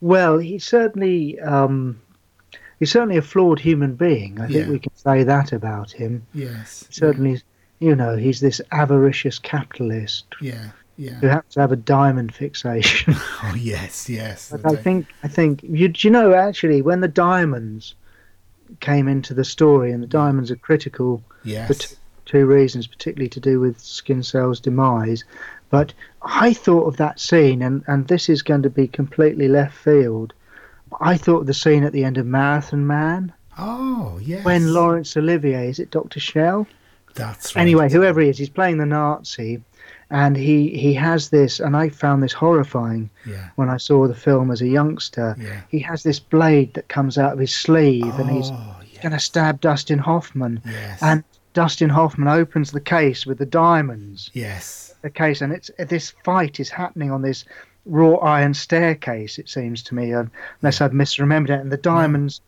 Well, 0.00 0.38
he's 0.38 0.64
certainly 0.64 1.38
um, 1.40 2.00
he's 2.78 2.90
certainly 2.90 3.16
a 3.16 3.22
flawed 3.22 3.60
human 3.60 3.94
being. 3.94 4.40
I 4.40 4.48
think 4.48 4.68
we 4.68 4.78
can 4.78 4.94
say 4.96 5.22
that 5.24 5.52
about 5.52 5.92
him. 5.92 6.26
Yes. 6.34 6.86
Certainly, 6.90 7.42
you 7.78 7.94
know, 7.94 8.16
he's 8.16 8.40
this 8.40 8.60
avaricious 8.72 9.38
capitalist 9.38 10.24
Yeah. 10.40 10.70
who 10.96 11.04
Yeah. 11.04 11.20
happens 11.20 11.54
to 11.54 11.60
have 11.60 11.72
a 11.72 11.76
diamond 11.76 12.34
fixation. 12.34 13.14
Oh 13.44 13.54
yes. 13.56 14.08
Yes. 14.08 14.50
but 14.50 14.72
I 14.72 14.76
think 14.76 15.06
I 15.22 15.28
think 15.28 15.62
you 15.62 15.88
do 15.88 16.06
you 16.08 16.12
know 16.12 16.32
actually 16.32 16.80
when 16.82 17.00
the 17.00 17.08
diamonds 17.08 17.94
came 18.80 19.08
into 19.08 19.34
the 19.34 19.44
story 19.44 19.92
and 19.92 20.02
the 20.02 20.06
diamonds 20.06 20.50
are 20.50 20.56
critical 20.56 21.22
for 21.66 21.74
t- 21.74 21.96
two 22.24 22.46
reasons, 22.46 22.86
particularly 22.86 23.28
to 23.30 23.40
do 23.40 23.60
with 23.60 23.78
Skinsale's 23.78 24.60
demise. 24.60 25.24
But 25.70 25.94
I 26.22 26.52
thought 26.52 26.86
of 26.86 26.96
that 26.98 27.18
scene, 27.18 27.62
and, 27.62 27.82
and 27.86 28.06
this 28.06 28.28
is 28.28 28.42
going 28.42 28.62
to 28.62 28.70
be 28.70 28.86
completely 28.86 29.48
left 29.48 29.76
field. 29.76 30.32
I 31.00 31.16
thought 31.16 31.40
of 31.40 31.46
the 31.46 31.54
scene 31.54 31.84
at 31.84 31.92
the 31.92 32.04
end 32.04 32.18
of 32.18 32.26
Marathon 32.26 32.86
Man 32.86 33.32
Oh 33.58 34.18
yes. 34.22 34.44
when 34.44 34.72
Laurence 34.74 35.16
Olivier 35.16 35.68
is 35.68 35.78
it 35.78 35.90
Doctor 35.90 36.20
Szell? 36.20 36.66
That's 37.14 37.54
right. 37.54 37.62
Anyway, 37.62 37.90
whoever 37.90 38.20
he 38.20 38.28
is, 38.28 38.38
he's 38.38 38.48
playing 38.48 38.78
the 38.78 38.86
Nazi, 38.86 39.62
and 40.12 40.36
he 40.36 40.68
he 40.78 40.94
has 40.94 41.30
this, 41.30 41.58
and 41.58 41.76
I 41.76 41.88
found 41.88 42.22
this 42.22 42.32
horrifying 42.34 43.10
Yeah. 43.26 43.48
when 43.56 43.68
I 43.68 43.78
saw 43.78 44.06
the 44.06 44.14
film 44.14 44.50
as 44.52 44.60
a 44.62 44.68
youngster. 44.68 45.34
Yeah. 45.40 45.60
He 45.68 45.80
has 45.80 46.02
this 46.04 46.20
blade 46.20 46.74
that 46.74 46.88
comes 46.88 47.18
out 47.18 47.32
of 47.32 47.38
his 47.40 47.52
sleeve, 47.54 48.16
and 48.20 48.30
he's 48.30 48.50
Oh 48.52 48.76
going 49.02 49.12
to 49.12 49.18
stab 49.18 49.60
Dustin 49.60 49.98
Hoffman. 49.98 50.60
yes. 50.64 51.02
And 51.02 51.24
Dustin 51.54 51.88
Hoffman 51.90 52.28
opens 52.28 52.70
the 52.70 52.80
case 52.80 53.26
with 53.26 53.38
the 53.38 53.46
diamonds. 53.46 54.30
yes. 54.32 54.94
The 55.02 55.10
case, 55.10 55.40
and 55.42 55.52
it's 55.52 55.70
this 55.78 56.14
fight 56.22 56.60
is 56.60 56.70
happening 56.70 57.10
on 57.10 57.22
this 57.22 57.44
raw 57.84 58.14
iron 58.18 58.54
staircase. 58.54 59.38
It 59.40 59.48
seems 59.48 59.82
to 59.84 59.94
me, 59.96 60.12
unless 60.12 60.80
I've 60.80 60.92
misremembered 60.92 61.50
it. 61.50 61.60
And 61.60 61.72
the 61.72 61.76
diamonds 61.78 62.40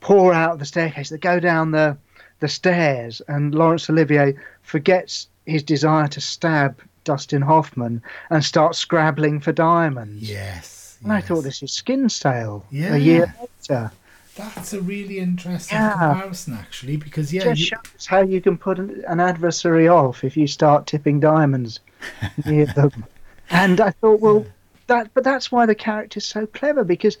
pour 0.00 0.34
out 0.34 0.52
of 0.52 0.58
the 0.58 0.66
staircase. 0.66 1.08
They 1.08 1.16
go 1.18 1.40
down 1.40 1.70
the 1.70 1.96
the 2.40 2.48
stairs, 2.48 3.22
and 3.28 3.54
Laurence 3.54 3.88
Olivier 3.88 4.34
forgets 4.62 5.28
his 5.46 5.62
desire 5.62 6.08
to 6.08 6.20
stab 6.20 6.80
Dustin 7.04 7.42
Hoffman 7.42 8.02
and 8.30 8.44
start 8.44 8.74
scrabbling 8.74 9.40
for 9.40 9.52
diamonds. 9.52 10.28
Yes. 10.28 10.98
And 11.02 11.12
I 11.12 11.20
thought 11.20 11.42
this 11.42 11.62
is 11.62 11.70
Skinsale 11.70 12.62
Yeah. 12.70 12.94
a 12.94 12.98
year 12.98 13.34
later. 13.40 13.90
That's 14.36 14.72
a 14.72 14.80
really 14.80 15.18
interesting 15.18 15.76
Yeah. 15.76 15.90
comparison, 15.92 16.54
actually, 16.54 16.96
because 16.96 17.32
yeah, 17.32 17.44
just 17.44 17.60
you, 17.60 17.66
shows 17.66 18.06
how 18.06 18.22
you 18.22 18.40
can 18.40 18.56
put 18.56 18.78
an, 18.78 19.04
an 19.08 19.20
adversary 19.20 19.88
off 19.88 20.24
if 20.24 20.36
you 20.36 20.46
start 20.46 20.86
tipping 20.86 21.20
diamonds 21.20 21.80
near 22.46 22.66
them. 22.66 23.04
And 23.50 23.80
I 23.80 23.90
thought, 23.90 24.20
well, 24.20 24.46
that 24.86 25.10
but 25.12 25.24
that's 25.24 25.52
why 25.52 25.66
the 25.66 25.74
character's 25.74 26.24
so 26.26 26.46
clever 26.46 26.82
because 26.84 27.18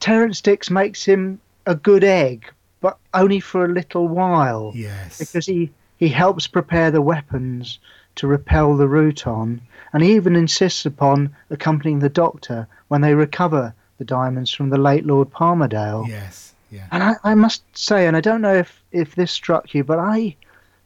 Terrance 0.00 0.40
Dicks 0.40 0.68
makes 0.70 1.04
him 1.04 1.40
a 1.66 1.74
good 1.74 2.04
egg, 2.04 2.44
but 2.80 2.98
only 3.14 3.40
for 3.40 3.64
a 3.64 3.68
little 3.68 4.08
while 4.08 4.72
yes, 4.74 5.18
because 5.18 5.46
he 5.46 5.70
he 5.96 6.08
helps 6.08 6.46
prepare 6.46 6.90
the 6.90 7.00
weapons 7.02 7.78
to 8.16 8.26
repel 8.26 8.76
the 8.76 8.86
Rutan, 8.86 9.60
and 9.92 10.02
he 10.02 10.14
even 10.14 10.36
insists 10.36 10.86
upon 10.86 11.34
accompanying 11.50 11.98
the 12.00 12.08
Doctor 12.08 12.66
when 12.88 13.00
they 13.00 13.14
recover 13.14 13.74
the 13.98 14.04
diamonds 14.04 14.52
from 14.52 14.70
the 14.70 14.78
late 14.78 15.06
Lord 15.06 15.30
Palmerdale. 15.30 16.06
Yes, 16.08 16.54
yeah. 16.70 16.86
And 16.90 17.02
I, 17.02 17.14
I 17.24 17.34
must 17.34 17.62
say, 17.76 18.06
and 18.06 18.16
I 18.16 18.20
don't 18.20 18.40
know 18.40 18.54
if, 18.54 18.82
if 18.92 19.14
this 19.14 19.30
struck 19.30 19.74
you, 19.74 19.84
but 19.84 19.98
I 19.98 20.36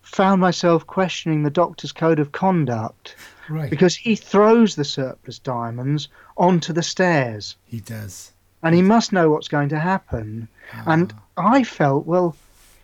found 0.03 0.41
myself 0.41 0.87
questioning 0.87 1.43
the 1.43 1.51
doctor's 1.51 1.93
code 1.93 2.19
of 2.21 2.33
conduct 2.33 3.17
Right. 3.49 3.71
because 3.71 3.95
he 3.95 4.17
throws 4.17 4.75
the 4.75 4.85
surplus 4.85 5.39
diamonds 5.39 6.09
onto 6.37 6.73
the 6.73 6.83
stairs 6.83 7.57
he 7.65 7.79
does. 7.81 8.33
and 8.62 8.75
he 8.75 8.83
must 8.83 9.12
know 9.12 9.31
what's 9.31 9.47
going 9.49 9.69
to 9.71 9.79
happen. 9.79 10.49
And 10.87 11.12
Ah, 11.37 11.53
I 11.55 11.62
felt, 11.65 12.07
well, 12.07 12.35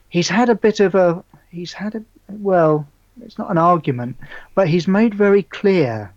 he's 0.08 0.28
had 0.28 0.48
a 0.48 0.54
bit 0.54 0.78
of 0.78 0.94
a, 0.94 1.24
he's 1.50 1.72
had 1.72 1.96
a, 1.96 2.04
well, 2.28 2.86
it's 3.20 3.38
not 3.38 3.50
an 3.50 3.58
argument, 3.58 4.16
but 4.54 4.68
he's 4.68 4.88
made 4.88 5.14
very 5.14 5.42
clear 5.42 6.12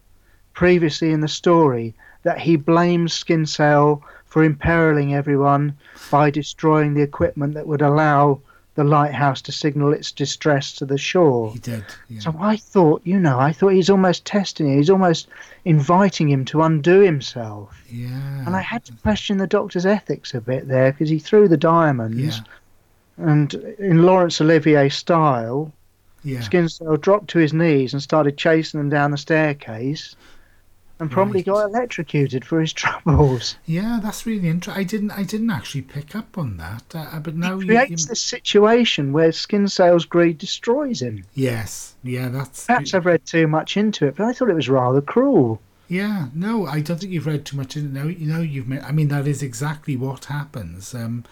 previously 0.53 1.11
in 1.11 1.21
the 1.21 1.27
story 1.27 1.93
that 2.23 2.39
he 2.39 2.55
blames 2.55 3.13
Skinsale 3.13 4.01
for 4.25 4.43
imperiling 4.43 5.13
everyone 5.13 5.77
by 6.11 6.29
destroying 6.29 6.93
the 6.93 7.01
equipment 7.01 7.53
that 7.53 7.67
would 7.67 7.81
allow 7.81 8.39
the 8.75 8.83
lighthouse 8.83 9.41
to 9.41 9.51
signal 9.53 9.93
its 9.93 10.11
distress 10.11 10.73
to 10.73 10.85
the 10.85 10.97
shore. 10.97 11.53
he 11.53 11.59
did. 11.59 11.85
Yeah. 12.09 12.19
So 12.19 12.35
I 12.39 12.57
thought, 12.57 13.01
you 13.05 13.17
know, 13.17 13.39
I 13.39 13.53
thought 13.53 13.69
he's 13.69 13.89
almost 13.89 14.25
testing 14.25 14.69
it. 14.69 14.75
He's 14.77 14.89
almost 14.89 15.29
inviting 15.63 16.29
him 16.29 16.43
to 16.45 16.61
undo 16.61 16.99
himself. 16.99 17.81
yeah. 17.89 18.43
And 18.45 18.55
I 18.55 18.61
had 18.61 18.83
to 18.85 18.93
question 19.01 19.37
the 19.37 19.47
doctor's 19.47 19.85
ethics 19.85 20.33
a 20.33 20.41
bit 20.41 20.67
there 20.67 20.91
because 20.91 21.09
he 21.09 21.19
threw 21.19 21.47
the 21.47 21.57
diamonds. 21.57 22.37
Yeah. 22.37 22.43
And 23.17 23.53
in 23.79 24.03
Laurence 24.03 24.41
Olivier 24.41 24.89
style, 24.89 25.71
Yeah. 26.25 26.39
Skinsale 26.41 26.99
dropped 26.99 27.29
to 27.29 27.39
his 27.39 27.53
knees 27.53 27.93
and 27.93 28.03
started 28.03 28.37
chasing 28.37 28.79
them 28.79 28.89
down 28.89 29.11
the 29.11 29.17
staircase 29.17 30.15
and 30.99 31.11
promptly 31.11 31.39
Right. 31.39 31.45
got 31.45 31.65
electrocuted 31.69 32.43
for 32.45 32.59
his 32.61 32.73
troubles. 32.81 33.55
Yeah, 33.65 33.99
that's 34.01 34.25
really 34.25 34.47
interesting. 34.49 34.81
I 34.81 34.85
didn't. 34.85 35.11
I 35.11 35.23
didn't 35.23 35.49
actually 35.51 35.81
pick 35.83 36.15
up 36.15 36.37
on 36.37 36.57
that. 36.57 36.83
Uh, 36.93 37.19
but 37.19 37.35
now 37.35 37.59
He 37.59 37.65
you, 37.67 37.73
you. 37.73 37.79
creates 37.79 38.05
this 38.05 38.21
situation 38.21 39.13
where 39.13 39.29
Skinsale's 39.29 40.05
greed 40.05 40.37
destroys 40.37 41.01
him. 41.01 41.23
Yes. 41.35 41.95
Yeah. 42.03 42.29
That's. 42.29 42.65
Perhaps 42.65 42.93
I've 42.93 43.05
read 43.05 43.25
too 43.25 43.47
much 43.47 43.77
into 43.77 44.07
it, 44.07 44.15
but 44.15 44.25
I 44.25 44.33
thought 44.33 44.49
it 44.49 44.55
was 44.55 44.69
rather 44.69 45.01
cruel. 45.01 45.61
Yeah, 45.87 46.29
no, 46.33 46.65
I 46.65 46.79
don't 46.81 46.99
think 46.99 47.11
you've 47.11 47.27
read 47.27 47.45
too 47.45 47.57
much 47.57 47.77
into 47.77 47.89
it. 47.89 48.03
No, 48.03 48.09
you 48.09 48.25
know, 48.25 48.41
you've. 48.41 48.67
ma- 48.67 48.81
I 48.83 48.91
mean, 48.91 49.09
that 49.09 49.27
is 49.27 49.43
exactly 49.43 49.95
what 49.95 50.25
happens, 50.25 50.95
um, 50.95 51.25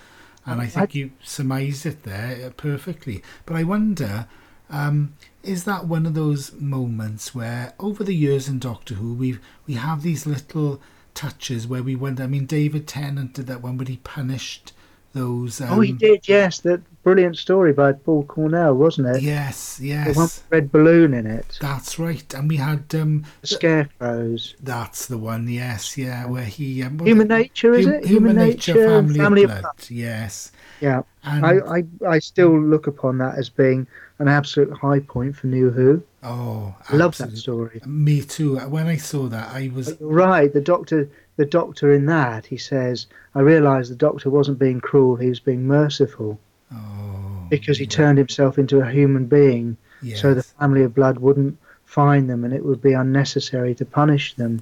and 0.46 0.62
I 0.62 0.68
think 0.68 0.94
you 0.94 1.10
surmised 1.24 1.88
it 1.88 2.04
there 2.04 2.46
uh, 2.46 2.50
perfectly. 2.52 3.24
But 3.48 3.56
I 3.56 3.64
wonder, 3.64 4.28
um, 4.70 5.14
is 5.44 5.66
that 5.66 5.86
one 5.86 6.06
of 6.06 6.14
those 6.14 6.54
moments 6.54 7.36
where, 7.36 7.74
over 7.80 8.04
the 8.04 8.16
years 8.16 8.48
in 8.48 8.60
Doctor 8.60 8.96
Who, 8.96 9.14
we 9.14 9.40
we 9.68 9.74
have 9.76 10.02
these 10.02 10.26
little 10.26 10.82
touches 11.14 11.68
where 11.68 11.84
we 11.84 11.96
wonder. 11.96 12.24
I 12.24 12.28
mean, 12.28 12.46
David 12.46 12.88
Tennant 12.88 13.34
did 13.34 13.48
that 13.48 13.62
one 13.62 13.78
when 13.78 13.88
he 13.88 13.98
punished 13.98 14.74
those. 15.14 15.62
Um, 15.62 15.70
oh, 15.74 15.80
he 15.82 15.92
did, 15.92 16.28
yes. 16.28 16.60
That 16.62 16.82
brilliant 17.04 17.38
story 17.38 17.72
by 17.74 17.92
Paul 17.92 18.24
Cornell, 18.24 18.74
wasn't 18.74 19.10
it? 19.16 19.22
Yes, 19.22 19.78
The 19.78 19.92
one 20.14 20.16
yes, 20.16 20.44
red 20.50 20.72
balloon 20.72 21.14
in 21.14 21.28
it. 21.28 21.58
that's 21.62 22.00
right. 22.00 22.34
And 22.34 22.50
we 22.50 22.56
had 22.58 22.96
um, 22.96 23.26
The 23.42 23.48
scarecrows. 23.48 24.56
that's 24.62 25.06
the 25.06 25.18
one. 25.20 25.48
Yes, 25.50 25.98
yeah, 25.98 26.26
where 26.26 26.46
he 26.46 26.82
um, 26.82 26.98
Human 27.00 27.28
nature, 27.28 27.74
is 27.76 27.86
Hum- 27.86 27.96
it? 27.96 28.06
Human, 28.06 28.36
nature, 28.38 28.74
family, 28.74 29.20
of 29.44 29.50
blood. 29.50 29.62
blood. 29.62 29.90
Yes, 29.90 30.52
Yeah. 30.82 31.04
and 31.24 31.46
I, 31.46 31.58
I, 31.78 31.84
I 32.08 32.20
still 32.20 32.58
look 32.60 32.88
upon 32.88 33.18
that 33.20 33.38
as 33.38 33.50
being 33.50 33.86
an 34.20 34.28
absolute 34.28 34.72
high 34.72 35.00
point 35.00 35.36
for 35.36 35.48
New 35.48 35.70
Who. 35.72 36.04
oh, 36.24 36.76
I 36.90 36.96
love 36.96 37.18
that 37.18 37.36
story. 37.38 37.82
Me 37.86 38.22
too. 38.22 38.58
When 38.58 38.88
I 38.88 38.98
saw 38.98 39.28
that, 39.28 39.50
I 39.50 39.72
was 39.74 40.00
right. 40.00 40.52
The 40.54 40.62
doctor, 40.62 41.10
the 41.38 41.46
doctor 41.46 41.92
in 41.94 42.06
that, 42.06 42.46
he 42.46 42.58
says, 42.58 43.08
I 43.36 43.40
realised 43.42 43.92
the 43.92 43.96
doctor 43.96 44.30
wasn't 44.30 44.60
being 44.60 44.80
cruel; 44.82 45.16
he 45.16 45.30
was 45.30 45.40
being 45.40 45.68
merciful 45.68 46.40
oh 46.72 47.48
because 47.50 47.78
he 47.78 47.86
turned 47.86 48.18
himself 48.18 48.58
into 48.58 48.80
a 48.80 48.90
human 48.90 49.26
being, 49.26 49.78
yes, 50.02 50.22
so 50.22 50.34
the 50.34 50.44
family 50.44 50.84
of 50.84 50.96
blood 50.96 51.18
wouldn't 51.20 51.58
find 51.86 52.30
them, 52.30 52.44
and 52.44 52.54
it 52.54 52.64
would 52.64 52.82
be 52.82 52.94
unnecessary 52.94 53.76
to 53.76 53.86
punish 53.86 54.36
them. 54.36 54.62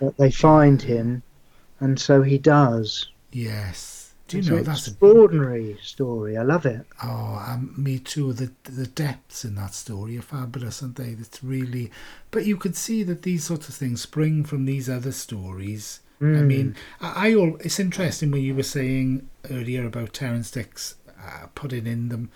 But 0.00 0.16
they 0.16 0.30
find 0.30 0.80
him, 0.80 1.22
and 1.80 1.98
so 1.98 2.22
he 2.22 2.38
does. 2.38 3.08
yes. 3.32 3.97
Do 4.28 4.36
you 4.36 4.40
It's 4.40 4.48
know 4.50 4.56
an 4.58 4.64
that's 4.64 4.86
a, 4.86 4.90
extraordinary 4.90 5.78
story. 5.82 6.36
I 6.36 6.42
love 6.42 6.66
it. 6.66 6.86
oh 7.02 7.44
um, 7.48 7.74
me 7.76 7.98
too. 7.98 8.32
The 8.32 8.52
the 8.64 8.86
depths 8.86 9.44
in 9.44 9.54
that 9.56 9.74
story 9.74 10.16
are 10.18 10.22
fabulous, 10.22 10.82
aren't 10.82 10.96
they? 10.96 11.10
It's 11.18 11.42
really, 11.42 11.90
but 12.30 12.44
you 12.46 12.56
could 12.56 12.76
see 12.76 13.02
that 13.04 13.22
these 13.22 13.44
sorts 13.44 13.68
of 13.68 13.74
things 13.74 14.02
spring 14.02 14.44
from 14.44 14.64
these 14.66 14.88
other 14.88 15.12
stories. 15.12 16.00
I 16.20 16.24
Mm. 16.24 16.46
mean, 16.46 16.76
I, 17.00 17.28
I 17.28 17.32
al- 17.34 17.56
it's 17.60 17.78
interesting 17.80 18.30
when 18.32 18.42
you 18.42 18.54
were 18.54 18.64
saying 18.64 19.28
earlier 19.50 19.86
about 19.86 20.12
Terrance 20.12 20.50
Dicks 20.50 20.96
uh, 21.08 21.46
putting 21.54 21.86
in 21.86 22.08
them 22.08 22.30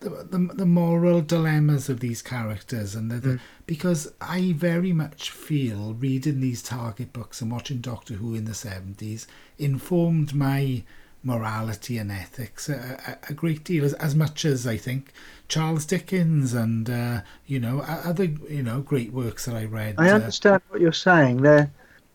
the, 0.00 0.08
the 0.30 0.38
the 0.54 0.66
moral 0.66 1.20
dilemmas 1.20 1.88
of 1.88 2.00
these 2.00 2.22
characters 2.22 2.94
and 2.94 3.10
the, 3.10 3.16
the 3.16 3.40
because 3.66 4.12
I 4.20 4.52
very 4.56 4.92
much 4.94 5.30
feel 5.30 5.92
reading 5.94 6.40
these 6.40 6.62
Target 6.62 7.12
books 7.12 7.42
and 7.42 7.50
watching 7.52 7.78
Doctor 7.80 8.14
Who 8.14 8.34
in 8.34 8.44
the 8.46 8.54
seventies 8.54 9.26
informed 9.58 10.34
my 10.34 10.84
morality 11.22 11.98
and 11.98 12.12
ethics 12.12 12.68
a, 12.68 13.18
a, 13.26 13.30
a 13.30 13.34
great 13.34 13.64
deal 13.64 13.84
as, 13.84 13.92
as 13.94 14.14
much 14.14 14.44
as 14.44 14.66
I 14.66 14.76
think 14.76 15.12
Charles 15.48 15.84
Dickens 15.84 16.54
and 16.54 16.88
uh, 16.88 17.20
you 17.46 17.58
know 17.58 17.80
other 17.80 18.24
you 18.24 18.62
know 18.62 18.80
great 18.80 19.12
works 19.12 19.46
that 19.46 19.56
I 19.56 19.64
read. 19.64 19.96
I 19.98 20.10
uh, 20.10 20.14
understand 20.16 20.62
what 20.68 20.80
you're 20.80 20.92
saying. 20.92 21.42
They're 21.42 21.70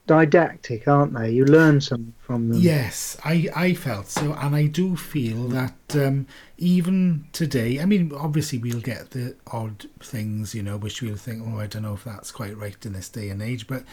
didactic, 0.06 0.88
aren't 0.88 1.14
they? 1.14 1.32
You 1.32 1.46
learn 1.46 1.82
some 1.82 2.14
from 2.20 2.50
them. 2.50 2.60
Yes, 2.60 3.18
I, 3.24 3.50
I 3.56 3.74
felt 3.74 4.08
so, 4.08 4.34
and 4.34 4.56
I 4.56 4.68
do 4.68 4.96
feel 4.96 5.48
that 5.50 5.76
um, 5.96 6.28
even 6.58 7.26
today, 7.32 7.80
I 7.80 7.86
mean, 7.86 8.12
obviously 8.14 8.60
we'll 8.60 8.82
get 8.82 9.12
the 9.12 9.36
odd 9.48 9.86
things, 10.00 10.54
you 10.54 10.64
know, 10.64 10.78
which 10.78 11.02
we'll 11.02 11.16
think, 11.16 11.44
oh, 11.46 11.60
I 11.60 11.68
don't 11.68 11.84
know 11.84 11.94
if 11.94 12.04
that's 12.04 12.32
quite 12.32 12.58
right 12.58 12.86
in 12.86 12.94
this 12.94 13.10
day 13.10 13.30
and 13.30 13.42
age, 13.42 13.68
but 13.68 13.84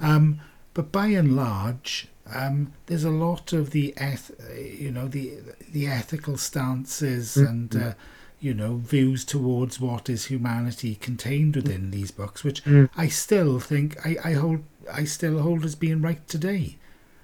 um, 0.00 0.40
but 0.74 0.92
by 0.92 1.06
and 1.08 1.34
large, 1.34 2.08
um, 2.32 2.72
there's 2.86 3.04
a 3.04 3.10
lot 3.10 3.52
of 3.52 3.70
the 3.70 3.94
eth- 3.96 4.30
you 4.58 4.90
know 4.90 5.08
the 5.08 5.38
the 5.72 5.86
ethical 5.86 6.36
stances 6.36 7.36
and 7.36 7.74
uh, 7.76 7.92
you 8.40 8.54
know 8.54 8.76
views 8.76 9.24
towards 9.24 9.80
what 9.80 10.08
is 10.08 10.26
humanity 10.26 10.94
contained 10.94 11.56
within 11.56 11.90
these 11.90 12.10
books, 12.10 12.42
which 12.42 12.62
I 12.96 13.08
still 13.08 13.60
think 13.60 13.96
I, 14.06 14.16
I 14.24 14.32
hold 14.32 14.64
I 14.92 15.04
still 15.04 15.40
hold 15.40 15.64
as 15.64 15.74
being 15.74 16.02
right 16.02 16.26
today. 16.28 16.76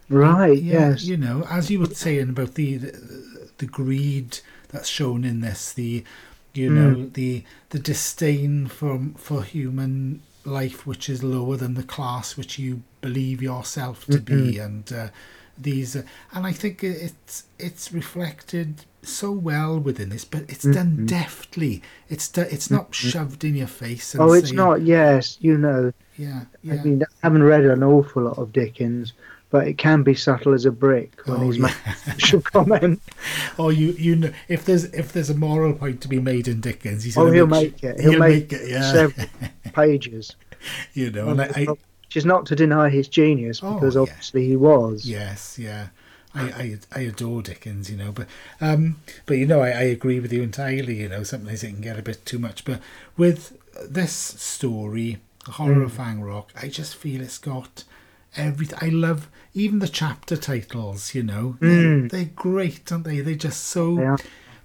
Right. 0.09 0.62
Yeah, 0.62 0.90
yes. 0.90 1.05
you 1.05 1.16
know, 1.16 1.47
as 1.51 1.71
you 1.71 1.81
were 1.81 1.87
saying 1.87 2.29
about 2.31 2.55
the, 2.55 2.77
the 2.77 3.51
the 3.59 3.66
greed 3.66 4.38
that's 4.69 4.88
shown 4.88 5.25
in 5.25 5.40
this, 5.40 5.73
the 5.73 6.05
you 6.55 6.71
know 6.71 7.07
the 7.07 7.45
the 7.71 7.79
disdain 7.79 8.66
for 8.66 9.01
for 9.16 9.42
human 9.42 10.23
life, 10.45 10.87
which 10.87 11.09
is 11.09 11.25
lower 11.25 11.57
than 11.57 11.75
the 11.75 11.83
class 11.83 12.37
which 12.37 12.59
you 12.59 12.83
believe 13.07 13.40
yourself 13.42 14.05
to 14.07 14.19
be, 14.19 14.59
and 14.59 14.85
uh, 14.92 15.09
these, 15.69 15.95
uh, 15.97 16.03
and 16.35 16.42
I 16.47 16.53
think 16.53 16.83
it's 16.83 17.45
it's 17.59 17.92
reflected 17.92 18.85
so 19.03 19.31
well 19.31 19.79
within 19.88 20.09
this, 20.11 20.25
but 20.25 20.42
it's 20.49 20.64
done 20.79 21.07
deftly. 21.07 21.75
It's 22.09 22.27
do, 22.29 22.42
it's 22.42 22.71
not 22.71 22.95
shoved 22.95 23.45
in 23.45 23.55
your 23.62 23.69
face. 23.85 24.14
And 24.14 24.23
Oh, 24.23 24.33
it's 24.33 24.49
saying- 24.49 24.57
not. 24.57 24.83
Yes, 24.83 25.38
you 25.40 25.57
know. 25.57 25.92
Yeah, 26.19 26.40
yeah. 26.62 26.75
I 26.75 26.85
mean, 26.85 27.03
I 27.03 27.07
haven't 27.27 27.45
read 27.45 27.64
an 27.64 27.83
awful 27.85 28.23
lot 28.25 28.38
of 28.38 28.53
Dickens, 28.53 29.12
but 29.51 29.69
it 29.69 29.77
can 29.79 30.03
be 30.03 30.14
subtle 30.14 30.55
as 30.55 30.64
a 30.64 30.73
brick 30.73 31.12
when 31.27 31.37
Oh, 31.40 31.45
he's 31.51 31.59
yeah. 31.59 31.73
making 32.09 32.42
comment. 32.55 33.01
Or 33.59 33.71
you, 33.73 33.92
you 33.92 34.16
know, 34.16 34.33
if 34.49 34.64
there's 34.64 34.85
if 35.03 35.12
there's 35.12 35.31
a 35.31 35.37
moral 35.37 35.73
point 35.75 36.01
to 36.03 36.09
be 36.09 36.19
made 36.19 36.49
in 36.49 36.61
Dickens, 36.61 37.05
he's 37.05 37.16
Oh, 37.16 37.31
he'll 37.31 37.47
make, 37.47 37.75
make 37.83 37.85
it. 37.85 38.01
He'll, 38.01 38.11
He'll 38.12 38.21
make, 38.21 38.51
make 38.51 38.61
it, 38.61 38.71
yeah. 38.71 38.92
several 38.92 39.29
pages. 39.73 40.35
you 40.95 41.11
know, 41.12 41.29
and 41.29 41.40
I, 41.42 41.66
Which 42.07 42.16
is 42.16 42.25
not 42.25 42.47
to 42.47 42.57
deny 42.57 42.88
his 42.88 43.09
genius, 43.09 43.61
Oh, 43.62 43.75
because 43.75 43.95
yeah. 43.95 44.03
obviously 44.03 44.47
he 44.47 44.57
was. 44.57 45.05
yes, 45.05 45.59
yeah, 45.59 45.88
I, 46.35 46.43
I, 46.43 46.78
I 46.95 47.01
adore 47.01 47.43
Dickens, 47.43 47.91
you 47.91 47.97
know, 47.97 48.12
but 48.12 48.26
um, 48.61 48.97
but 49.26 49.39
you 49.39 49.47
know, 49.47 49.61
I, 49.61 49.68
I 49.70 49.83
agree 49.83 50.20
with 50.20 50.33
you 50.33 50.43
entirely. 50.43 51.01
You 51.03 51.09
know, 51.09 51.22
sometimes 51.22 51.62
it 51.64 51.68
can 51.72 51.80
get 51.80 51.99
a 51.99 52.03
bit 52.03 52.24
too 52.26 52.39
much, 52.39 52.64
but 52.64 52.80
with 53.16 53.57
this 53.89 54.12
story, 54.12 55.18
The 55.47 55.53
Horror 55.53 55.83
of 55.83 55.93
Fang 55.95 56.20
Rock, 56.22 56.53
I 56.61 56.68
just 56.68 56.95
feel 56.97 57.20
it's 57.20 57.39
got 57.39 57.85
everything. 58.37 58.78
I 58.80 58.89
love 58.89 59.28
even 59.55 59.78
the 59.80 59.89
chapter 59.89 60.37
titles. 60.37 61.14
You 61.14 61.22
know, 61.22 61.57
they're, 61.61 62.09
they're 62.09 62.30
great, 62.37 62.91
aren't 62.93 63.05
they? 63.05 63.20
They're 63.20 63.35
just 63.35 63.64
so 63.64 63.99
are. 64.01 64.18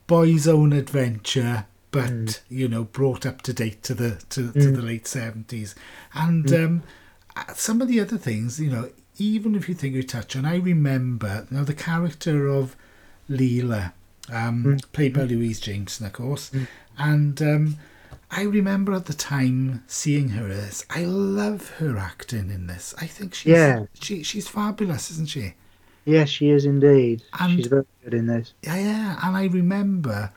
boy's 0.07 0.47
own 0.47 0.74
adventure, 0.74 1.65
but 1.91 2.41
you 2.49 2.68
know, 2.68 2.84
brought 2.84 3.26
up 3.26 3.41
to 3.43 3.53
date 3.53 3.82
to 3.84 3.93
the 3.93 4.22
to, 4.30 4.51
to 4.51 4.72
the 4.72 4.82
late 4.82 5.07
seventies, 5.07 5.74
and 6.13 6.51
um, 6.53 6.84
uh, 6.86 6.88
some 7.55 7.82
of 7.82 7.88
the 7.88 7.99
other 7.99 8.17
things, 8.17 8.59
you 8.59 8.69
know, 8.69 8.89
even 9.17 9.55
if 9.55 9.67
you 9.69 9.75
think 9.75 9.95
we 9.95 10.03
touch 10.03 10.36
on, 10.36 10.45
I 10.45 10.55
remember 10.57 11.47
you 11.51 11.57
know 11.57 11.63
the 11.63 11.73
character 11.73 12.47
of 12.47 12.75
Leela, 13.29 13.93
um, 14.32 14.77
played 14.93 15.13
by 15.13 15.23
Louise 15.23 15.59
Jameson, 15.59 16.05
of 16.05 16.13
course, 16.13 16.51
and 16.97 17.41
um, 17.41 17.77
I 18.29 18.43
remember 18.43 18.93
at 18.93 19.05
the 19.05 19.13
time 19.13 19.84
seeing 19.88 20.29
her 20.29 20.47
as 20.49 20.86
I 20.89 21.03
love 21.05 21.69
her 21.77 21.97
acting 21.97 22.49
in 22.49 22.67
this. 22.67 22.93
I 22.99 23.05
think 23.07 23.34
she's 23.34 23.51
Yeah. 23.53 23.86
she 23.93 24.23
she's 24.23 24.47
fabulous, 24.47 25.11
isn't 25.11 25.29
she? 25.29 25.53
Yes, 26.05 26.29
she 26.29 26.49
is 26.49 26.65
indeed. 26.65 27.21
And- 27.39 27.57
She's 27.57 27.67
very 27.67 27.86
good 28.03 28.13
in 28.15 28.25
this. 28.27 28.53
Yeah, 28.63 28.77
yeah. 28.77 29.19
And 29.23 29.38
I 29.38 29.45
remember, 29.45 30.32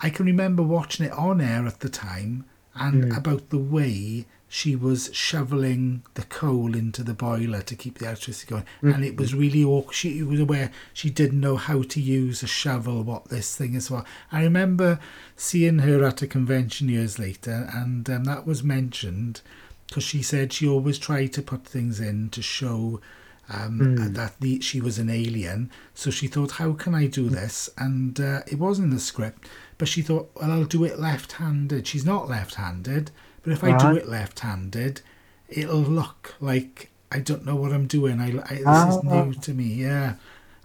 I 0.00 0.10
can 0.10 0.26
remember 0.26 0.62
watching 0.64 1.06
it 1.06 1.12
on 1.12 1.40
air 1.40 1.64
at 1.66 1.80
the 1.80 1.88
time 1.88 2.44
and 2.74 3.04
Mm. 3.04 3.16
about 3.16 3.50
the 3.50 3.58
way 3.58 4.26
she 4.52 4.74
was 4.74 5.10
shoveling 5.12 6.02
the 6.14 6.24
coal 6.24 6.74
into 6.74 7.04
the 7.04 7.14
boiler 7.14 7.62
to 7.62 7.76
keep 7.76 7.98
the 7.98 8.06
electricity 8.06 8.50
going. 8.50 8.64
And 8.96 9.04
it 9.04 9.16
was 9.16 9.32
really 9.32 9.62
awkward. 9.62 9.94
She 9.94 10.24
was 10.24 10.40
aware 10.40 10.72
she 10.92 11.08
didn't 11.08 11.40
know 11.40 11.54
how 11.54 11.82
to 11.82 12.00
use 12.00 12.42
a 12.42 12.48
shovel, 12.48 13.04
what 13.04 13.28
this 13.28 13.56
thing 13.56 13.74
is 13.74 13.86
for. 13.86 14.02
I 14.32 14.42
remember 14.42 14.98
seeing 15.36 15.78
her 15.78 16.02
at 16.02 16.20
a 16.22 16.26
convention 16.26 16.88
years 16.88 17.16
later, 17.16 17.70
and 17.72 18.10
um, 18.10 18.24
that 18.24 18.44
was 18.44 18.64
mentioned 18.64 19.40
because 19.86 20.02
she 20.02 20.20
said 20.20 20.52
she 20.52 20.66
always 20.66 20.98
tried 20.98 21.32
to 21.34 21.42
put 21.42 21.64
things 21.64 22.00
in 22.00 22.28
to 22.30 22.42
show 22.42 23.00
um, 23.48 24.14
that 24.14 24.40
the, 24.40 24.60
she 24.60 24.80
was 24.80 24.98
an 24.98 25.10
alien. 25.10 25.70
So 25.94 26.10
she 26.10 26.26
thought, 26.26 26.52
how 26.52 26.72
can 26.72 26.94
I 26.94 27.06
do 27.06 27.28
this? 27.28 27.70
And 27.78 28.18
uh, 28.20 28.42
it 28.48 28.58
wasn't 28.58 28.86
in 28.86 28.94
the 28.94 29.00
script, 29.00 29.48
but 29.78 29.86
she 29.86 30.02
thought, 30.02 30.32
well, 30.34 30.50
I'll 30.50 30.64
do 30.64 30.82
it 30.84 30.98
left-handed. 30.98 31.86
She's 31.86 32.04
not 32.04 32.28
left-handed, 32.28 33.12
but 33.42 33.52
if 33.52 33.62
I 33.64 33.76
do 33.78 33.96
it 33.96 34.08
left-handed, 34.08 35.00
it'll 35.48 35.80
look 35.80 36.34
like 36.40 36.90
I 37.12 37.18
don't 37.18 37.44
know 37.44 37.56
what 37.56 37.72
I'm 37.72 37.86
doing. 37.86 38.20
I, 38.20 38.26
I 38.28 38.54
this 38.54 38.60
is 38.60 38.64
Ah. 38.66 39.00
new 39.24 39.34
to 39.34 39.52
me, 39.54 39.64
yeah. 39.64 40.14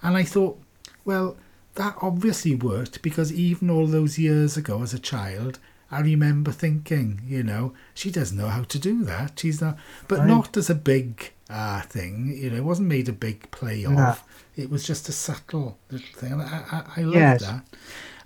And 0.03 0.15
I 0.15 0.23
thought, 0.23 0.59
well, 1.03 1.37
that 1.75 1.95
obviously 2.01 2.53
worked 2.55 3.01
because 3.01 3.33
even 3.33 3.69
all 3.69 3.87
those 3.87 4.19
years 4.19 4.55
ago 4.55 4.83
as 4.83 4.93
a 4.93 4.99
child, 4.99 5.57
I 5.91 6.01
remember 6.01 6.51
thinking, 6.51 7.21
you 7.27 7.41
know, 7.43 7.73
she 7.93 8.11
doesn't 8.11 8.37
know 8.37 8.47
how 8.49 8.63
to 8.63 8.77
do 8.79 9.03
that. 9.05 9.39
She's 9.39 9.59
not, 9.61 9.77
but 10.07 10.19
Right. 10.19 10.27
not 10.27 10.55
as 10.57 10.69
a 10.69 10.75
big 10.75 11.31
uh, 11.49 11.81
thing. 11.81 12.35
You 12.37 12.49
know, 12.51 12.57
it 12.57 12.63
wasn't 12.63 12.87
made 12.89 13.07
a 13.09 13.13
big 13.13 13.49
play 13.51 13.83
of. 13.85 13.93
No. 13.93 14.15
It 14.55 14.69
was 14.69 14.85
just 14.85 15.09
a 15.09 15.11
subtle 15.11 15.77
little 15.91 16.07
thing. 16.15 16.33
I, 16.39 16.63
I, 16.71 16.83
I 16.97 17.01
love 17.01 17.15
Yes. 17.15 17.41
that. 17.41 17.65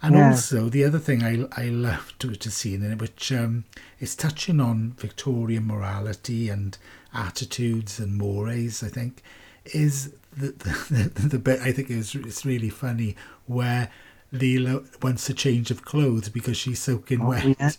And 0.02 0.16
Yeah. 0.16 0.30
also 0.32 0.70
the 0.70 0.84
other 0.86 1.00
thing 1.00 1.24
I 1.24 1.46
I 1.62 1.66
love 1.70 2.14
to 2.20 2.52
see 2.52 2.74
in 2.76 2.84
it, 2.84 3.00
which 3.02 3.32
um, 3.32 3.66
is 4.00 4.16
touching 4.16 4.60
on 4.62 4.94
Victorian 4.98 5.68
morality 5.68 6.50
and 6.50 6.78
attitudes 7.14 8.00
and 8.00 8.16
mores, 8.18 8.82
I 8.84 8.88
think, 8.88 9.22
is 9.66 10.14
the 10.36 10.48
the, 10.90 11.10
the, 11.14 11.28
the 11.30 11.40
bit 11.40 11.60
I 11.62 11.72
think 11.74 11.90
is 11.90 12.16
it's 12.16 12.46
really 12.46 12.70
funny 12.70 13.16
where 13.46 13.90
Leela 14.34 14.86
wants 15.04 15.30
a 15.30 15.34
change 15.34 15.72
of 15.72 15.84
clothes 15.84 16.30
because 16.30 16.56
she's 16.56 16.80
soaking 16.80 17.22
Oh, 17.22 17.30
wet. 17.30 17.58
yeah. 17.60 17.72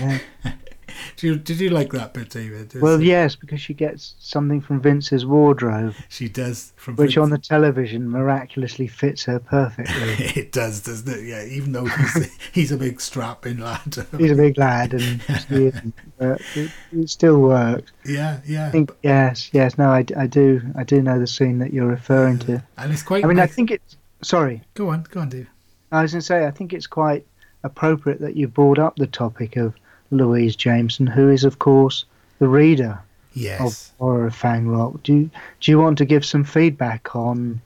Yeah. 0.00 0.18
Did 1.16 1.26
you, 1.26 1.36
did 1.36 1.60
you 1.60 1.70
like 1.70 1.92
that 1.92 2.14
bit, 2.14 2.30
David? 2.30 2.74
Well, 2.80 3.00
yes, 3.00 3.36
because 3.36 3.60
she 3.60 3.74
gets 3.74 4.14
something 4.18 4.60
from 4.60 4.80
Vince's 4.80 5.24
wardrobe, 5.24 5.94
She 6.08 6.28
does 6.28 6.72
from 6.76 6.96
which 6.96 7.14
Prince- 7.14 7.24
on 7.24 7.30
the 7.30 7.38
television 7.38 8.10
miraculously 8.10 8.86
fits 8.88 9.24
her 9.24 9.38
perfectly. 9.38 9.94
it 10.40 10.52
does, 10.52 10.80
doesn't 10.82 11.08
it? 11.12 11.24
Yeah, 11.24 11.44
even 11.44 11.72
though 11.72 11.84
he's 11.84 12.36
he's 12.52 12.72
a 12.72 12.76
big 12.76 13.00
strapping 13.00 13.58
lad. 13.58 14.06
He's 14.18 14.30
a 14.32 14.34
big 14.34 14.58
lad, 14.58 14.94
and 14.94 15.92
but 16.18 16.40
it, 16.54 16.70
it 16.92 17.10
still 17.10 17.40
works. 17.40 17.92
yeah, 18.04 18.40
yeah. 18.46 18.68
I 18.68 18.70
think 18.70 18.90
yes, 19.02 19.50
yes. 19.52 19.78
No, 19.78 19.90
I, 19.90 20.04
I 20.16 20.26
do, 20.26 20.60
I 20.76 20.84
do 20.84 21.02
know 21.02 21.18
the 21.18 21.26
scene 21.26 21.58
that 21.58 21.72
you're 21.72 21.86
referring 21.86 22.38
to. 22.40 22.62
and 22.78 22.92
it's 22.92 23.02
quite. 23.02 23.24
I 23.24 23.28
mean, 23.28 23.38
I 23.38 23.46
think 23.46 23.70
it's 23.70 23.96
sorry. 24.22 24.62
Go 24.74 24.90
on, 24.90 25.04
go 25.10 25.20
on, 25.20 25.28
Dave. 25.28 25.48
I 25.90 26.02
was 26.02 26.12
going 26.12 26.20
to 26.20 26.26
say, 26.26 26.46
I 26.46 26.50
think 26.50 26.72
it's 26.72 26.86
quite 26.86 27.26
appropriate 27.64 28.20
that 28.20 28.34
you 28.34 28.48
brought 28.48 28.78
up 28.78 28.96
the 28.96 29.06
topic 29.06 29.56
of 29.56 29.74
Louise 30.12 30.54
Jameson, 30.56 31.06
who 31.06 31.30
is, 31.30 31.44
of 31.44 31.58
course, 31.58 32.04
the 32.38 32.48
reader 32.48 33.00
Yes. 33.34 33.60
of 33.60 33.98
Horror 33.98 34.26
of 34.26 34.34
Fang 34.34 34.68
Rock. 34.68 35.02
Do 35.02 35.14
you, 35.14 35.30
do 35.60 35.70
you 35.70 35.78
want 35.78 35.96
to 35.98 36.04
give 36.04 36.24
some 36.24 36.44
feedback 36.44 37.16
on 37.16 37.60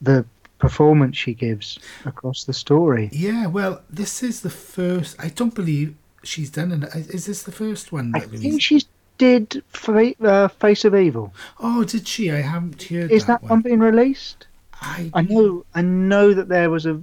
the 0.00 0.24
performance 0.58 1.16
she 1.16 1.34
gives 1.34 1.78
across 2.04 2.44
the 2.44 2.52
story? 2.52 3.10
Yeah, 3.12 3.46
well, 3.46 3.82
this 3.90 4.22
is 4.22 4.42
the 4.42 4.50
first. 4.50 5.16
I 5.18 5.28
don't 5.28 5.54
believe 5.54 5.94
she's 6.22 6.50
done 6.50 6.70
it. 6.70 6.94
Is 6.94 7.26
this 7.26 7.42
the 7.42 7.52
first 7.52 7.90
one 7.92 8.12
I 8.14 8.20
that 8.20 8.30
think 8.30 8.42
Louise? 8.44 8.62
she 8.62 8.82
did 9.18 9.62
Fa- 9.68 10.14
uh, 10.22 10.48
Face 10.48 10.84
of 10.84 10.94
Evil. 10.94 11.34
Oh, 11.58 11.82
did 11.82 12.06
she? 12.06 12.30
I 12.30 12.42
haven't 12.42 12.80
heard 12.84 13.10
Is 13.10 13.26
that, 13.26 13.40
that 13.42 13.50
one 13.50 13.62
being 13.62 13.80
released? 13.80 14.46
I, 14.80 15.10
I 15.14 15.22
know, 15.22 15.64
I 15.74 15.82
know 15.82 16.32
that 16.34 16.48
there 16.48 16.70
was 16.70 16.86
a 16.86 17.00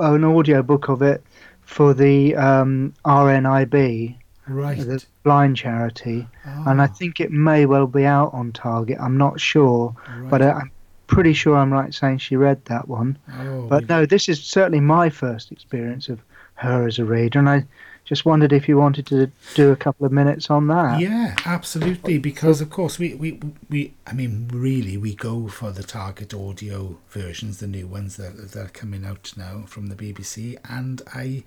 an 0.00 0.22
audio 0.22 0.62
book 0.62 0.88
of 0.88 1.02
it 1.02 1.24
for 1.64 1.94
the 1.94 2.34
um, 2.36 2.92
RNIB, 3.04 4.16
Right. 4.48 4.76
the 4.78 5.02
blind 5.22 5.56
charity, 5.56 6.26
Oh, 6.46 6.64
and 6.66 6.82
I 6.82 6.86
think 6.88 7.20
it 7.20 7.30
may 7.30 7.64
well 7.66 7.86
be 7.86 8.04
out 8.04 8.34
on 8.34 8.52
Target. 8.52 8.98
I'm 9.00 9.16
not 9.16 9.40
sure, 9.40 9.94
right. 10.08 10.30
but 10.30 10.42
I, 10.42 10.50
I'm 10.50 10.70
pretty 11.06 11.32
sure 11.32 11.56
I'm 11.56 11.72
right 11.72 11.94
saying 11.94 12.18
she 12.18 12.36
read 12.36 12.64
that 12.66 12.88
one. 12.88 13.16
oh, 13.40 13.66
But 13.68 13.82
we- 13.82 13.86
no, 13.88 14.06
this 14.06 14.28
is 14.28 14.42
certainly 14.42 14.80
my 14.80 15.08
first 15.10 15.52
experience 15.52 16.08
of 16.08 16.20
her 16.54 16.86
as 16.86 16.98
a 16.98 17.04
reader, 17.04 17.38
and 17.38 17.48
I 17.48 17.64
just 18.04 18.24
wondered 18.24 18.52
if 18.52 18.68
you 18.68 18.76
wanted 18.76 19.06
to 19.06 19.30
do 19.54 19.70
a 19.70 19.76
couple 19.76 20.04
of 20.04 20.12
minutes 20.12 20.50
on 20.50 20.66
that. 20.66 21.00
Yeah, 21.00 21.36
absolutely. 21.46 22.18
Because 22.18 22.60
of 22.60 22.68
course 22.70 22.98
we, 22.98 23.14
we 23.14 23.40
we 23.70 23.94
I 24.06 24.12
mean 24.12 24.48
really 24.52 24.96
we 24.96 25.14
go 25.14 25.48
for 25.48 25.70
the 25.70 25.82
target 25.84 26.34
audio 26.34 26.98
versions, 27.10 27.58
the 27.58 27.66
new 27.66 27.86
ones 27.86 28.16
that 28.16 28.36
that 28.52 28.56
are 28.66 28.68
coming 28.70 29.04
out 29.04 29.32
now 29.36 29.62
from 29.66 29.86
the 29.86 29.94
BBC. 29.94 30.56
And 30.68 31.00
I 31.14 31.44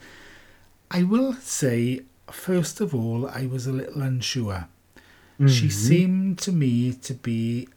I 0.89 1.03
will 1.03 1.34
say 1.34 2.01
first 2.32 2.80
of 2.82 2.95
all 2.95 3.28
I 3.28 3.45
was 3.45 3.68
a 3.68 3.74
little 3.74 4.01
unsure. 4.01 4.68
She 5.47 5.68
Mhm. 5.68 5.72
seemed 5.72 6.38
to 6.39 6.51
me 6.53 6.93
to 6.93 7.14
be 7.14 7.68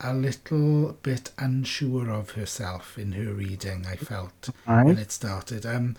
a 0.00 0.12
little 0.12 0.96
bit 1.02 1.30
unsure 1.38 2.10
of 2.10 2.32
herself 2.32 2.98
in 2.98 3.12
her 3.12 3.32
reading. 3.32 3.86
I 3.86 3.94
felt 3.96 4.50
when 4.64 4.98
it 4.98 5.12
started. 5.12 5.64
Um, 5.64 5.94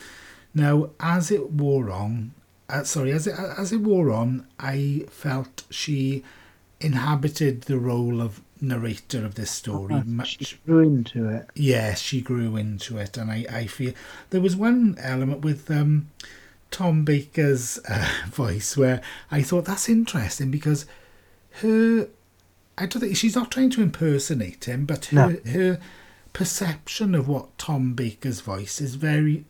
now, 0.54 0.90
as 1.00 1.32
it 1.32 1.52
wore 1.52 1.90
on, 1.92 2.34
uh, 2.70 2.84
sorry, 2.84 3.12
as 3.12 3.28
it 3.28 3.36
as 3.38 3.72
it 3.72 3.82
wore 3.82 4.12
on, 4.12 4.48
I 4.60 5.06
felt 5.10 5.64
she 5.70 6.24
inhabited 6.80 7.64
the 7.64 7.78
role 7.78 8.22
of 8.22 8.42
narrator 8.62 9.26
of 9.26 9.36
this 9.36 9.52
story 9.52 9.96
Ah, 9.96 10.04
much. 10.06 10.46
She 10.46 10.58
grew 10.66 10.80
into 10.82 11.28
it. 11.30 11.50
Yes, 11.56 12.00
she 12.00 12.22
grew 12.22 12.56
into 12.56 12.98
it, 12.98 13.18
and 13.18 13.32
I, 13.32 13.46
I 13.52 13.68
feel 13.68 13.94
there 14.30 14.42
was 14.42 14.56
one 14.56 14.98
element 15.00 15.42
with 15.42 15.70
um, 15.72 16.10
Tom 16.72 17.04
Baker's 17.06 17.80
uh, 17.88 18.08
voice 18.28 18.76
where 18.78 19.02
I 19.32 19.42
thought 19.42 19.66
that's 19.66 19.90
interesting 19.90 20.52
because 20.52 20.86
her, 21.62 22.08
I 22.78 22.86
don't 22.86 23.02
think 23.02 23.18
she's 23.18 23.36
not 23.36 23.52
trying 23.52 23.70
to 23.72 23.82
impersonate 23.82 24.66
him, 24.66 24.86
but 24.86 25.06
her 25.06 25.40
her 25.48 25.80
perception 26.34 27.16
of 27.16 27.28
what 27.28 27.58
Tom 27.58 27.94
Baker's 27.94 28.42
voice 28.42 28.80
is 28.82 28.96
very 28.96 29.46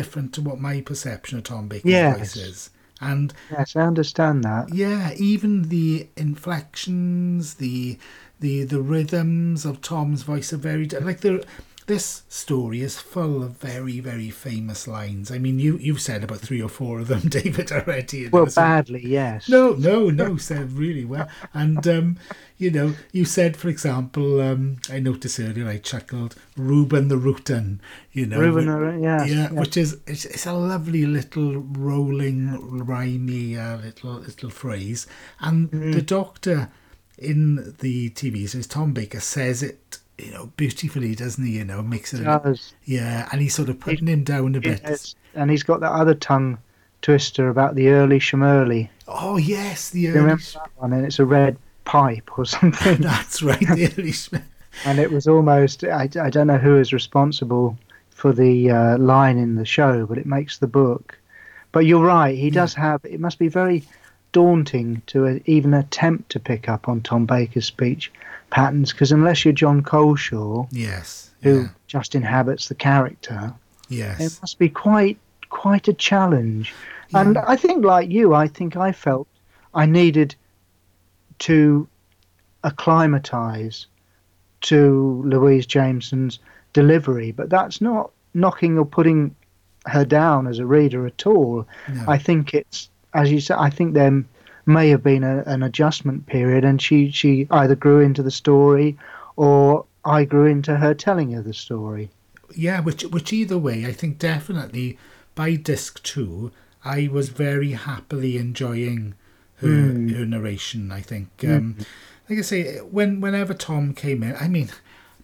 different 0.00 0.32
to 0.34 0.40
what 0.42 0.60
my 0.60 0.80
perception 0.90 1.38
of 1.38 1.44
Tom 1.44 1.68
Baker's 1.68 1.90
Yes. 1.90 2.18
voice 2.18 2.36
is, 2.36 2.70
and 3.00 3.32
Yes, 3.50 3.74
I 3.76 3.82
understand 3.92 4.44
that. 4.44 4.64
yeah, 4.82 5.12
even 5.32 5.52
the 5.76 6.08
inflections, 6.16 7.54
the 7.54 7.98
the 8.40 8.64
the 8.64 8.80
rhythms 8.82 9.64
of 9.64 9.80
Tom's 9.80 10.22
voice 10.22 10.52
are 10.52 10.58
very 10.70 10.86
like 11.10 11.20
the 11.20 11.44
this 11.86 12.22
story 12.28 12.80
is 12.82 12.98
full 12.98 13.42
of 13.44 13.52
very 13.58 14.00
very 14.00 14.30
famous 14.30 14.86
lines. 14.88 15.30
I 15.30 15.38
mean, 15.38 15.58
you 15.58 15.76
you've 15.78 16.00
said 16.00 16.24
about 16.24 16.38
three 16.40 16.60
or 16.60 16.68
four 16.68 16.98
of 17.00 17.08
them, 17.08 17.20
David, 17.28 17.70
already. 17.72 18.28
Well, 18.28 18.46
so- 18.48 18.60
badly, 18.60 19.02
yes. 19.06 19.48
no, 19.48 19.70
no, 19.74 20.10
no, 20.10 20.36
said 20.36 20.72
really 20.72 21.04
well. 21.04 21.28
And, 21.54 21.86
um, 21.86 22.18
you 22.58 22.70
know, 22.70 22.94
you 23.12 23.24
said, 23.24 23.56
for 23.56 23.68
example, 23.68 24.40
um, 24.40 24.78
I 24.90 24.98
noticed 24.98 25.38
earlier, 25.38 25.68
I 25.68 25.78
chuckled, 25.78 26.34
Reuben 26.56 27.08
the 27.08 27.16
Rutan, 27.16 27.78
you 28.12 28.26
know. 28.26 28.40
Reuben, 28.40 28.66
whi- 28.66 29.02
yes, 29.02 29.28
yeah, 29.30 29.34
yes. 29.42 29.52
which 29.52 29.76
is, 29.76 29.98
it's, 30.06 30.24
it's 30.24 30.46
a 30.46 30.54
lovely 30.54 31.04
little 31.06 31.58
rolling, 31.58 32.48
rhymey 32.84 33.56
uh, 33.58 33.76
little, 33.84 34.12
little 34.14 34.50
phrase. 34.50 35.06
And 35.40 35.70
Mm. 35.70 35.92
the 35.94 36.02
doctor 36.02 36.70
in 37.18 37.74
the 37.80 38.10
TV 38.10 38.48
series, 38.48 38.66
Tom 38.66 38.92
Baker, 38.92 39.20
says 39.20 39.62
it, 39.62 39.98
you 40.18 40.30
know, 40.30 40.52
beautifully, 40.56 41.14
doesn't 41.14 41.44
he? 41.44 41.52
You 41.58 41.64
know, 41.64 41.82
makes 41.82 42.14
it, 42.14 42.26
a, 42.26 42.58
yeah, 42.84 43.28
and 43.32 43.40
he's 43.40 43.54
sort 43.54 43.68
of 43.68 43.78
putting 43.80 44.06
him 44.06 44.24
down 44.24 44.54
a 44.54 44.60
bit. 44.60 45.14
And 45.34 45.50
he's 45.50 45.62
got 45.62 45.80
that 45.80 45.92
other 45.92 46.14
tongue 46.14 46.58
twister 47.02 47.48
about 47.48 47.74
the 47.74 47.88
early 47.88 48.18
Shmurley. 48.18 48.88
Oh, 49.06 49.36
yes, 49.36 49.90
the 49.90 50.08
early, 50.08 50.20
remember 50.20 50.42
that 50.54 50.70
one? 50.76 50.92
And 50.92 51.04
it's 51.04 51.18
a 51.18 51.24
red 51.24 51.58
pipe 51.84 52.38
or 52.38 52.44
something. 52.46 52.98
that's 52.98 53.42
right, 53.42 53.60
the 53.60 53.92
early 53.96 54.12
and 54.84 54.98
it 54.98 55.10
was 55.10 55.26
almost, 55.26 55.84
I, 55.84 56.08
I 56.20 56.30
don't 56.30 56.46
know 56.46 56.58
who 56.58 56.78
is 56.78 56.92
responsible 56.92 57.78
for 58.10 58.32
the 58.32 58.70
uh, 58.70 58.98
line 58.98 59.38
in 59.38 59.56
the 59.56 59.64
show, 59.64 60.06
but 60.06 60.18
it 60.18 60.26
makes 60.26 60.58
the 60.58 60.66
book. 60.66 61.18
But 61.72 61.86
you're 61.86 62.04
right, 62.04 62.36
he 62.36 62.50
does 62.50 62.74
have, 62.74 63.04
it 63.04 63.20
must 63.20 63.38
be 63.38 63.48
very 63.48 63.84
daunting 64.32 65.02
to 65.06 65.40
even 65.46 65.74
attempt 65.74 66.30
to 66.30 66.40
pick 66.40 66.68
up 66.68 66.88
on 66.88 67.00
Tom 67.00 67.26
Baker's 67.26 67.64
speech 67.66 68.12
patterns, 68.50 68.92
because 68.92 69.12
unless 69.12 69.44
you're 69.44 69.52
Jon 69.54 69.82
Culshaw, 69.82 70.68
Yes. 70.70 71.30
who 71.42 71.62
yeah, 71.62 71.68
just 71.86 72.14
inhabits 72.14 72.68
the 72.68 72.74
character, 72.74 73.52
Yes. 73.88 74.20
it 74.20 74.38
must 74.42 74.58
be 74.58 74.68
quite 74.68 75.18
quite 75.48 75.88
a 75.88 75.92
challenge. 75.92 76.74
And 77.14 77.38
I 77.38 77.56
think, 77.56 77.84
like 77.84 78.10
you, 78.10 78.34
I 78.34 78.48
think 78.48 78.76
I 78.76 78.90
felt 78.92 79.28
I 79.74 79.86
needed 79.86 80.34
to 81.40 81.86
acclimatize 82.64 83.86
to 84.62 85.22
Louise 85.24 85.66
Jameson's 85.66 86.38
delivery, 86.72 87.30
but 87.32 87.48
that's 87.48 87.80
not 87.80 88.10
knocking 88.34 88.78
or 88.78 88.84
putting 88.84 89.34
her 89.86 90.04
down 90.04 90.46
as 90.46 90.58
a 90.58 90.66
reader 90.66 91.06
at 91.06 91.26
all. 91.26 91.66
No. 91.88 92.04
I 92.08 92.18
think 92.18 92.52
it's, 92.54 92.90
as 93.20 93.30
you 93.32 93.40
said, 93.40 93.56
I 93.58 93.70
think 93.70 93.94
there 93.94 94.24
may 94.66 94.88
have 94.90 95.02
been 95.02 95.24
a, 95.24 95.42
an 95.46 95.62
adjustment 95.62 96.26
period, 96.26 96.64
and 96.64 96.80
she, 96.80 97.10
she 97.10 97.46
either 97.50 97.74
grew 97.76 98.00
into 98.00 98.22
the 98.22 98.30
story 98.30 98.96
or 99.36 99.84
I 100.04 100.24
grew 100.24 100.46
into 100.46 100.76
her 100.76 100.94
telling 100.94 101.34
of 101.34 101.44
the 101.44 101.54
story. 101.54 102.10
Yeah, 102.54 102.80
which 102.80 103.02
which 103.04 103.32
either 103.32 103.58
way, 103.58 103.86
I 103.86 103.92
think 103.92 104.18
definitely 104.18 104.98
by 105.34 105.56
disc 105.56 106.02
two, 106.02 106.52
I 106.84 107.08
was 107.12 107.28
very 107.30 107.72
happily 107.72 108.38
enjoying 108.38 109.14
her 109.56 109.66
Mm. 109.68 110.14
her 110.16 110.24
narration. 110.26 110.92
I 110.92 111.00
think, 111.00 111.28
um, 111.44 111.76
like 112.28 112.38
I 112.38 112.42
say, 112.42 112.78
when 112.78 113.20
whenever 113.20 113.52
Tom 113.54 113.94
came 113.94 114.22
in, 114.22 114.36
I 114.36 114.48
mean, 114.48 114.68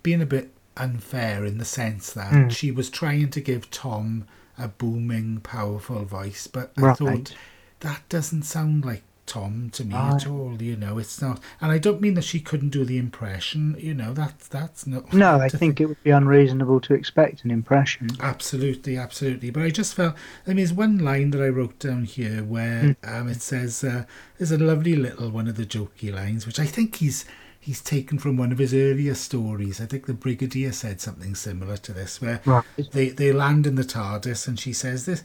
being 0.02 0.20
a 0.22 0.26
bit 0.26 0.50
unfair 0.76 1.44
in 1.44 1.58
the 1.58 1.64
sense 1.64 2.12
that 2.12 2.32
Mm. 2.32 2.50
she 2.50 2.70
was 2.72 2.90
trying 2.90 3.30
to 3.30 3.40
give 3.40 3.70
Tom 3.70 4.24
a 4.58 4.68
booming, 4.68 5.40
powerful 5.42 6.04
voice, 6.04 6.46
but 6.46 6.72
I 6.76 6.92
thought 6.94 7.34
that 7.82 8.02
doesn't 8.08 8.42
sound 8.42 8.84
like 8.84 9.02
Tom 9.24 9.70
to 9.74 9.84
me 9.84 9.94
at 9.94 10.26
all. 10.26 10.60
You 10.60 10.76
know, 10.76 10.98
it's 10.98 11.22
not, 11.22 11.40
and 11.60 11.70
I 11.70 11.78
don't 11.78 12.00
mean 12.00 12.14
that 12.14 12.24
she 12.24 12.40
couldn't 12.40 12.70
do 12.70 12.84
the 12.84 12.98
impression. 12.98 13.76
You 13.78 13.94
know, 13.94 14.12
that's 14.12 14.48
that's 14.48 14.84
not. 14.86 15.12
No, 15.12 15.36
I 15.38 15.48
think 15.48 15.80
it 15.80 15.86
would 15.86 16.02
be 16.02 16.10
unreasonable 16.10 16.80
to 16.82 16.94
expect 16.94 17.44
an 17.44 17.50
impression. 17.52 18.08
Absolutely, 18.20 18.96
absolutely. 18.96 19.50
But 19.50 19.62
I 19.62 19.70
just 19.70 19.94
felt, 19.94 20.16
I 20.46 20.50
mean, 20.50 20.56
there's 20.56 20.72
one 20.72 20.98
line 20.98 21.30
that 21.30 21.40
I 21.40 21.48
wrote 21.48 21.78
down 21.78 22.04
here 22.04 22.42
where 22.42 22.96
um, 23.04 23.28
it 23.28 23.42
says, 23.42 23.84
uh, 23.84 24.04
there's 24.38 24.52
a 24.52 24.58
lovely 24.58 24.96
little 24.96 25.30
one 25.30 25.46
of 25.48 25.56
the 25.56 25.66
jokey 25.66 26.12
lines, 26.12 26.44
which 26.46 26.58
I 26.58 26.66
think 26.66 26.96
he's 26.96 27.24
he's 27.60 27.80
taken 27.80 28.18
from 28.18 28.36
one 28.36 28.50
of 28.50 28.58
his 28.58 28.74
earlier 28.74 29.14
stories. 29.14 29.80
I 29.80 29.86
think 29.86 30.06
the 30.06 30.14
Brigadier 30.14 30.72
said 30.72 31.00
something 31.00 31.36
similar 31.36 31.76
to 31.76 31.92
this, 31.92 32.20
where 32.20 32.40
Right. 32.44 32.64
they, 32.90 33.10
they 33.10 33.30
land 33.32 33.68
in 33.68 33.76
the 33.76 33.84
TARDIS 33.84 34.48
and 34.48 34.58
she 34.58 34.72
says, 34.72 35.06
this, 35.06 35.22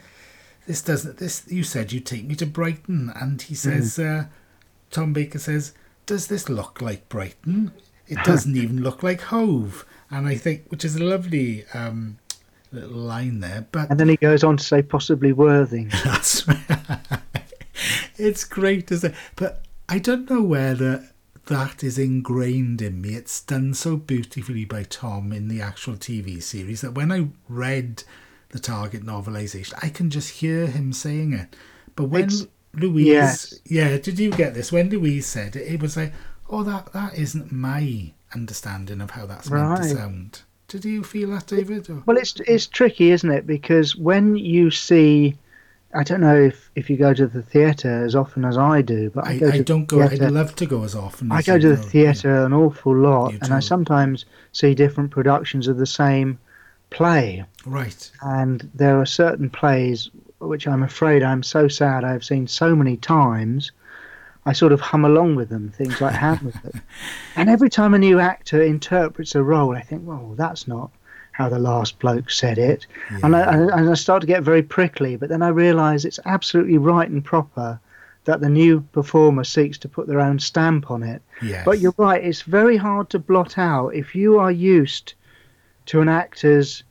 this 0.68 0.82
doesn't, 0.82 1.18
this, 1.18 1.46
you 1.48 1.64
said 1.64 1.92
you'd 1.92 2.06
take 2.06 2.26
me 2.26 2.36
to 2.36 2.46
Brighton. 2.46 3.12
And 3.16 3.42
he 3.42 3.56
says, 3.56 3.98
uh, 3.98 4.26
Tom 4.92 5.14
Baker 5.14 5.40
says, 5.40 5.74
does 6.06 6.28
this 6.28 6.50
look 6.50 6.82
like 6.82 7.10
Brighton? 7.10 7.72
It 8.08 8.24
doesn't 8.24 8.56
even 8.64 8.84
look 8.84 9.02
like 9.02 9.22
Hove. 9.22 9.86
And 10.12 10.28
I 10.28 10.36
think, 10.36 10.66
which 10.68 10.84
is 10.86 10.96
a 10.96 11.04
lovely 11.04 11.66
um, 11.74 12.18
little 12.72 12.98
line 12.98 13.40
there, 13.40 13.66
but 13.72 13.90
And 13.90 14.00
then 14.00 14.10
he 14.10 14.18
goes 14.18 14.44
on 14.44 14.58
to 14.58 14.64
say 14.64 14.82
possibly 14.82 15.32
Worthing. 15.32 15.90
that's 16.04 16.46
it's 18.18 18.44
great, 18.44 18.92
isn't 18.92 19.12
it? 19.12 19.18
But 19.36 19.64
I 19.88 20.00
don't 20.00 20.30
know 20.30 20.42
whether 20.42 21.10
that 21.46 21.82
is 21.82 21.98
ingrained 21.98 22.82
in 22.82 23.02
me. 23.02 23.16
It's 23.16 23.42
done 23.42 23.74
so 23.74 23.96
beautifully 23.96 24.66
by 24.66 24.84
Tom 24.84 25.32
in 25.32 25.48
the 25.48 25.62
actual 25.62 25.94
TV 25.96 26.44
series 26.44 26.82
that 26.82 26.94
when 26.94 27.12
I 27.12 27.30
read 27.48 28.04
the 28.50 28.60
Target 28.60 29.04
novelization, 29.04 29.74
I 29.84 29.90
can 29.90 30.10
just 30.10 30.30
hear 30.40 30.68
him 30.68 30.94
saying 30.94 31.34
it. 31.34 31.56
But 31.96 32.06
when 32.06 32.24
It's- 32.26 32.48
Louise, 32.74 33.08
yes. 33.08 33.60
yeah, 33.66 33.98
did 33.98 34.20
you 34.20 34.32
get 34.32 34.54
this? 34.54 34.72
When 34.72 34.90
Louise 34.90 35.26
said 35.26 35.56
it, 35.56 35.72
it 35.74 35.82
was 35.82 35.98
like, 35.98 36.14
oh, 36.50 36.64
that 36.64 36.94
that 36.94 37.18
isn't 37.18 37.52
my 37.52 38.14
understanding 38.34 39.02
of 39.02 39.12
how 39.12 39.26
that's 39.26 39.50
meant 39.50 39.78
to 39.78 39.90
sound. 39.90 40.42
Did 40.68 40.86
you 40.86 41.04
feel 41.04 41.32
that, 41.32 41.48
David? 41.48 41.90
Or? 41.90 42.04
Well, 42.06 42.18
it's 42.18 42.40
it's 42.42 42.68
tricky, 42.68 43.12
isn't 43.12 43.32
it? 43.32 43.48
Because 43.48 43.96
when 43.96 44.36
you 44.36 44.70
see, 44.70 45.36
I 45.94 46.04
don't 46.04 46.20
know 46.22 46.36
if, 46.36 46.70
if 46.76 46.90
you 46.90 46.98
go 46.98 47.14
to 47.14 47.26
the 47.26 47.42
theatre 47.42 48.04
as 48.04 48.16
often 48.16 48.44
as 48.46 48.58
I 48.58 48.82
do, 48.82 49.10
but 49.10 49.26
I, 49.26 49.32
I, 49.32 49.40
go 49.40 49.50
I 49.50 49.62
don't 49.62 49.86
go. 49.86 50.02
I'd 50.02 50.20
love 50.20 50.56
to 50.58 50.66
go 50.66 50.84
as 50.84 50.94
often. 50.94 51.32
I 51.32 51.42
go 51.42 51.58
to 51.58 51.70
the 51.70 51.78
theatre 51.78 52.46
an 52.46 52.54
awful 52.54 52.96
lot, 52.96 53.34
and 53.42 53.54
I 53.54 53.60
sometimes 53.60 54.26
see 54.52 54.76
different 54.76 55.10
productions 55.10 55.68
of 55.68 55.78
the 55.78 55.86
same 55.86 56.38
play. 56.90 57.46
Right. 57.66 58.12
And 58.22 58.70
there 58.74 59.00
are 59.00 59.06
certain 59.06 59.50
plays 59.50 60.10
which 60.40 60.68
I'm 60.68 60.84
afraid 60.84 61.24
I'm 61.24 61.44
so 61.44 61.68
sad 61.68 62.04
I've 62.04 62.24
seen 62.24 62.48
so 62.48 62.76
many 62.76 62.98
times. 62.98 63.72
I 64.46 64.54
sort 64.54 64.72
of 64.72 64.80
hum 64.80 65.04
along 65.04 65.36
with 65.36 65.50
them, 65.50 65.70
things 65.70 66.00
like 66.00 66.14
Hamlet. 66.14 66.56
and 67.36 67.50
every 67.50 67.70
time 67.70 67.94
a 67.94 68.00
new 68.00 68.20
actor 68.20 68.62
interprets 68.62 69.36
a 69.36 69.44
role, 69.44 69.76
I 69.76 69.82
think, 69.82 70.04
well, 70.06 70.36
that's 70.38 70.68
not 70.68 70.92
how 71.32 71.50
the 71.50 71.60
last 71.60 72.00
bloke 72.00 72.32
said 72.32 72.58
it. 72.58 72.88
And, 73.24 73.36
I, 73.36 73.54
and 73.54 73.70
and 73.70 73.90
I 73.90 73.94
start 73.94 74.22
to 74.22 74.28
get 74.28 74.44
very 74.44 74.64
prickly, 74.64 75.18
but 75.18 75.30
then 75.30 75.42
I 75.44 75.50
realise 75.50 76.06
it's 76.06 76.20
absolutely 76.26 76.78
right 76.78 77.10
and 77.10 77.24
proper 77.24 77.80
that 78.26 78.42
the 78.42 78.50
new 78.50 78.82
performer 78.92 79.44
seeks 79.44 79.78
to 79.80 79.90
put 79.90 80.08
their 80.08 80.20
own 80.20 80.40
stamp 80.40 80.90
on 80.92 81.04
it. 81.04 81.22
Yes. 81.42 81.64
But 81.66 81.80
you're 81.80 81.94
right, 81.98 82.24
it's 82.24 82.42
very 82.42 82.78
hard 82.78 83.10
to 83.12 83.20
blot 83.20 83.58
out 83.58 83.90
if 83.90 84.16
you 84.16 84.40
are 84.40 84.52
used 84.52 85.14
to 85.88 86.02
an 86.02 86.10
actor's 86.10 86.84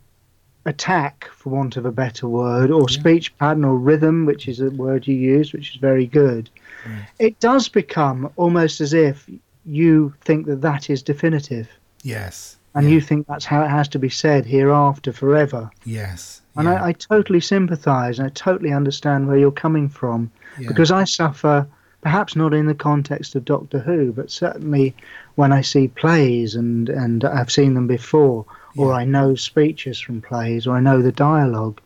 attack, 0.65 1.29
for 1.33 1.51
want 1.51 1.77
of 1.77 1.87
a 1.87 1.93
better 1.93 2.27
word, 2.29 2.71
or 2.71 2.87
Yeah. 2.89 2.99
speech 3.01 3.37
pattern 3.39 3.65
or 3.65 3.79
rhythm, 3.79 4.27
which 4.27 4.49
is 4.49 4.61
a 4.61 4.71
word 4.71 5.07
you 5.07 5.15
use, 5.15 5.53
which 5.53 5.71
is 5.71 5.77
very 5.77 6.07
good. 6.07 6.51
Right. 6.85 7.07
It 7.19 7.39
does 7.41 7.69
become 7.69 8.31
almost 8.37 8.81
as 8.81 8.93
if 8.93 9.29
you 9.65 10.13
think 10.23 10.47
that 10.47 10.63
that 10.63 10.91
is 10.91 11.03
definitive, 11.03 11.69
Yes. 12.03 12.57
and 12.75 12.85
yeah, 12.87 12.95
you 12.95 13.01
think 13.01 13.27
that's 13.27 13.45
how 13.45 13.63
it 13.63 13.69
has 13.69 13.87
to 13.89 13.99
be 13.99 14.09
said 14.09 14.45
hereafter 14.47 15.13
forever. 15.13 15.71
Yes. 15.85 16.43
And 16.57 16.69
I, 16.69 16.87
I 16.89 16.93
totally 16.93 17.41
sympathise 17.41 18.19
and 18.19 18.27
I 18.27 18.31
totally 18.31 18.73
understand 18.73 19.29
where 19.29 19.37
you're 19.37 19.51
coming 19.53 19.89
from 19.89 20.31
yeah. 20.59 20.69
because 20.69 20.91
I 20.91 21.05
suffer, 21.05 21.67
perhaps 22.01 22.35
not 22.35 22.55
in 22.55 22.67
the 22.67 22.75
context 22.75 23.35
of 23.35 23.45
Doctor 23.45 23.79
Who, 23.79 24.13
but 24.13 24.31
certainly 24.31 24.95
when 25.35 25.53
I 25.53 25.61
see 25.61 25.89
plays 25.89 26.55
and, 26.55 26.89
and 26.89 27.25
I've 27.25 27.53
seen 27.53 27.75
them 27.75 27.87
before, 27.87 28.47
or 28.77 28.91
Yeah. 28.91 28.97
I 28.97 29.05
know 29.05 29.35
speeches 29.35 29.99
from 30.01 30.21
plays, 30.21 30.67
or 30.67 30.77
I 30.77 30.81
know 30.81 31.03
the 31.03 31.13
dialogue, 31.13 31.81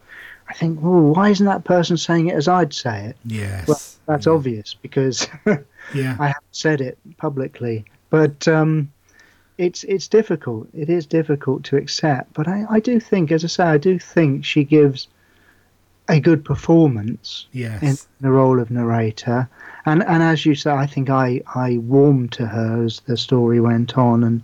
I 0.49 0.53
think, 0.55 0.81
oh, 0.83 1.13
why 1.13 1.31
isn't 1.31 1.47
that 1.47 1.65
person 1.65 1.97
saying 1.97 2.29
it 2.29 2.35
as 2.35 2.49
I'd 2.49 2.75
say 2.75 3.07
it? 3.07 3.17
yes. 3.25 3.69
Well, 3.69 3.81
that's 4.07 4.27
yeah. 4.27 4.33
obvious 4.33 4.75
because 4.75 5.29
Yeah. 5.95 6.17
I 6.19 6.29
haven't 6.29 6.45
said 6.53 6.81
it 6.81 6.99
publicly. 7.17 7.85
But 8.11 8.47
um, 8.49 8.91
it's 9.59 9.85
it's 9.85 10.09
difficult. 10.09 10.69
It 10.75 10.91
is 10.91 11.07
difficult 11.07 11.65
to 11.65 11.77
accept. 11.77 12.33
But 12.35 12.49
I, 12.49 12.65
I 12.69 12.81
do 12.81 12.99
think, 12.99 13.31
as 13.31 13.45
I 13.45 13.49
say, 13.49 13.65
I 13.65 13.79
do 13.79 13.99
think 13.99 14.45
she 14.45 14.65
gives 14.65 15.09
a 16.09 16.19
good 16.19 16.45
performance 16.45 17.47
yes. 17.53 17.83
in 17.83 17.97
the 18.21 18.33
role 18.33 18.59
of 18.59 18.71
narrator. 18.71 19.49
And 19.87 20.03
and 20.03 20.23
as 20.23 20.45
you 20.45 20.55
say, 20.55 20.71
I 20.73 20.87
think 20.87 21.09
I, 21.09 21.43
I 21.55 21.79
warmed 21.79 22.33
to 22.33 22.47
her 22.47 22.85
as 22.85 23.01
the 23.07 23.17
story 23.17 23.61
went 23.61 23.97
on. 23.97 24.25
And 24.25 24.43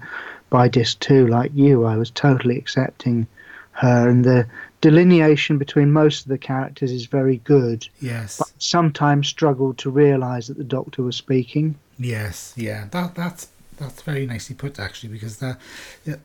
by 0.51 0.69
disc 0.69 1.01
two, 1.01 1.27
like 1.27 1.51
you, 1.55 1.85
I 1.85 1.97
was 1.97 2.11
totally 2.11 2.57
accepting 2.59 3.27
her. 3.73 4.09
And 4.09 4.25
the 4.25 4.47
delineation 4.81 5.59
between 5.59 5.93
most 5.93 6.23
of 6.23 6.29
the 6.29 6.39
characters 6.39 6.93
is 6.93 7.07
very 7.07 7.39
good. 7.39 7.89
yes. 8.01 8.39
But 8.39 8.51
sometimes 8.59 9.29
struggled 9.29 9.79
to 9.79 9.91
realise 9.91 10.47
that 10.49 10.59
the 10.59 10.65
Doctor 10.65 11.03
was 11.03 11.17
speaking. 11.17 11.77
Yes, 11.99 12.53
yeah, 12.57 12.87
that 12.91 13.15
that's 13.15 13.49
that's 13.79 14.03
very 14.03 14.27
nicely 14.27 14.55
put 14.55 14.79
actually 14.79 15.11
because 15.11 15.39
that 15.39 15.59
yeah, 16.05 16.17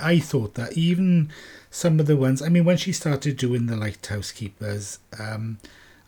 I 0.00 0.18
thought 0.18 0.54
that 0.54 0.76
even 0.76 1.30
some 1.70 1.98
of 2.00 2.06
the 2.06 2.16
ones 2.16 2.42
I 2.42 2.48
mean 2.48 2.64
when 2.64 2.76
she 2.76 2.92
started 2.92 3.36
doing 3.36 3.66
the 3.66 3.76
lighthouse 3.76 4.30
keepers 4.32 4.98
um 5.18 5.58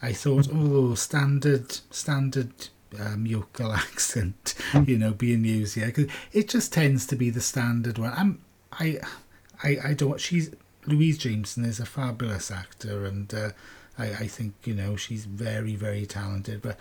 I 0.03 0.13
thought 0.13 0.49
oh 0.53 0.95
standard 0.95 1.79
standard 1.91 2.69
um, 3.01 3.27
yokel 3.27 3.73
accent 3.85 4.55
you 4.87 4.99
know 4.99 5.13
being 5.13 5.45
used 5.45 5.75
here 5.75 5.87
because 5.87 6.07
it 6.33 6.49
just 6.49 6.73
tends 6.73 7.07
to 7.07 7.17
be 7.17 7.31
the 7.31 7.41
standard 7.41 7.99
one 7.99 8.13
I'm 8.17 8.41
I 8.73 8.99
I 9.63 9.77
I 9.85 9.95
don't 9.95 10.21
she's 10.21 10.51
Louise 10.87 11.19
Jameson 11.19 11.65
is 11.65 11.81
a 11.81 11.87
fabulous 11.87 12.51
actor 12.51 13.07
and 13.07 13.33
uh, 13.33 13.51
I 13.99 14.07
I 14.07 14.27
think 14.27 14.55
you 14.65 14.75
know 14.75 14.97
she's 14.97 15.25
very 15.25 15.77
very 15.77 16.07
talented 16.07 16.63
but 16.63 16.79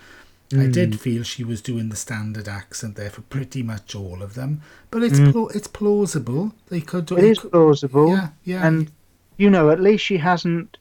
I 0.52 0.66
did 0.68 1.00
feel 1.00 1.22
she 1.24 1.42
was 1.42 1.60
doing 1.60 1.88
the 1.88 1.96
standard 1.96 2.48
accent 2.48 2.96
there 2.96 3.10
for 3.10 3.22
pretty 3.22 3.62
much 3.62 3.94
all 3.94 4.22
of 4.22 4.34
them, 4.34 4.60
but 4.90 5.02
it's 5.02 5.18
pla- 5.18 5.48
it's 5.48 5.66
plausible. 5.66 6.54
They 6.68 6.80
could 6.80 7.06
do 7.06 7.16
It 7.16 7.24
is 7.24 7.38
plausible. 7.40 8.10
Yeah, 8.10 8.28
yeah, 8.44 8.66
And, 8.66 8.92
you 9.36 9.50
know, 9.50 9.70
at 9.70 9.80
least 9.80 10.04
she 10.04 10.18
hasn't. 10.18 10.76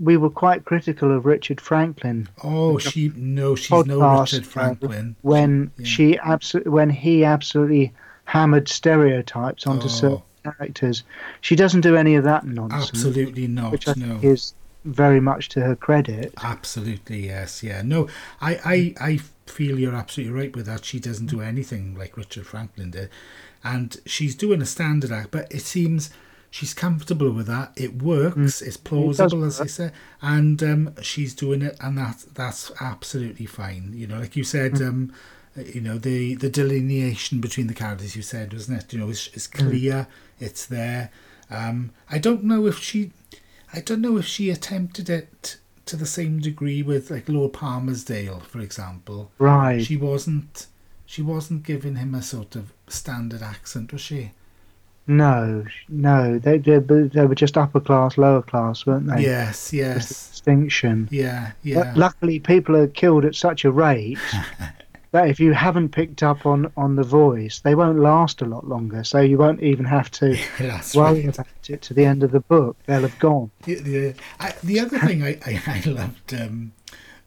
We 0.00 0.16
were 0.16 0.30
quite 0.30 0.64
critical 0.64 1.10
of 1.16 1.26
Richard 1.26 1.60
Franklin 1.60 2.28
oh, 2.44 2.78
she 2.78 3.12
no, 3.16 3.54
she's 3.56 3.86
no 3.86 4.20
Richard 4.20 4.46
Franklin. 4.46 5.16
when 5.22 5.70
yeah. 5.76 5.86
she 5.86 6.18
absolutely 6.18 6.70
when 6.70 6.90
he 6.90 7.24
absolutely 7.24 7.92
hammered 8.24 8.68
stereotypes 8.68 9.66
onto 9.66 9.86
Oh. 9.86 9.88
certain 9.88 10.22
characters. 10.44 11.02
She 11.40 11.56
doesn't 11.56 11.80
do 11.80 11.96
any 11.96 12.14
of 12.14 12.24
that 12.24 12.46
nonsense, 12.46 12.90
Absolutely 12.90 13.46
not. 13.48 13.72
which 13.72 13.88
I 13.88 13.94
no, 13.96 14.20
is 14.22 14.54
very 14.84 15.20
much 15.20 15.48
to 15.50 15.60
her 15.62 15.74
credit. 15.74 16.32
absolutely 16.42 17.26
yes, 17.26 17.62
yeah. 17.62 17.82
No, 17.82 18.08
I, 18.40 18.54
I, 18.64 18.94
I 19.12 19.20
feel 19.46 19.78
you're 19.78 19.94
absolutely 19.94 20.32
right 20.40 20.54
with 20.54 20.66
that. 20.66 20.84
She 20.84 21.00
doesn't 21.00 21.26
do 21.26 21.40
anything 21.40 21.96
like 21.98 22.16
Richard 22.16 22.46
Franklin 22.46 22.90
did, 22.92 23.08
and 23.64 23.96
she's 24.06 24.34
doing 24.36 24.62
a 24.62 24.66
standard 24.66 25.10
act, 25.10 25.30
but 25.32 25.50
it 25.50 25.62
seems. 25.62 26.10
She's 26.50 26.72
comfortable 26.72 27.30
with 27.30 27.46
that. 27.46 27.72
It 27.76 28.02
works. 28.02 28.62
It's 28.62 28.78
plausible, 28.78 29.44
as 29.44 29.60
I 29.60 29.66
say, 29.66 29.90
and 30.22 30.62
um, 30.62 30.94
she's 31.02 31.34
doing 31.34 31.60
it, 31.62 31.76
and 31.80 31.98
that 31.98 32.24
that's 32.34 32.72
absolutely 32.80 33.46
fine. 33.46 33.92
You 33.94 34.06
know, 34.06 34.18
like 34.18 34.34
you 34.34 34.44
said, 34.44 34.80
um, 34.80 35.12
you 35.56 35.80
know 35.80 35.98
the 35.98 36.34
the 36.34 36.50
delineation 36.50 37.40
between 37.40 37.66
the 37.66 37.74
characters 37.74 38.16
you 38.16 38.22
said 38.22 38.52
wasn't 38.52 38.82
it? 38.82 38.92
You 38.92 39.00
know 39.00 39.10
it's, 39.10 39.28
it's 39.28 39.46
clear. 39.46 40.06
It's 40.38 40.66
there. 40.66 41.10
Um 41.50 41.90
i 42.10 42.18
don't 42.18 42.44
know 42.44 42.66
if 42.66 42.78
she 42.78 43.10
i 43.72 43.80
don't 43.80 44.02
know 44.02 44.18
if 44.18 44.26
she 44.26 44.50
attempted 44.50 45.08
it 45.08 45.56
to 45.86 45.96
the 45.96 46.06
same 46.06 46.40
degree 46.40 46.82
with 46.82 47.10
like 47.10 47.28
lord 47.28 47.54
palmerdale 47.54 48.42
for 48.42 48.60
example. 48.60 49.30
Right. 49.38 49.82
she 49.82 49.96
wasn't 49.96 50.66
she 51.06 51.22
wasn't 51.22 51.62
giving 51.62 51.96
him 51.96 52.14
a 52.14 52.22
sort 52.22 52.54
of 52.54 52.72
standard 52.86 53.42
accent 53.42 53.92
was 53.92 54.02
she 54.02 54.32
No, 55.08 55.64
no, 55.88 56.38
they 56.38 56.58
they, 56.58 56.78
they 56.78 57.26
were 57.26 57.34
just 57.34 57.56
upper 57.56 57.80
class, 57.80 58.18
lower 58.18 58.42
class, 58.42 58.84
weren't 58.84 59.06
they? 59.06 59.22
yes 59.22 59.70
Just 59.70 59.72
yes 59.72 60.08
distinction. 60.08 61.08
yeah 61.10 61.52
But 61.82 61.96
luckily, 61.96 62.38
people 62.38 62.76
are 62.76 62.86
killed 62.88 63.24
at 63.24 63.34
such 63.34 63.64
a 63.64 63.70
rate 63.72 64.18
that 65.12 65.28
if 65.30 65.40
you 65.40 65.54
haven't 65.54 65.88
picked 65.90 66.22
up 66.22 66.44
on 66.44 66.70
on 66.76 66.94
the 66.96 67.02
voice, 67.02 67.60
they 67.60 67.74
won't 67.74 67.98
last 67.98 68.42
a 68.42 68.44
lot 68.44 68.68
longer. 68.68 69.02
So 69.02 69.20
you 69.20 69.38
won't 69.38 69.62
even 69.62 69.86
have 69.86 70.10
to 70.12 70.36
that's 70.58 70.94
worry 70.94 71.24
right 71.24 71.38
about 71.38 71.70
it 71.70 71.80
to 71.82 71.94
the 71.94 72.04
end 72.04 72.22
of 72.22 72.30
the 72.30 72.40
book. 72.40 72.76
They'll 72.84 73.00
have 73.02 73.18
gone. 73.18 73.50
I, 73.66 74.54
the 74.62 74.80
other 74.80 74.98
thing 74.98 75.22
I, 75.22 75.38
I, 75.46 75.62
I 75.66 75.82
loved 75.88 76.34
um, 76.34 76.72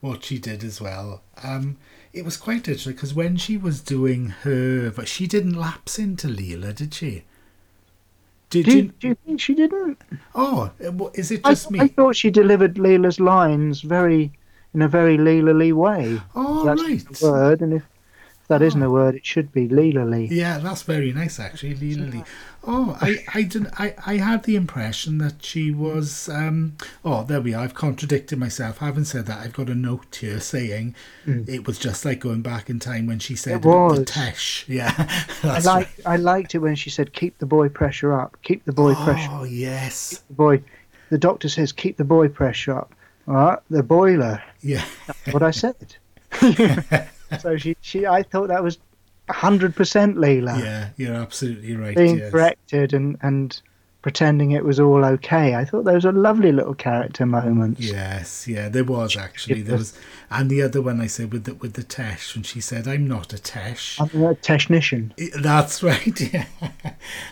what 0.01 0.23
she 0.23 0.37
did 0.37 0.63
as 0.63 0.79
well. 0.79 1.23
Um, 1.43 1.77
it 2.13 2.25
was 2.25 2.37
quite 2.37 2.67
interesting 2.67 2.93
because 2.93 3.13
when 3.13 3.37
she 3.37 3.57
was 3.57 3.81
doing 3.81 4.27
her, 4.43 4.91
but 4.91 5.07
she 5.07 5.25
didn't 5.25 5.55
lapse 5.55 5.97
into 5.97 6.27
Leela, 6.27 6.75
did 6.75 6.93
she? 6.93 7.23
Did 8.51 8.65
Do 8.65 8.77
you? 8.77 8.83
do 8.99 9.07
you 9.07 9.15
think 9.25 9.39
she 9.41 9.55
didn't? 9.55 9.97
Oh, 10.35 10.69
is 11.15 11.31
it 11.31 11.43
just 11.43 11.67
I 11.67 11.71
me? 11.71 11.79
I 11.79 11.87
thought 11.87 12.15
she 12.15 12.29
delivered 12.29 12.75
Leela's 12.75 13.19
lines 13.19 13.81
very 13.81 14.31
in 14.73 14.81
a 14.81 14.87
very 14.87 15.17
Leela-ly 15.17 15.71
way. 15.71 16.21
Oh, 16.35 16.63
That's 16.65 16.81
right. 16.83 17.21
word, 17.21 17.61
and 17.61 17.73
if 17.73 17.83
that 18.47 18.61
isn't 18.61 18.83
Oh. 18.83 18.87
a 18.87 18.89
word, 18.91 19.15
it 19.15 19.25
should 19.25 19.51
be 19.51 19.67
Leela-ly. 19.67 20.27
Yeah, 20.31 20.59
that's 20.59 20.83
very 20.83 21.11
nice 21.13 21.39
actually, 21.39 21.75
Leela 21.75 22.11
Lee. 22.11 22.23
Oh, 22.63 22.95
I, 23.01 23.23
I 23.33 23.41
didn't 23.41 23.73
I, 23.79 23.95
I 24.05 24.17
had 24.17 24.43
the 24.43 24.55
impression 24.55 25.17
that 25.17 25.43
she 25.43 25.71
was 25.71 26.29
um 26.29 26.77
oh 27.03 27.23
there 27.23 27.41
we 27.41 27.53
are, 27.55 27.63
I've 27.63 27.73
contradicted 27.73 28.37
myself. 28.37 28.81
I 28.81 28.85
haven't 28.85 29.05
said 29.05 29.25
that, 29.25 29.39
I've 29.39 29.53
got 29.53 29.67
a 29.69 29.75
note 29.75 30.15
here 30.21 30.39
saying 30.39 30.93
it 31.25 31.65
was 31.65 31.79
just 31.79 32.05
like 32.05 32.19
going 32.19 32.41
back 32.41 32.69
in 32.69 32.79
time 32.79 33.07
when 33.07 33.17
she 33.19 33.35
said 33.35 33.55
It 33.55 33.65
was. 33.65 33.97
the 33.97 34.05
Tesh. 34.05 34.65
Yeah. 34.67 34.93
I 34.97 35.25
That's 35.41 35.65
like 35.65 35.89
I 36.05 36.17
liked 36.17 36.53
it 36.53 36.59
when 36.59 36.75
she 36.75 36.89
said, 36.91 37.13
"Keep 37.13 37.39
the 37.39 37.45
boy 37.47 37.67
pressure 37.69 38.13
up. 38.13 38.37
Keep 38.43 38.65
the 38.65 38.73
boy 38.73 38.93
right. 38.93 39.05
pressure." 39.05 39.29
Oh 39.31 39.43
yes. 39.43 40.23
The 40.27 40.33
boy, 40.35 40.63
the 41.09 41.17
doctor 41.17 41.49
says, 41.49 41.71
"Keep 41.71 41.97
the 41.97 42.03
boy 42.03 42.27
pressure 42.29 42.77
up." 42.77 42.93
All 43.27 43.33
right, 43.35 43.59
the 43.69 43.83
boiler. 43.83 44.41
Yeah. 44.61 44.85
What 45.31 45.41
I 45.43 45.51
said. 45.51 45.95
so 47.39 47.57
she, 47.57 47.75
she, 47.81 48.05
I 48.05 48.23
thought 48.23 48.47
that 48.47 48.63
was 48.63 48.77
hundred 49.29 49.75
percent 49.75 50.17
Leela 50.17 50.61
Yeah, 50.61 50.89
you're 50.97 51.15
absolutely 51.15 51.75
right. 51.75 51.95
being 51.95 52.17
yes. 52.17 52.31
corrected 52.31 52.93
and 52.93 53.17
and 53.21 53.61
pretending 54.01 54.51
it 54.51 54.65
was 54.65 54.79
all 54.79 55.05
okay. 55.05 55.55
I 55.55 55.63
thought 55.63 55.85
those 55.85 56.05
were 56.05 56.11
lovely 56.11 56.51
little 56.51 56.73
character 56.73 57.25
moments. 57.25 57.81
Yes, 57.81 58.47
yeah, 58.47 58.67
there 58.67 58.83
was 58.83 59.15
actually 59.15 59.61
there 59.61 59.77
was, 59.77 59.97
and 60.29 60.49
the 60.49 60.61
other 60.61 60.81
one 60.81 60.99
I 60.99 61.07
said 61.07 61.31
with 61.31 61.43
the 61.43 61.53
with 61.55 61.73
the 61.73 61.83
Tesh 61.83 62.35
when 62.35 62.43
she 62.43 62.61
said, 62.61 62.87
"I'm 62.87 63.07
not 63.07 63.33
a 63.33 63.37
Tesh." 63.37 63.99
I'm 63.99 64.23
a 64.23 64.35
technician. 64.35 65.13
That's 65.39 65.83
right, 65.91 66.19
yeah, 66.19 66.45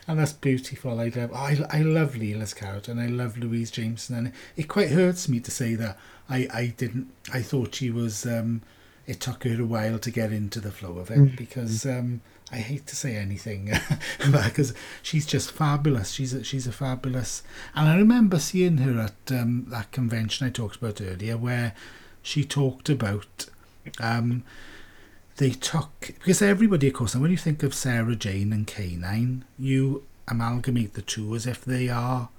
and 0.07 0.19
that's 0.19 0.33
beautiful. 0.33 0.99
I 0.99 1.09
love, 1.09 1.33
I, 1.33 1.57
I 1.71 1.81
love 1.81 2.13
Leela's 2.13 2.53
character, 2.53 2.91
and 2.91 3.01
I 3.01 3.07
love 3.07 3.37
Louise 3.37 3.71
Jameson, 3.71 4.15
and 4.15 4.33
it 4.55 4.67
quite 4.67 4.89
hurts 4.89 5.27
me 5.27 5.39
to 5.39 5.51
say 5.51 5.75
that 5.75 5.97
I, 6.29 6.47
I 6.53 6.73
didn't. 6.77 7.11
I 7.33 7.41
thought 7.41 7.75
she 7.75 7.89
was. 7.89 8.25
Um, 8.25 8.61
it 9.09 9.19
took 9.19 9.43
her 9.43 9.59
a 9.59 9.65
while 9.65 9.97
to 9.97 10.11
get 10.11 10.31
into 10.31 10.59
the 10.59 10.71
flow 10.71 10.99
of 10.99 11.09
it 11.09 11.35
because 11.35 11.83
um, 11.83 12.21
I 12.51 12.57
hate 12.57 12.85
to 12.85 12.95
say 12.95 13.15
anything, 13.15 13.73
because 14.31 14.75
she's 15.01 15.25
just 15.25 15.51
fabulous. 15.51 16.11
She's 16.11 16.31
a, 16.31 16.43
she's 16.43 16.67
a 16.67 16.71
fabulous, 16.71 17.41
and 17.73 17.89
I 17.89 17.97
remember 17.97 18.37
seeing 18.37 18.77
her 18.77 19.01
at 19.01 19.31
um, 19.35 19.65
that 19.69 19.91
convention 19.91 20.45
I 20.45 20.51
talked 20.51 20.75
about 20.75 21.01
earlier, 21.01 21.37
where 21.37 21.73
she 22.21 22.43
talked 22.45 22.87
about. 22.87 23.47
Um, 23.99 24.43
they 25.37 25.51
took 25.51 26.01
because 26.01 26.43
everybody, 26.43 26.89
of 26.89 26.93
course, 26.93 27.15
and 27.15 27.23
when 27.23 27.31
you 27.31 27.37
think 27.37 27.63
of 27.63 27.73
Sarah 27.73 28.15
Jane 28.15 28.53
and 28.53 28.67
K9, 28.67 29.41
you 29.57 30.03
amalgamate 30.27 30.93
the 30.93 31.01
two 31.01 31.33
as 31.33 31.47
if 31.47 31.65
they 31.65 31.89
are 31.89 32.29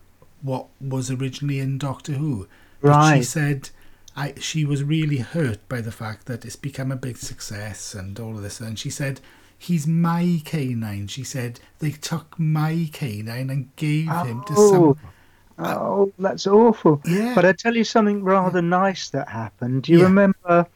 what 0.41 0.67
was 0.81 1.11
originally 1.11 1.59
in 1.59 1.79
Doctor 1.79 2.13
Who. 2.13 2.47
But 2.81 3.17
she 3.17 3.25
said 3.25 3.71
I 4.17 4.35
she 4.41 4.65
was 4.65 4.83
really 4.85 5.19
hurt 5.19 5.67
by 5.69 5.81
the 5.81 5.93
fact 5.93 6.27
that 6.27 6.45
it's 6.45 6.57
become 6.57 6.91
a 6.93 6.97
big 6.97 7.17
success 7.17 7.95
and 7.95 8.19
all 8.19 8.37
of 8.37 8.43
this. 8.43 8.61
And 8.61 8.79
she 8.79 8.91
said, 8.91 9.21
He's 9.57 9.87
my 9.87 10.23
K9. 10.45 11.09
She 11.11 11.23
said, 11.23 11.61
They 11.81 11.91
took 11.91 12.39
my 12.39 12.73
K9 12.93 13.51
and 13.51 13.75
gave 13.77 14.11
him 14.11 14.43
to 14.47 14.55
Oh. 14.57 14.97
some. 14.97 15.11
Oh, 15.63 16.13
that's 16.19 16.47
awful. 16.47 17.03
Yeah. 17.05 17.35
But 17.35 17.45
I 17.45 17.53
tell 17.53 17.77
you 17.77 17.85
something 17.85 18.25
rather 18.25 18.63
nice 18.63 19.11
that 19.11 19.29
happened. 19.29 19.83
Do 19.83 19.93
you 19.93 19.99
Yeah. 19.99 20.05
remember 20.05 20.67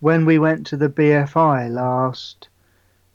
when 0.00 0.24
we 0.24 0.38
went 0.38 0.66
to 0.68 0.76
the 0.76 0.88
BFI 0.88 1.66
last 1.68 2.48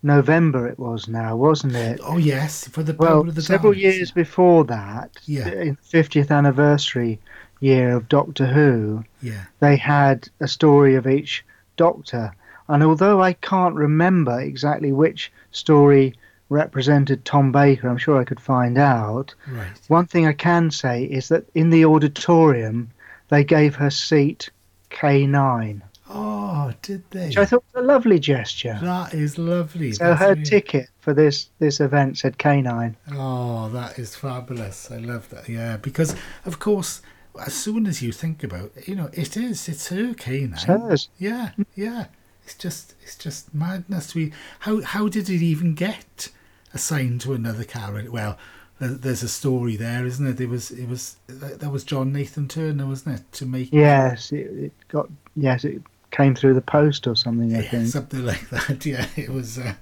November? 0.02 0.68
It 0.68 0.78
was 0.78 1.08
now, 1.08 1.38
wasn't 1.38 1.76
it? 1.76 2.02
Oh, 2.04 2.18
yes, 2.18 2.68
for 2.68 2.84
the 2.84 2.94
Well, 2.94 3.22
of 3.22 3.36
the 3.36 3.42
several 3.42 3.74
years 3.76 4.12
before 4.12 4.66
that, 4.66 5.12
Yeah. 5.26 5.48
in 5.48 5.78
the 5.82 5.98
50th 5.98 6.30
anniversary 6.30 7.20
year 7.64 7.96
of 7.96 8.10
Doctor 8.10 8.46
Who, 8.46 9.06
Yeah. 9.22 9.46
they 9.60 9.78
had 9.78 10.28
a 10.42 10.48
story 10.48 10.96
of 10.96 11.08
each 11.08 11.44
Doctor. 11.78 12.34
And 12.68 12.84
although 12.84 13.22
I 13.22 13.34
can't 13.34 13.76
remember 13.76 14.40
exactly 14.40 14.92
which 14.92 15.32
story 15.52 16.14
represented 16.50 17.24
Tom 17.26 17.52
Baker, 17.52 17.88
I'm 17.90 17.98
sure 17.98 18.20
I 18.20 18.26
could 18.26 18.40
find 18.40 18.78
out. 18.78 19.34
Right. 19.48 19.68
One 19.88 20.06
thing 20.06 20.28
I 20.28 20.34
can 20.34 20.72
say 20.72 21.04
is 21.06 21.30
that 21.30 21.46
in 21.56 21.70
the 21.70 21.86
auditorium, 21.86 22.90
they 23.30 23.44
gave 23.44 23.76
her 23.76 23.90
seat 23.90 24.50
K9, 24.92 25.82
Oh, 26.10 26.72
did 26.84 27.02
they? 27.10 27.28
which 27.28 27.38
I 27.38 27.46
thought 27.46 27.64
was 27.74 27.84
a 27.84 27.86
lovely 27.88 28.20
gesture. 28.20 28.78
That 28.82 29.14
is 29.16 29.38
lovely. 29.40 29.94
So 29.94 30.04
That's 30.04 30.20
her 30.22 30.30
really- 30.34 30.44
ticket 30.44 30.90
for 31.00 31.14
this, 31.14 31.50
this 31.60 31.80
event 31.80 32.18
said 32.20 32.38
K9. 32.38 32.96
Oh, 33.14 33.70
that 33.70 33.98
is 33.98 34.16
fabulous. 34.16 34.92
I 34.92 34.98
love 34.98 35.30
that. 35.30 35.50
Yeah, 35.50 35.78
because 35.78 36.16
of 36.46 36.60
course, 36.60 37.02
as 37.40 37.54
soon 37.54 37.88
as 37.88 38.02
you 38.02 38.12
think 38.12 38.44
about, 38.44 38.72
it, 38.76 38.88
you 38.88 38.96
know, 38.96 39.10
it 39.14 39.36
is. 39.38 39.68
It's 39.68 39.88
her 39.90 40.14
canine. 40.14 40.54
It's. 40.54 41.10
Yeah, 41.18 41.52
yeah. 41.76 42.06
It's 42.46 42.56
just, 42.56 42.96
it's 43.02 43.16
just 43.16 43.54
madness. 43.54 44.14
We 44.14 44.34
how 44.60 44.82
how 44.82 45.08
did 45.08 45.30
it 45.30 45.42
even 45.42 45.76
get 45.76 46.30
assigned 46.74 47.22
to 47.22 47.34
another 47.34 47.64
character? 47.64 48.12
Well, 48.12 48.38
there's 48.80 49.24
a 49.24 49.30
story 49.30 49.76
there, 49.76 50.06
isn't 50.06 50.26
it? 50.28 50.42
It 50.42 50.50
was, 50.50 50.72
it 50.72 50.88
was 50.90 51.16
that 51.28 51.72
was 51.72 51.84
John 51.84 52.12
Nathan 52.12 52.48
Turner, 52.48 52.86
wasn't 52.86 53.20
it? 53.20 53.32
To 53.34 53.46
make 53.46 53.72
Yes, 53.72 54.32
it, 54.32 54.48
it 54.52 54.74
got 54.90 55.10
yes, 55.36 55.64
it 55.64 55.82
came 56.12 56.36
through 56.36 56.54
the 56.54 56.62
post 56.62 57.08
or 57.08 57.16
something. 57.16 57.56
I 57.56 57.62
yeah, 57.62 57.70
think. 57.70 57.88
something 57.88 58.26
like 58.26 58.50
that. 58.50 58.86
Yeah, 58.86 59.08
it 59.16 59.30
was. 59.30 59.58
Uh, 59.58 59.74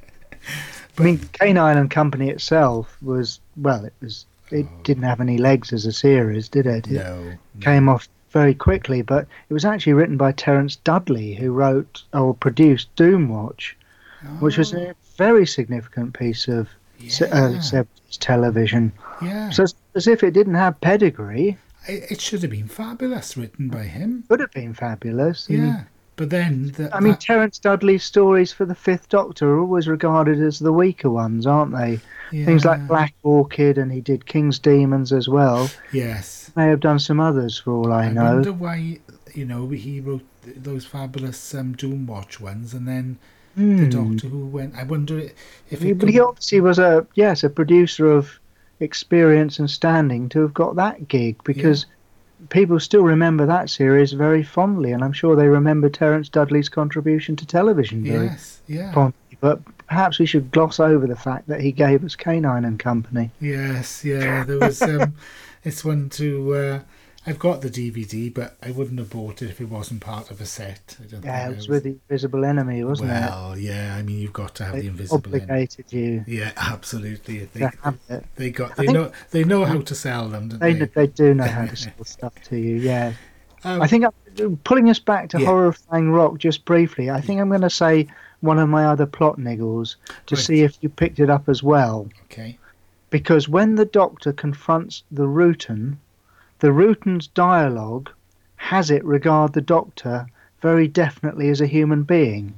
I 0.97 1.03
mean, 1.03 1.17
K9 1.19 1.77
and 1.77 1.89
Company 1.89 2.29
itself 2.29 2.95
was 3.01 3.39
well, 3.57 3.85
it 3.85 3.93
was 4.01 4.25
it 4.51 4.65
didn't 4.83 5.03
have 5.03 5.21
any 5.21 5.37
legs 5.37 5.71
as 5.73 5.85
a 5.85 5.91
series, 5.93 6.49
did 6.49 6.65
it? 6.65 6.87
It 6.89 6.99
Oh. 7.05 7.23
no, 7.23 7.37
came 7.61 7.87
off 7.89 8.07
very 8.31 8.53
quickly, 8.53 9.01
but 9.01 9.27
it 9.49 9.53
was 9.53 9.65
actually 9.65 9.93
written 9.93 10.17
by 10.17 10.31
Terence 10.31 10.75
Dudley, 10.77 11.33
who 11.35 11.51
wrote 11.51 12.03
or 12.13 12.33
produced 12.33 12.93
Doomwatch, 12.95 13.73
which 14.39 14.57
was 14.57 14.73
a 14.73 14.93
very 15.17 15.45
significant 15.45 16.13
piece 16.17 16.47
of 16.47 16.67
uh, 16.67 16.69
Yeah. 16.99 17.09
70s 17.59 18.17
television. 18.19 18.91
yeah. 19.21 19.49
So 19.49 19.63
it's 19.63 19.75
as 19.95 20.07
if 20.07 20.23
it 20.23 20.31
didn't 20.31 20.53
have 20.55 20.79
pedigree, 20.81 21.57
it, 21.87 22.11
it 22.11 22.21
should 22.21 22.41
have 22.43 22.51
been 22.51 22.67
fabulous, 22.67 23.35
written 23.35 23.67
by 23.69 23.83
him. 23.83 24.23
could 24.29 24.39
have 24.39 24.51
been 24.51 24.73
fabulous. 24.75 25.47
Yeah, 25.49 25.83
but 26.15 26.29
then 26.29 26.71
the, 26.77 26.95
I 26.95 26.99
mean, 26.99 27.13
that- 27.13 27.21
Terence 27.21 27.57
Dudley's 27.59 28.03
stories 28.03 28.51
for 28.51 28.65
the 28.65 28.75
Fifth 28.75 29.09
Doctor 29.09 29.49
are 29.55 29.59
always 29.59 29.87
regarded 29.87 30.41
as 30.41 30.59
the 30.59 30.73
weaker 30.73 31.09
ones, 31.09 31.45
aren't 31.47 31.71
they? 31.75 31.99
Things 32.31 32.63
like 32.63 32.87
Black 32.87 33.13
Orchid, 33.23 33.77
and 33.77 33.91
he 33.91 33.99
did 33.99 34.25
King's 34.25 34.57
Demons 34.57 35.11
as 35.11 35.27
well. 35.27 35.69
Yes, 35.91 36.49
May 36.55 36.67
have 36.67 36.79
done 36.79 36.99
some 36.99 37.19
others 37.19 37.57
for 37.59 37.71
all 37.73 37.91
I, 37.91 38.05
I 38.05 38.11
know. 38.13 38.21
I 38.25 38.33
wonder 38.35 38.53
why 38.53 38.99
you 39.33 39.45
know 39.45 39.67
he 39.69 39.99
wrote 39.99 40.23
those 40.43 40.85
fabulous 40.85 41.53
um, 41.53 41.75
Doomwatch 41.75 42.39
ones, 42.39 42.73
and 42.73 42.87
then 42.87 43.17
the 43.57 43.63
Hmm. 43.63 43.89
Doctor 43.89 44.27
Who 44.29 44.45
went. 44.45 44.75
I 44.77 44.83
wonder 44.83 45.19
if 45.69 45.81
He- 45.81 45.91
but 45.91 46.07
he 46.07 46.21
obviously 46.21 46.61
was 46.61 46.79
a 46.79 47.05
yes, 47.15 47.43
a 47.43 47.49
producer 47.49 48.09
of 48.09 48.39
experience 48.79 49.59
and 49.59 49.69
standing 49.69 50.29
to 50.29 50.39
have 50.41 50.53
got 50.53 50.75
that 50.77 51.07
gig 51.09 51.35
because 51.43 51.85
people 52.49 52.79
still 52.79 53.03
remember 53.03 53.45
that 53.45 53.69
series 53.69 54.13
very 54.13 54.43
fondly, 54.43 54.91
and 54.91 55.03
I'm 55.03 55.13
sure 55.13 55.35
they 55.35 55.47
remember 55.47 55.89
Terence 55.89 56.29
Dudley's 56.29 56.69
contribution 56.69 57.35
to 57.37 57.45
television 57.45 58.03
very 58.03 58.25
yes, 58.27 58.61
yeah, 58.67 58.91
fondly. 58.93 59.15
But 59.39 59.61
perhaps 59.87 60.19
we 60.19 60.25
should 60.25 60.51
gloss 60.51 60.79
over 60.79 61.07
the 61.07 61.15
fact 61.15 61.47
that 61.47 61.61
he 61.61 61.71
gave 61.71 62.03
us 62.03 62.15
K9 62.15 62.65
and 62.65 62.79
Company. 62.79 63.31
yes, 63.39 64.05
yeah. 64.05 64.43
There 64.43 64.59
was 64.59 64.81
um, 64.81 65.15
it's 65.63 65.83
one 65.83 66.09
to. 66.11 66.53
Uh, 66.53 66.79
I've 67.27 67.37
got 67.37 67.61
the 67.61 67.69
DVD, 67.69 68.33
but 68.33 68.57
I 68.63 68.71
wouldn't 68.71 68.97
have 68.97 69.11
bought 69.11 69.43
it 69.43 69.49
if 69.51 69.61
it 69.61 69.69
wasn't 69.69 70.01
part 70.01 70.31
of 70.31 70.41
a 70.41 70.45
set. 70.45 70.97
I 70.99 71.05
don't 71.05 71.23
Yeah, 71.23 71.43
think 71.43 71.53
it 71.53 71.55
was 71.57 71.69
with 71.69 71.83
the 71.83 71.89
Invisible 72.09 72.43
Enemy, 72.45 72.83
wasn't 72.83 73.11
it? 73.11 73.13
well, 73.13 73.57
yeah. 73.57 73.95
I 73.95 74.01
mean, 74.01 74.17
you've 74.19 74.33
got 74.33 74.55
to 74.55 74.65
have 74.65 74.73
the 74.75 74.87
invisible. 74.87 75.21
Enemy. 75.27 75.43
obligated 75.43 75.85
you 75.93 76.23
Yeah, 76.27 76.51
absolutely. 76.57 77.45
They, 77.53 77.59
to 77.59 77.71
have 77.83 77.97
it. 78.09 78.25
they 78.37 78.49
got. 78.49 78.75
They 78.75 78.87
know. 78.87 79.11
They 79.29 79.43
know 79.43 79.65
how 79.65 79.81
to 79.81 79.93
sell 79.95 80.29
them, 80.29 80.49
don't 80.49 80.59
They, 80.59 80.73
they? 80.73 80.85
they 80.85 81.07
do 81.07 81.33
know 81.35 81.43
how 81.45 81.65
to 81.65 81.75
sell 81.75 81.93
stuff 82.03 82.33
to 82.45 82.57
you, 82.57 82.75
yeah. 82.77 83.13
Um, 83.63 83.81
I 83.83 83.87
think 83.87 84.05
I'm, 84.05 84.57
pulling 84.63 84.89
us 84.89 84.97
back 84.97 85.29
to 85.29 85.39
Yeah. 85.39 85.71
Fang 85.91 86.09
Rock 86.09 86.39
just 86.39 86.65
briefly, 86.65 87.11
I 87.11 87.21
think 87.21 87.39
I'm 87.39 87.49
going 87.49 87.61
to 87.61 87.69
say 87.69 88.07
one 88.39 88.57
of 88.57 88.67
my 88.67 88.85
other 88.87 89.05
plot 89.05 89.37
niggles 89.37 89.97
to 90.25 90.35
Right. 90.35 90.43
see 90.43 90.61
if 90.61 90.75
you 90.81 90.89
picked 90.89 91.19
it 91.19 91.29
up 91.29 91.47
as 91.47 91.61
well. 91.61 92.09
Okay. 92.23 92.57
Because 93.11 93.47
when 93.47 93.75
the 93.75 93.85
Doctor 93.85 94.33
confronts 94.33 95.03
the 95.11 95.25
Rutan, 95.27 95.97
the 96.61 96.69
Rutan's 96.69 97.27
dialogue 97.27 98.09
has 98.55 98.89
it 98.89 99.03
regard 99.03 99.51
the 99.53 99.61
Doctor 99.61 100.27
very 100.61 100.87
definitely 100.87 101.49
as 101.49 101.59
a 101.59 101.67
human 101.67 102.03
being, 102.03 102.53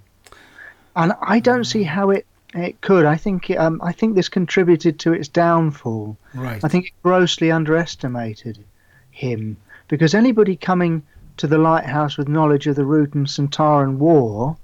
and 0.96 1.14
I 1.22 1.40
don't 1.40 1.64
see 1.64 1.84
how 1.84 2.12
it 2.12 2.28
it 2.54 2.80
could. 2.82 3.06
I 3.06 3.16
think 3.16 3.50
um, 3.52 3.82
I 3.84 3.92
think 3.92 4.14
this 4.14 4.30
contributed 4.30 5.00
to 5.00 5.14
its 5.14 5.28
downfall. 5.28 6.18
Right. 6.36 6.64
I 6.64 6.68
think 6.68 6.88
it 6.88 6.94
grossly 7.02 7.50
underestimated 7.50 8.64
him 9.10 9.58
because 9.88 10.14
anybody 10.14 10.56
coming 10.56 11.02
to 11.38 11.48
the 11.48 11.58
lighthouse 11.58 12.18
with 12.18 12.28
knowledge 12.28 12.68
of 12.68 12.76
the 12.76 12.84
Rutan 12.84 13.26
Sontaran 13.26 13.98
war 13.98 14.58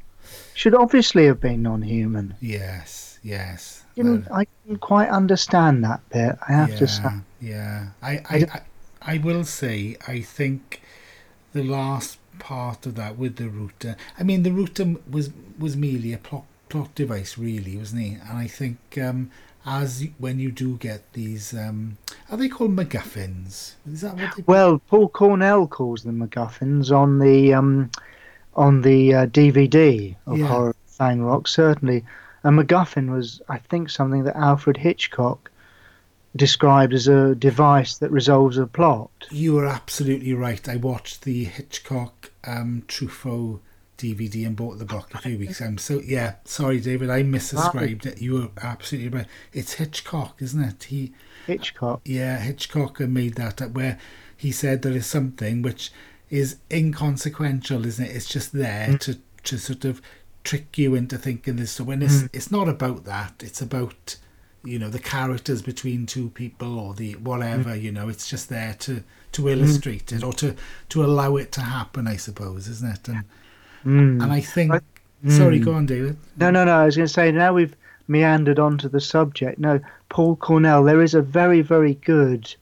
should 0.54 0.76
obviously 0.76 1.26
have 1.26 1.40
been 1.40 1.64
non-human. 1.64 2.36
Yes. 2.42 3.20
Yes. 3.24 3.84
Didn't, 3.96 4.28
I 4.32 4.46
didn't 4.66 4.80
quite 4.80 5.10
understand 5.10 5.84
that 5.84 6.02
bit. 6.10 6.38
I 6.48 6.52
have 6.54 6.70
yeah, 6.70 6.78
to 6.78 6.88
say. 6.88 7.10
Yeah, 7.42 7.88
I, 8.02 8.12
I 8.30 8.36
I, 8.54 8.62
I, 9.02 9.18
will 9.18 9.44
say, 9.44 9.98
I 10.08 10.22
think 10.22 10.82
the 11.54 11.64
last 11.64 12.18
part 12.38 12.86
of 12.86 12.96
that 12.96 13.18
with 13.18 13.36
the 13.38 13.46
Rutan, 13.46 13.96
I 14.18 14.24
mean, 14.24 14.44
the 14.44 14.50
Rutan 14.52 15.00
was 15.10 15.32
was 15.58 15.76
merely 15.76 16.14
a 16.14 16.18
plot 16.18 16.46
plot 16.70 16.94
device, 16.96 17.38
really, 17.38 17.78
wasn't 17.78 18.02
he? 18.02 18.12
And 18.14 18.38
I 18.38 18.48
think 18.48 18.78
um, 19.02 19.32
as 19.66 20.06
when 20.18 20.40
you 20.40 20.52
do 20.52 20.78
get 20.78 21.12
these, 21.14 21.54
um, 21.54 21.98
are 22.30 22.38
they 22.38 22.48
called 22.48 22.76
MacGuffins? 22.76 23.74
Is 23.92 24.02
that 24.02 24.16
what 24.16 24.36
they? 24.36 24.44
Well, 24.46 24.80
Paul 24.88 25.10
Cornell 25.10 25.68
calls 25.68 26.04
them 26.04 26.20
MacGuffins 26.26 26.92
on 26.96 27.20
the 27.20 27.54
um, 27.54 27.92
on 28.56 28.82
the 28.82 29.14
uh, 29.14 29.26
DVD 29.28 30.16
of 30.26 30.38
Yeah. 30.38 30.48
Horror 30.48 30.76
Fang 30.88 31.22
Rock. 31.22 31.48
Certainly, 31.48 32.06
a 32.44 32.50
MacGuffin 32.50 33.12
was, 33.12 33.42
I 33.50 33.58
think, 33.58 33.90
something 33.90 34.24
that 34.24 34.36
Alfred 34.36 34.78
Hitchcock 34.78 35.52
described 36.36 36.94
as 36.94 37.08
a 37.08 37.36
device 37.36 37.98
that 37.98 38.12
resolves 38.12 38.58
a 38.58 38.68
plot. 38.68 39.10
You 39.32 39.58
are 39.60 39.66
absolutely 39.66 40.34
right. 40.34 40.68
I 40.68 40.76
watched 40.76 41.24
the 41.24 41.46
Hitchcock 41.46 42.32
um, 42.46 42.84
Truffaut 42.88 43.60
DVD 43.98 44.48
and 44.48 44.56
bought 44.56 44.80
the 44.80 44.86
book 44.86 45.14
a 45.14 45.18
few 45.20 45.38
weeks 45.40 45.60
ago. 45.60 45.76
So 45.78 46.02
yeah, 46.02 46.36
sorry, 46.46 46.80
David, 46.80 47.10
I 47.10 47.24
misdescribed 47.24 48.06
it. 48.06 48.22
You 48.22 48.34
were 48.34 48.50
absolutely 48.62 49.20
right. 49.20 49.28
It's 49.54 49.74
Hitchcock, 49.74 50.42
isn't 50.42 50.64
it? 50.64 50.84
He 50.86 51.14
Hitchcock. 51.46 52.02
Yeah, 52.06 52.38
Hitchcock 52.40 53.00
made 53.00 53.36
that 53.36 53.62
up 53.62 53.72
where 53.72 54.00
he 54.36 54.52
said 54.52 54.82
there 54.82 54.94
is 54.94 55.06
something 55.06 55.62
which 55.62 55.92
is 56.30 56.58
inconsequential, 56.72 57.86
isn't 57.86 58.06
it? 58.06 58.16
It's 58.16 58.30
just 58.30 58.54
there 58.54 58.98
to, 59.00 59.18
to 59.44 59.58
sort 59.58 59.84
of 59.84 60.02
trick 60.44 60.78
you 60.78 60.96
into 60.96 61.18
thinking 61.18 61.58
this. 61.58 61.72
So 61.72 61.84
when 61.84 62.02
it's 62.02 62.24
it's 62.34 62.52
not 62.52 62.70
about 62.70 63.06
that, 63.06 63.42
it's 63.44 63.62
about 63.62 64.18
you 64.64 64.78
know 64.80 64.90
the 64.90 65.00
characters 65.00 65.62
between 65.62 66.06
two 66.06 66.30
people 66.30 66.80
or 66.80 66.94
the 66.94 67.14
whatever. 67.16 67.76
You 67.76 67.92
know, 67.92 68.10
it's 68.10 68.30
just 68.30 68.50
there 68.50 68.76
to 68.80 69.04
to 69.34 69.50
illustrate 69.50 70.12
it 70.12 70.24
or 70.24 70.34
to 70.34 70.56
to 70.90 71.04
allow 71.04 71.36
it 71.38 71.52
to 71.54 71.62
happen. 71.62 72.08
I 72.08 72.18
suppose, 72.18 72.68
isn't 72.68 72.90
it? 72.96 73.08
And 73.08 73.24
Mm. 73.86 74.22
and 74.24 74.32
I 74.32 74.42
think. 74.42 74.74
I- 74.74 74.80
Sorry, 75.28 75.60
Mm. 75.60 75.66
go 75.66 75.74
on, 75.74 75.86
David. 75.86 76.16
No, 76.38 76.50
no, 76.50 76.64
no. 76.64 76.72
I 76.78 76.86
was 76.86 76.96
going 76.96 77.08
to 77.08 77.14
say 77.14 77.30
now 77.32 77.52
we've 77.54 77.76
meandered 78.08 78.58
onto 78.58 78.88
the 78.88 79.02
subject. 79.02 79.60
No, 79.60 79.82
Paul 80.08 80.38
Cornell. 80.38 80.84
There 80.86 81.02
is 81.02 81.14
a 81.14 81.22
very, 81.22 81.62
very 81.62 81.96
good 82.06 82.54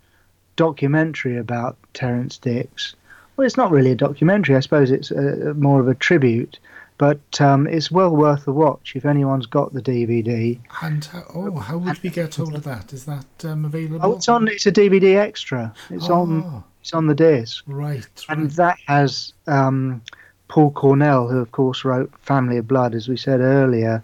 documentary 0.56 1.38
about 1.38 1.78
Terrance 1.94 2.38
Dicks. 2.38 2.96
Well, 3.36 3.46
it's 3.46 3.58
not 3.58 3.72
really 3.72 3.92
a 3.92 3.96
documentary. 3.96 4.56
I 4.56 4.60
suppose 4.62 4.90
it's 4.92 5.12
a, 5.12 5.54
more 5.54 5.80
of 5.80 5.88
a 5.88 5.94
tribute, 5.96 6.58
but 6.98 7.40
um, 7.40 7.68
it's 7.68 7.92
well 7.92 8.16
worth 8.16 8.48
a 8.48 8.52
watch 8.52 8.94
if 8.96 9.06
anyone's 9.06 9.46
got 9.46 9.74
the 9.74 9.82
DVD. 9.82 10.60
And 10.82 11.06
how, 11.06 11.24
oh, 11.34 11.56
how 11.60 11.78
would 11.78 12.02
we 12.02 12.10
get 12.10 12.36
hold 12.36 12.56
of 12.56 12.64
that? 12.64 12.92
Is 12.94 13.06
that 13.06 13.26
um, 13.44 13.66
available? 13.66 14.00
Oh, 14.02 14.16
it's 14.16 14.28
on. 14.28 14.48
It's 14.48 14.66
a 14.66 14.72
DVD 14.72 15.18
extra. 15.18 15.74
It's 15.90 16.10
on. 16.10 16.44
Oh, 16.44 16.64
It's 16.82 16.94
on 16.94 17.08
the 17.08 17.16
disc. 17.16 17.64
right, 17.68 18.08
and 18.30 18.44
right. 18.44 18.52
that 18.52 18.78
has 18.88 19.34
um, 19.46 20.02
Paul 20.48 20.72
Cornell, 20.72 21.28
who 21.28 21.38
of 21.40 21.52
course 21.52 21.86
wrote 21.86 22.12
Family 22.22 22.58
of 22.58 22.68
Blood, 22.68 22.96
as 22.96 23.08
we 23.08 23.18
said 23.18 23.42
earlier, 23.42 24.02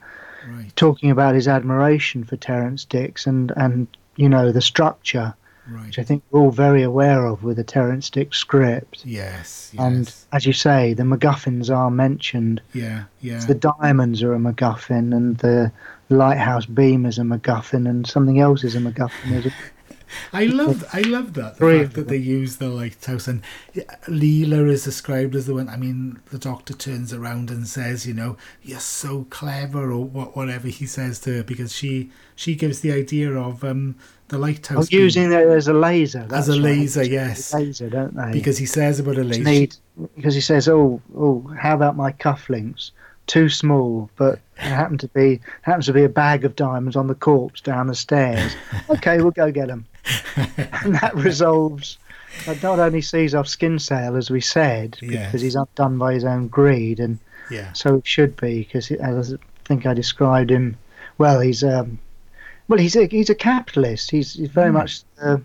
Right, 0.48 0.76
talking 0.76 1.10
about 1.10 1.36
his 1.36 1.48
admiration 1.48 2.24
for 2.24 2.36
Terrance 2.36 2.86
Dicks 2.86 3.26
and 3.26 3.52
and 3.56 3.88
you 4.18 4.30
know 4.30 4.52
the 4.52 4.62
structure, 4.62 5.34
right. 5.70 5.86
which 5.86 6.00
I 6.00 6.04
think 6.04 6.24
we're 6.32 6.42
all 6.42 6.52
very 6.52 6.84
aware 6.84 7.26
of 7.26 7.44
with 7.44 7.58
the 7.58 7.64
Terrance 7.64 8.10
Dicks 8.10 8.38
script. 8.38 9.04
Yes, 9.06 9.72
yes. 9.74 9.82
And 9.82 10.14
as 10.32 10.46
you 10.46 10.54
say, 10.54 10.94
the 10.94 11.04
MacGuffins 11.04 11.74
are 11.76 11.92
mentioned. 11.92 12.62
yeah, 12.74 13.06
yeah. 13.22 13.46
The 13.46 13.56
diamonds 13.56 14.24
are 14.24 14.34
a 14.34 14.38
MacGuffin, 14.40 15.16
and 15.16 15.38
the 15.38 15.72
lighthouse 16.10 16.66
beam 16.66 17.06
is 17.06 17.18
a 17.18 17.24
MacGuffin, 17.24 17.90
and 17.90 18.08
something 18.08 18.40
else 18.40 18.64
is 18.64 18.76
a 18.76 18.80
MacGuffin. 18.80 19.52
I 20.32 20.46
love, 20.46 20.86
I 20.94 21.02
love 21.02 21.34
that. 21.34 21.58
The 21.58 21.80
fact 21.84 21.94
that 21.96 22.08
they 22.08 22.18
use 22.18 22.58
the 22.58 22.70
lighthouse 22.70 23.28
and 23.28 23.42
Leela 24.08 24.70
is 24.70 24.84
described 24.84 25.36
as 25.36 25.46
the 25.46 25.54
one. 25.54 25.70
I 25.70 25.78
mean, 25.78 26.20
the 26.32 26.38
doctor 26.38 26.74
turns 26.74 27.14
around 27.14 27.50
and 27.50 27.68
says, 27.68 28.06
"You 28.08 28.14
know, 28.14 28.38
you're 28.62 28.80
so 28.80 29.26
clever," 29.30 29.92
or 29.92 30.04
what, 30.04 30.36
whatever 30.36 30.68
he 30.68 30.86
says 30.86 31.20
to 31.22 31.38
her, 31.38 31.44
because 31.44 31.74
she 31.74 32.12
she 32.36 32.56
gives 32.56 32.80
the 32.82 32.92
idea 32.92 33.32
of 33.34 33.64
um 33.64 33.96
the 34.30 34.38
Oh, 34.38 34.40
lighthouse 34.40 34.90
beam 34.90 35.00
using 35.02 35.32
it 35.32 35.48
as 35.48 35.68
a 35.68 35.74
laser. 35.74 36.28
as 36.32 36.50
a 36.50 36.54
right. 36.54 36.62
laser. 36.62 37.04
Yes, 37.04 37.54
Laser, 37.54 37.90
don't 37.90 38.16
they? 38.16 38.32
because 38.32 38.58
he 38.58 38.66
says 38.66 39.00
about 39.00 39.18
a 39.18 39.24
laser. 39.24 39.44
need 39.44 39.76
because 40.16 40.34
he 40.36 40.42
says, 40.42 40.68
"Oh, 40.68 41.02
oh, 41.16 41.48
how 41.60 41.76
about 41.76 41.96
my 41.96 42.12
cufflinks? 42.12 42.92
Too 43.28 43.48
small, 43.50 44.10
but 44.18 44.40
it 44.58 44.62
happened 44.64 45.00
to 45.02 45.08
be 45.08 45.40
happens 45.62 45.86
to 45.86 45.94
be 45.94 46.04
a 46.04 46.10
bag 46.10 46.44
of 46.46 46.56
diamonds 46.56 46.96
on 46.96 47.08
the 47.08 47.16
corpse 47.16 47.62
down 47.62 47.88
the 47.88 47.96
stairs. 47.96 48.56
okay, 48.90 49.18
we'll 49.22 49.32
go 49.32 49.52
get 49.52 49.68
them." 49.68 49.86
and 50.36 50.96
that 50.96 51.14
resolves. 51.16 51.98
That 52.46 52.62
not 52.64 52.80
only 52.80 53.02
sees 53.02 53.34
off 53.36 53.46
Skinsale, 53.48 54.18
as 54.18 54.30
we 54.32 54.42
said, 54.42 54.98
Yes. 55.02 55.28
because 55.28 55.42
he's 55.42 55.56
undone 55.56 55.98
by 56.00 56.14
his 56.16 56.26
own 56.26 56.48
greed, 56.48 57.00
and 57.00 57.20
yeah, 57.50 57.72
so 57.74 57.96
it 57.96 58.08
should 58.08 58.36
be. 58.38 58.60
Because 58.64 58.92
as 58.92 59.34
I 59.34 59.38
think 59.66 59.86
I 59.86 59.94
described 59.94 60.50
him, 60.52 60.76
well, 61.18 61.40
he's 61.40 61.64
um, 61.64 62.00
well, 62.68 62.80
he's 62.80 62.96
a 62.96 63.06
he's 63.06 63.30
a 63.30 63.36
capitalist. 63.36 64.12
He's 64.12 64.34
he's 64.34 64.50
very 64.50 64.70
Hmm. 64.70 64.78
much 64.78 65.04
the 65.16 65.44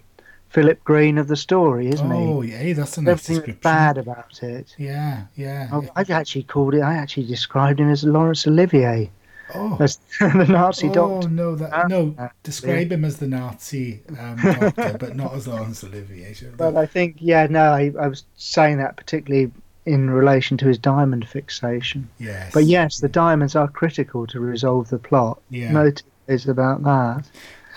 Philip 0.50 0.82
Green 0.84 1.18
of 1.18 1.28
the 1.28 1.36
story, 1.36 1.88
isn't 1.88 2.10
he? 2.10 2.16
oh 2.16 2.42
yeah, 2.42 2.72
that's 2.72 2.96
a 2.98 3.02
nice 3.02 3.12
Everything 3.12 3.36
description. 3.36 3.60
bad 3.62 3.98
about 3.98 4.42
it. 4.42 4.74
Yeah, 4.78 5.24
yeah. 5.36 5.68
Oh, 5.72 5.86
I've 5.94 6.10
actually 6.10 6.44
called 6.44 6.74
it. 6.74 6.80
I 6.80 6.94
actually 6.94 7.26
described 7.26 7.80
him 7.80 7.90
as 7.90 8.02
Laurence 8.04 8.46
Olivier, 8.46 9.10
Oh, 9.54 9.76
as 9.80 9.98
the 10.20 10.46
Nazi 10.48 10.88
oh 10.88 10.92
doctor. 10.94 11.28
no, 11.28 11.54
that 11.56 11.88
no. 11.88 12.14
Uh, 12.18 12.28
Describe 12.42 12.90
him 12.92 13.04
as 13.04 13.18
the 13.18 13.26
Nazi 13.28 14.02
um, 14.18 14.36
doctor, 14.42 14.96
but 14.98 15.16
not 15.16 15.34
as 15.34 15.46
Laurence 15.48 15.84
Olivier. 15.84 16.34
But? 16.56 16.76
I 16.76 16.86
think, 16.86 17.16
yeah, 17.18 17.46
no, 17.48 17.72
I, 17.72 17.92
I 18.00 18.08
was 18.08 18.24
saying 18.36 18.78
that 18.78 18.96
particularly 18.96 19.50
in 19.86 20.10
relation 20.10 20.56
to 20.58 20.66
his 20.66 20.76
diamond 20.78 21.26
fixation. 21.28 22.08
yes. 22.18 22.52
But 22.52 22.64
yes, 22.64 22.98
the 23.00 23.08
diamonds 23.08 23.56
are 23.56 23.68
critical 23.68 24.26
to 24.26 24.38
resolve 24.40 24.90
the 24.90 24.98
plot. 24.98 25.40
Yeah. 25.50 25.72
No 25.72 25.90
two 25.90 26.04
ways 26.26 26.46
about 26.46 26.82
that. 26.84 27.24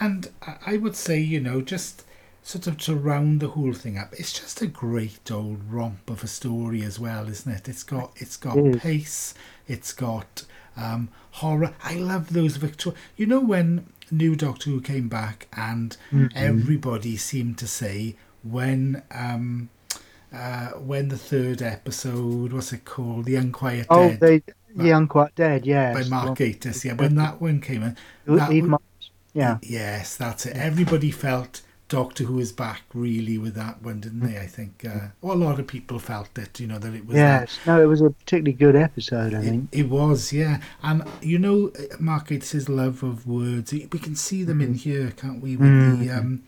And 0.02 0.30
I- 0.42 0.58
I 0.74 0.78
would 0.78 0.96
say, 0.98 1.20
you 1.20 1.40
know, 1.40 1.62
just 1.62 2.04
sort 2.44 2.68
of 2.68 2.78
to 2.80 2.96
round 2.96 3.40
the 3.40 3.50
whole 3.50 3.74
thing 3.74 3.98
up, 3.98 4.14
it's 4.18 4.34
just 4.34 4.62
a 4.62 4.68
great 4.68 5.30
old 5.32 5.60
romp 5.72 6.10
of 6.10 6.24
a 6.24 6.28
story 6.28 6.82
as 6.84 7.00
well, 7.00 7.28
isn't 7.28 7.52
it? 7.52 7.68
It's 7.70 7.84
got 7.84 8.12
it's 8.16 8.38
got 8.38 8.58
is. 8.58 8.78
pace, 8.82 9.34
it's 9.68 9.94
got 9.94 10.44
um, 10.78 11.10
horror. 11.32 11.74
I 11.84 11.96
love 11.96 12.34
those 12.34 12.58
Victor. 12.58 12.94
You 13.16 13.26
know 13.28 13.40
when 13.42 13.86
New 14.10 14.36
Doctor 14.36 14.70
Who 14.72 14.82
came 14.82 15.08
back 15.08 15.48
and 15.56 15.96
Mm-hmm. 16.12 16.28
everybody 16.36 17.16
seemed 17.18 17.58
to 17.60 17.68
say 17.68 18.16
when 18.44 19.04
um, 19.12 19.70
uh, 20.34 20.70
when 20.72 21.10
the 21.10 21.18
third 21.18 21.62
episode, 21.62 22.54
what's 22.54 22.72
it 22.74 22.86
called, 22.86 23.26
The 23.26 23.36
Unquiet 23.36 23.86
Oh, 23.90 24.10
Dead 24.10 24.20
they, 24.20 24.42
the 24.76 24.92
Unquiet 24.92 25.36
Dead, 25.36 25.66
yes. 25.66 25.94
by 26.10 26.10
Mark 26.10 26.38
Gatiss, 26.40 26.86
yeah, 26.86 26.94
when 26.94 27.16
that 27.16 27.42
one 27.42 27.60
came 27.60 27.84
in, 27.84 27.98
Well, 28.26 28.38
that 28.38 28.52
Eve 28.52 28.72
was- 28.72 28.80
yeah. 29.34 29.58
Yes, 29.62 30.16
that's 30.18 30.46
it. 30.46 30.56
Everybody 30.56 31.12
felt 31.12 31.62
Doctor 31.92 32.24
Who 32.24 32.40
is 32.40 32.52
back 32.54 32.84
really 32.94 33.38
with 33.38 33.54
that 33.56 33.82
one, 33.84 34.00
didn't 34.00 34.22
they? 34.22 34.40
I 34.40 34.48
think. 34.48 34.86
Uh, 34.86 35.10
well, 35.22 35.36
a 35.36 35.44
lot 35.44 35.60
of 35.60 35.68
people 35.68 36.00
felt 36.00 36.38
it, 36.38 36.58
you 36.60 36.66
know, 36.68 36.80
that 36.80 36.94
it 36.94 37.06
was. 37.06 37.16
that- 37.16 37.42
Yes, 37.42 37.60
no, 37.68 37.82
it 37.82 37.86
was 37.86 38.00
a 38.00 38.10
particularly 38.10 38.54
good 38.54 38.76
episode, 38.78 39.34
I 39.34 39.40
It, 39.40 39.44
think. 39.44 39.70
it 39.74 39.90
was, 39.90 40.32
yeah. 40.32 40.62
And, 40.82 41.04
you 41.22 41.38
know, 41.38 41.72
Mark 42.00 42.32
it's 42.32 42.52
his 42.52 42.70
love 42.70 43.04
of 43.04 43.28
words, 43.28 43.74
we 43.74 44.00
can 44.00 44.16
see 44.16 44.44
them 44.46 44.62
in 44.62 44.74
here, 44.76 45.12
can't 45.12 45.42
we? 45.42 45.58
With 45.58 46.00
the. 46.00 46.10
Um, 46.10 46.44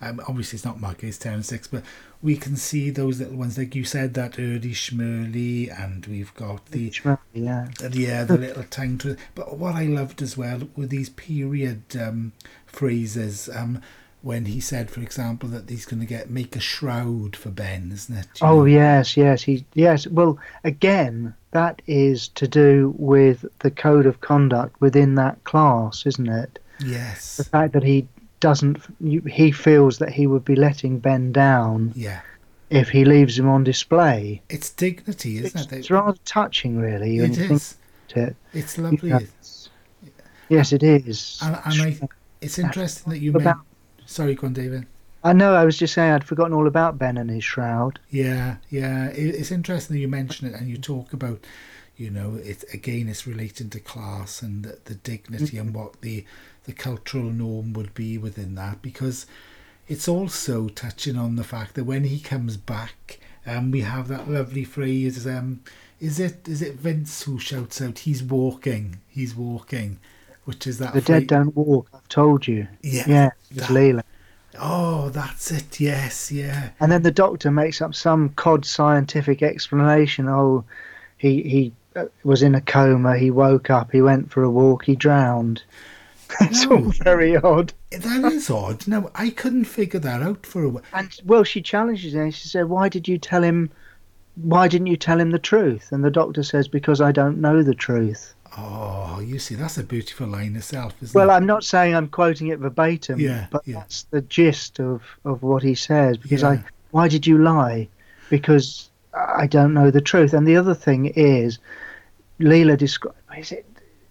um, 0.00 0.20
obviously, 0.28 0.56
it's 0.56 0.64
not 0.64 0.78
Mark 0.80 0.98
Gatiss 1.00 1.20
Terrance 1.20 1.48
Dicks, 1.48 1.68
but 1.68 1.82
we 2.22 2.36
can 2.36 2.56
see 2.56 2.90
those 2.90 3.18
little 3.18 3.36
ones, 3.36 3.56
like 3.56 3.74
you 3.74 3.82
said, 3.84 4.12
that 4.14 4.38
early 4.38 4.72
Shmurley, 4.72 5.70
and 5.78 6.04
we've 6.06 6.34
got 6.34 6.66
the 6.66 6.90
Shmurley, 6.90 7.18
yeah, 7.32 7.68
yeah, 7.92 8.24
the 8.24 8.36
little 8.36 8.62
time 8.70 8.98
to. 8.98 9.16
But 9.34 9.56
what 9.58 9.74
I 9.74 9.84
loved 9.86 10.20
as 10.20 10.36
well 10.36 10.68
were 10.76 10.86
these 10.86 11.08
period 11.10 11.82
um, 11.98 12.32
phrases. 12.66 13.48
Um, 13.54 13.80
when 14.26 14.46
he 14.46 14.58
said, 14.58 14.90
for 14.90 15.00
example, 15.00 15.48
that 15.48 15.70
he's 15.70 15.86
going 15.86 16.00
to 16.00 16.06
get 16.06 16.28
make 16.28 16.56
a 16.56 16.60
shroud 16.60 17.36
for 17.36 17.48
Ben, 17.48 17.92
isn't 17.92 18.16
it? 18.16 18.26
You 18.40 18.46
oh 18.48 18.56
know? 18.56 18.64
yes, 18.64 19.16
yes, 19.16 19.40
he 19.40 19.64
yes. 19.74 20.04
Well, 20.08 20.36
again, 20.64 21.32
that 21.52 21.80
is 21.86 22.26
to 22.30 22.48
do 22.48 22.92
with 22.98 23.44
the 23.60 23.70
code 23.70 24.04
of 24.04 24.20
conduct 24.22 24.80
within 24.80 25.14
that 25.14 25.44
class, 25.44 26.04
isn't 26.06 26.28
it? 26.28 26.58
Yes. 26.84 27.36
The 27.36 27.44
fact 27.44 27.72
that 27.74 27.84
he 27.84 28.08
doesn't, 28.40 28.82
he 29.00 29.52
feels 29.52 29.98
that 29.98 30.10
he 30.10 30.26
would 30.26 30.44
be 30.44 30.56
letting 30.56 30.98
Ben 30.98 31.30
down. 31.30 31.92
Yeah. 31.94 32.20
If 32.68 32.88
he 32.88 33.04
leaves 33.04 33.38
him 33.38 33.48
on 33.48 33.62
display. 33.62 34.42
It's 34.48 34.70
dignity, 34.70 35.36
isn't 35.36 35.60
it's, 35.60 35.72
it? 35.72 35.78
It's 35.78 35.90
rather 35.92 36.18
touching, 36.24 36.78
really. 36.78 37.18
It 37.18 37.38
is. 37.38 37.76
It. 38.08 38.34
It's 38.52 38.76
lovely. 38.76 39.28
yes, 40.48 40.72
it 40.72 40.82
is. 40.82 41.38
And, 41.44 41.60
and 41.64 41.82
I, 41.82 42.08
it's 42.40 42.58
interesting 42.58 43.12
that 43.12 43.20
you 43.20 43.30
mentioned 43.30 43.60
Sorry, 44.06 44.34
go 44.34 44.46
on, 44.46 44.52
David. 44.52 44.86
I 45.22 45.32
know. 45.32 45.54
I 45.54 45.64
was 45.64 45.76
just 45.76 45.94
saying 45.94 46.12
I'd 46.12 46.24
forgotten 46.24 46.52
all 46.52 46.66
about 46.66 46.98
Ben 46.98 47.16
and 47.16 47.28
his 47.28 47.42
shroud. 47.42 47.98
Yeah, 48.10 48.56
yeah. 48.70 49.08
it's 49.08 49.50
interesting 49.50 49.96
that 49.96 50.00
you 50.00 50.08
mention 50.08 50.46
it 50.46 50.54
and 50.54 50.68
you 50.68 50.76
talk 50.76 51.12
about, 51.12 51.44
you 51.96 52.10
know, 52.10 52.36
it 52.36 52.64
again. 52.72 53.08
It's 53.08 53.26
relating 53.26 53.68
to 53.70 53.80
class 53.80 54.40
and 54.40 54.64
the, 54.64 54.78
the 54.84 54.94
dignity 54.94 55.58
and 55.58 55.74
what 55.74 56.00
the 56.00 56.24
the 56.64 56.72
cultural 56.72 57.24
norm 57.24 57.72
would 57.72 57.94
be 57.94 58.18
within 58.18 58.54
that 58.56 58.82
because 58.82 59.26
it's 59.88 60.08
also 60.08 60.68
touching 60.68 61.16
on 61.16 61.36
the 61.36 61.44
fact 61.44 61.74
that 61.74 61.84
when 61.84 62.04
he 62.04 62.18
comes 62.18 62.56
back, 62.56 63.20
um, 63.46 63.70
we 63.70 63.82
have 63.82 64.08
that 64.08 64.28
lovely 64.28 64.64
phrase. 64.64 65.26
Um, 65.26 65.60
is 66.00 66.20
it 66.20 66.46
is 66.46 66.62
it 66.62 66.74
Vince 66.74 67.22
who 67.22 67.38
shouts 67.38 67.80
out, 67.82 68.00
"He's 68.00 68.22
walking, 68.22 69.00
he's 69.08 69.34
walking." 69.34 69.98
Which 70.46 70.66
is 70.66 70.78
that 70.78 70.94
the 70.94 71.00
dead 71.00 71.26
don't 71.26 71.54
walk. 71.54 71.88
I've 71.92 72.08
told 72.08 72.46
you. 72.46 72.66
Yeah, 72.82 73.04
yeah, 73.06 73.30
it's 73.50 73.66
Leela. 73.66 74.02
Oh, 74.58 75.10
that's 75.10 75.50
it. 75.50 75.80
Yes, 75.80 76.32
yeah. 76.32 76.70
And 76.80 76.90
then 76.90 77.02
the 77.02 77.10
doctor 77.10 77.50
makes 77.50 77.82
up 77.82 77.94
some 77.94 78.30
cod 78.30 78.64
scientific 78.64 79.42
explanation. 79.42 80.28
Oh, 80.28 80.64
he 81.18 81.42
he 81.42 81.72
uh, 81.94 82.06
was 82.24 82.42
in 82.42 82.54
a 82.54 82.60
coma. 82.60 83.18
He 83.18 83.30
woke 83.30 83.70
up. 83.70 83.90
He 83.90 84.00
went 84.00 84.30
for 84.30 84.42
a 84.42 84.50
walk. 84.50 84.84
He 84.84 84.96
drowned. 84.96 85.62
It's 86.40 86.66
no, 86.66 86.76
all 86.76 86.92
very 87.04 87.36
odd. 87.36 87.72
That 87.90 88.32
is 88.32 88.50
odd. 88.50 88.88
No, 88.88 89.10
I 89.14 89.30
couldn't 89.30 89.64
figure 89.64 90.00
that 90.00 90.22
out 90.22 90.44
for 90.44 90.64
a 90.64 90.68
while. 90.68 90.82
And 90.92 91.08
well, 91.24 91.44
she 91.44 91.62
challenges 91.62 92.14
him. 92.14 92.30
She 92.30 92.48
said, 92.48 92.68
"Why 92.68 92.88
did 92.88 93.06
you 93.06 93.18
tell 93.18 93.42
him? 93.42 93.70
Why 94.34 94.68
didn't 94.68 94.88
you 94.88 94.96
tell 94.96 95.20
him 95.20 95.30
the 95.30 95.38
truth?" 95.38 95.92
And 95.92 96.04
the 96.04 96.10
doctor 96.10 96.42
says, 96.42 96.68
"Because 96.68 97.00
I 97.00 97.12
don't 97.12 97.40
know 97.40 97.62
the 97.62 97.74
truth." 97.74 98.34
Oh, 98.58 99.20
you 99.20 99.38
see, 99.38 99.54
that's 99.54 99.76
a 99.76 99.84
beautiful 99.84 100.26
line 100.26 100.56
itself, 100.56 100.94
isn't 101.02 101.14
well, 101.14 101.30
it? 101.30 101.34
I'm 101.34 101.46
not 101.46 101.62
saying 101.62 101.94
I'm 101.94 102.08
quoting 102.08 102.48
it 102.48 102.58
verbatim, 102.58 103.20
yeah, 103.20 103.48
but 103.50 103.62
yeah. 103.66 103.80
that's 103.80 104.04
the 104.04 104.22
gist 104.22 104.80
of, 104.80 105.02
of 105.24 105.42
what 105.42 105.62
he 105.62 105.74
says. 105.74 106.16
Because 106.16 106.42
yeah. 106.42 106.50
I, 106.50 106.64
why 106.90 107.08
did 107.08 107.26
you 107.26 107.38
lie? 107.38 107.88
Because 108.30 108.88
I 109.12 109.46
don't 109.46 109.74
know 109.74 109.90
the 109.90 110.00
truth. 110.00 110.32
And 110.32 110.46
the 110.46 110.56
other 110.56 110.74
thing 110.74 111.06
is, 111.06 111.58
Leela 112.40 112.78
describes. 112.78 113.18
Is 113.36 113.52
it? 113.52 113.66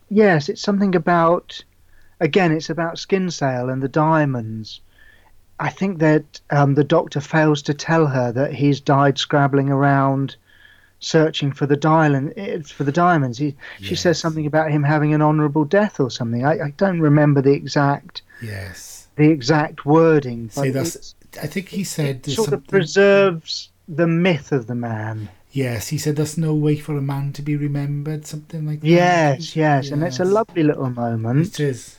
Yes, 0.09 0.49
it's 0.49 0.61
something 0.61 0.95
about. 0.95 1.63
Again, 2.19 2.51
it's 2.51 2.69
about 2.69 2.95
Skinsale 2.95 3.71
and 3.71 3.81
the 3.81 3.89
diamonds. 3.89 4.79
I 5.59 5.69
think 5.69 5.99
that 5.99 6.39
um, 6.49 6.75
the 6.75 6.83
doctor 6.83 7.19
fails 7.19 7.61
to 7.63 7.73
tell 7.73 8.05
her 8.07 8.31
that 8.31 8.53
he's 8.53 8.79
died 8.79 9.17
scrabbling 9.17 9.69
around 9.69 10.35
searching 11.05 11.51
for 11.51 11.65
the 11.67 11.77
diamond 11.77 12.33
eh, 12.35 12.59
for 12.61 12.83
the 12.83 12.91
diamonds. 12.91 13.37
He, 13.37 13.55
yes. 13.79 13.89
She 13.89 13.95
says 13.95 14.19
something 14.19 14.45
about 14.45 14.71
him 14.71 14.83
having 14.83 15.13
an 15.13 15.21
honourable 15.21 15.65
death 15.65 15.99
or 15.99 16.09
something. 16.09 16.45
I, 16.45 16.65
I, 16.65 16.69
don't 16.77 16.99
remember 16.99 17.41
the 17.41 17.53
exact 17.53 18.23
yes 18.41 19.07
the 19.15 19.29
exact 19.29 19.85
wording. 19.85 20.49
See, 20.49 20.69
that's, 20.69 21.15
I 21.41 21.47
think 21.47 21.69
he 21.69 21.83
said 21.83 22.25
sort 22.25 22.49
something... 22.49 22.53
of 22.55 22.67
preserves 22.67 23.69
the 23.87 24.07
myth 24.07 24.51
of 24.51 24.67
the 24.67 24.75
man. 24.75 25.29
Yes, 25.51 25.87
he 25.87 25.97
said 25.97 26.17
there's 26.17 26.37
no 26.37 26.53
way 26.53 26.75
for 26.75 26.97
a 26.97 27.01
man 27.01 27.31
to 27.33 27.41
be 27.41 27.55
remembered, 27.55 28.25
something 28.25 28.65
like 28.65 28.81
that. 28.81 28.87
Yes, 28.87 29.55
yes, 29.55 29.85
yes. 29.85 29.91
and 29.91 30.03
it's 30.03 30.19
a 30.19 30.25
lovely 30.25 30.63
little 30.63 30.89
moment. 30.89 31.47
It 31.47 31.59
is. 31.61 31.97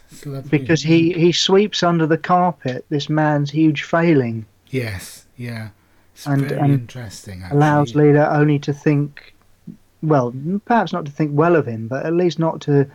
Because 0.50 0.82
he, 0.82 1.12
he 1.14 1.32
sweeps 1.32 1.82
under 1.82 2.06
the 2.06 2.18
carpet 2.18 2.84
this 2.90 3.08
man's 3.08 3.50
huge 3.50 3.84
failing. 3.84 4.44
Yes, 4.68 5.24
yeah. 5.38 5.70
It's 6.16 6.26
and, 6.26 6.48
very 6.48 6.58
and 6.58 6.72
interesting. 6.72 7.42
Actually. 7.42 7.58
Allows 7.58 7.92
Leela 7.92 8.38
only 8.38 8.58
to 8.60 8.72
think, 8.72 9.34
well, 10.02 10.34
perhaps 10.64 10.90
not 10.90 11.04
to 11.04 11.12
think 11.12 11.32
well 11.34 11.54
of 11.54 11.68
him, 11.68 11.88
but 11.88 12.06
at 12.06 12.14
least 12.14 12.38
not 12.38 12.62
to 12.62 12.90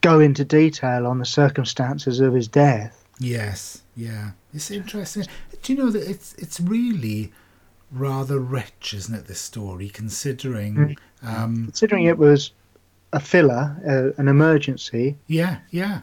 go 0.00 0.18
into 0.18 0.42
detail 0.42 1.06
on 1.06 1.18
the 1.18 1.26
circumstances 1.26 2.20
of 2.20 2.32
his 2.32 2.48
death. 2.48 3.04
Yes, 3.18 3.82
yeah, 3.94 4.30
it's 4.54 4.70
interesting. 4.70 5.26
Do 5.62 5.72
you 5.74 5.78
know 5.78 5.90
that 5.90 6.08
it's 6.08 6.32
it's 6.38 6.58
really 6.58 7.32
rather 7.90 8.38
rich, 8.38 8.94
isn't 8.94 9.14
it? 9.14 9.26
This 9.26 9.40
story, 9.40 9.90
considering 9.90 10.96
mm. 11.22 11.28
um, 11.28 11.64
considering 11.66 12.04
it 12.04 12.16
was 12.16 12.52
a 13.12 13.20
filler, 13.20 13.76
uh, 13.86 14.18
an 14.18 14.28
emergency. 14.28 15.18
Yeah, 15.26 15.58
yeah. 15.70 16.00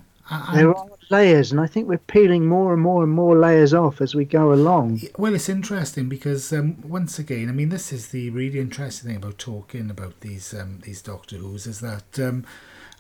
There 0.54 0.76
are 0.76 0.88
layers, 1.10 1.52
and 1.52 1.60
I 1.60 1.68
think 1.68 1.88
we're 1.88 1.98
peeling 1.98 2.46
more 2.48 2.74
and 2.74 2.82
more 2.82 3.04
and 3.04 3.12
more 3.12 3.38
layers 3.38 3.74
off 3.74 4.02
as 4.02 4.14
we 4.14 4.26
go 4.26 4.54
along. 4.54 5.02
Well, 5.18 5.34
it's 5.34 5.50
interesting 5.50 6.08
because 6.08 6.54
um, 6.54 6.82
once 6.88 7.18
again, 7.18 7.50
I 7.50 7.52
mean, 7.52 7.70
this 7.70 7.92
is 7.92 8.10
the 8.10 8.30
really 8.30 8.60
interesting 8.60 9.10
thing 9.10 9.18
about 9.18 9.38
talking 9.38 9.90
about 9.90 10.20
these 10.22 10.54
um, 10.54 10.80
these 10.84 11.02
Doctor 11.02 11.38
Who's 11.38 11.66
is 11.66 11.80
that 11.80 12.20
um, 12.20 12.46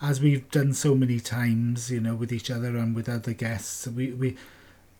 as 0.01 0.21
we've 0.21 0.49
done 0.49 0.73
so 0.73 0.95
many 0.95 1.19
times, 1.19 1.91
you 1.91 1.99
know, 1.99 2.15
with 2.15 2.31
each 2.31 2.49
other 2.49 2.75
and 2.77 2.95
with 2.95 3.07
other 3.07 3.33
guests, 3.33 3.87
we 3.87 4.11
we 4.11 4.35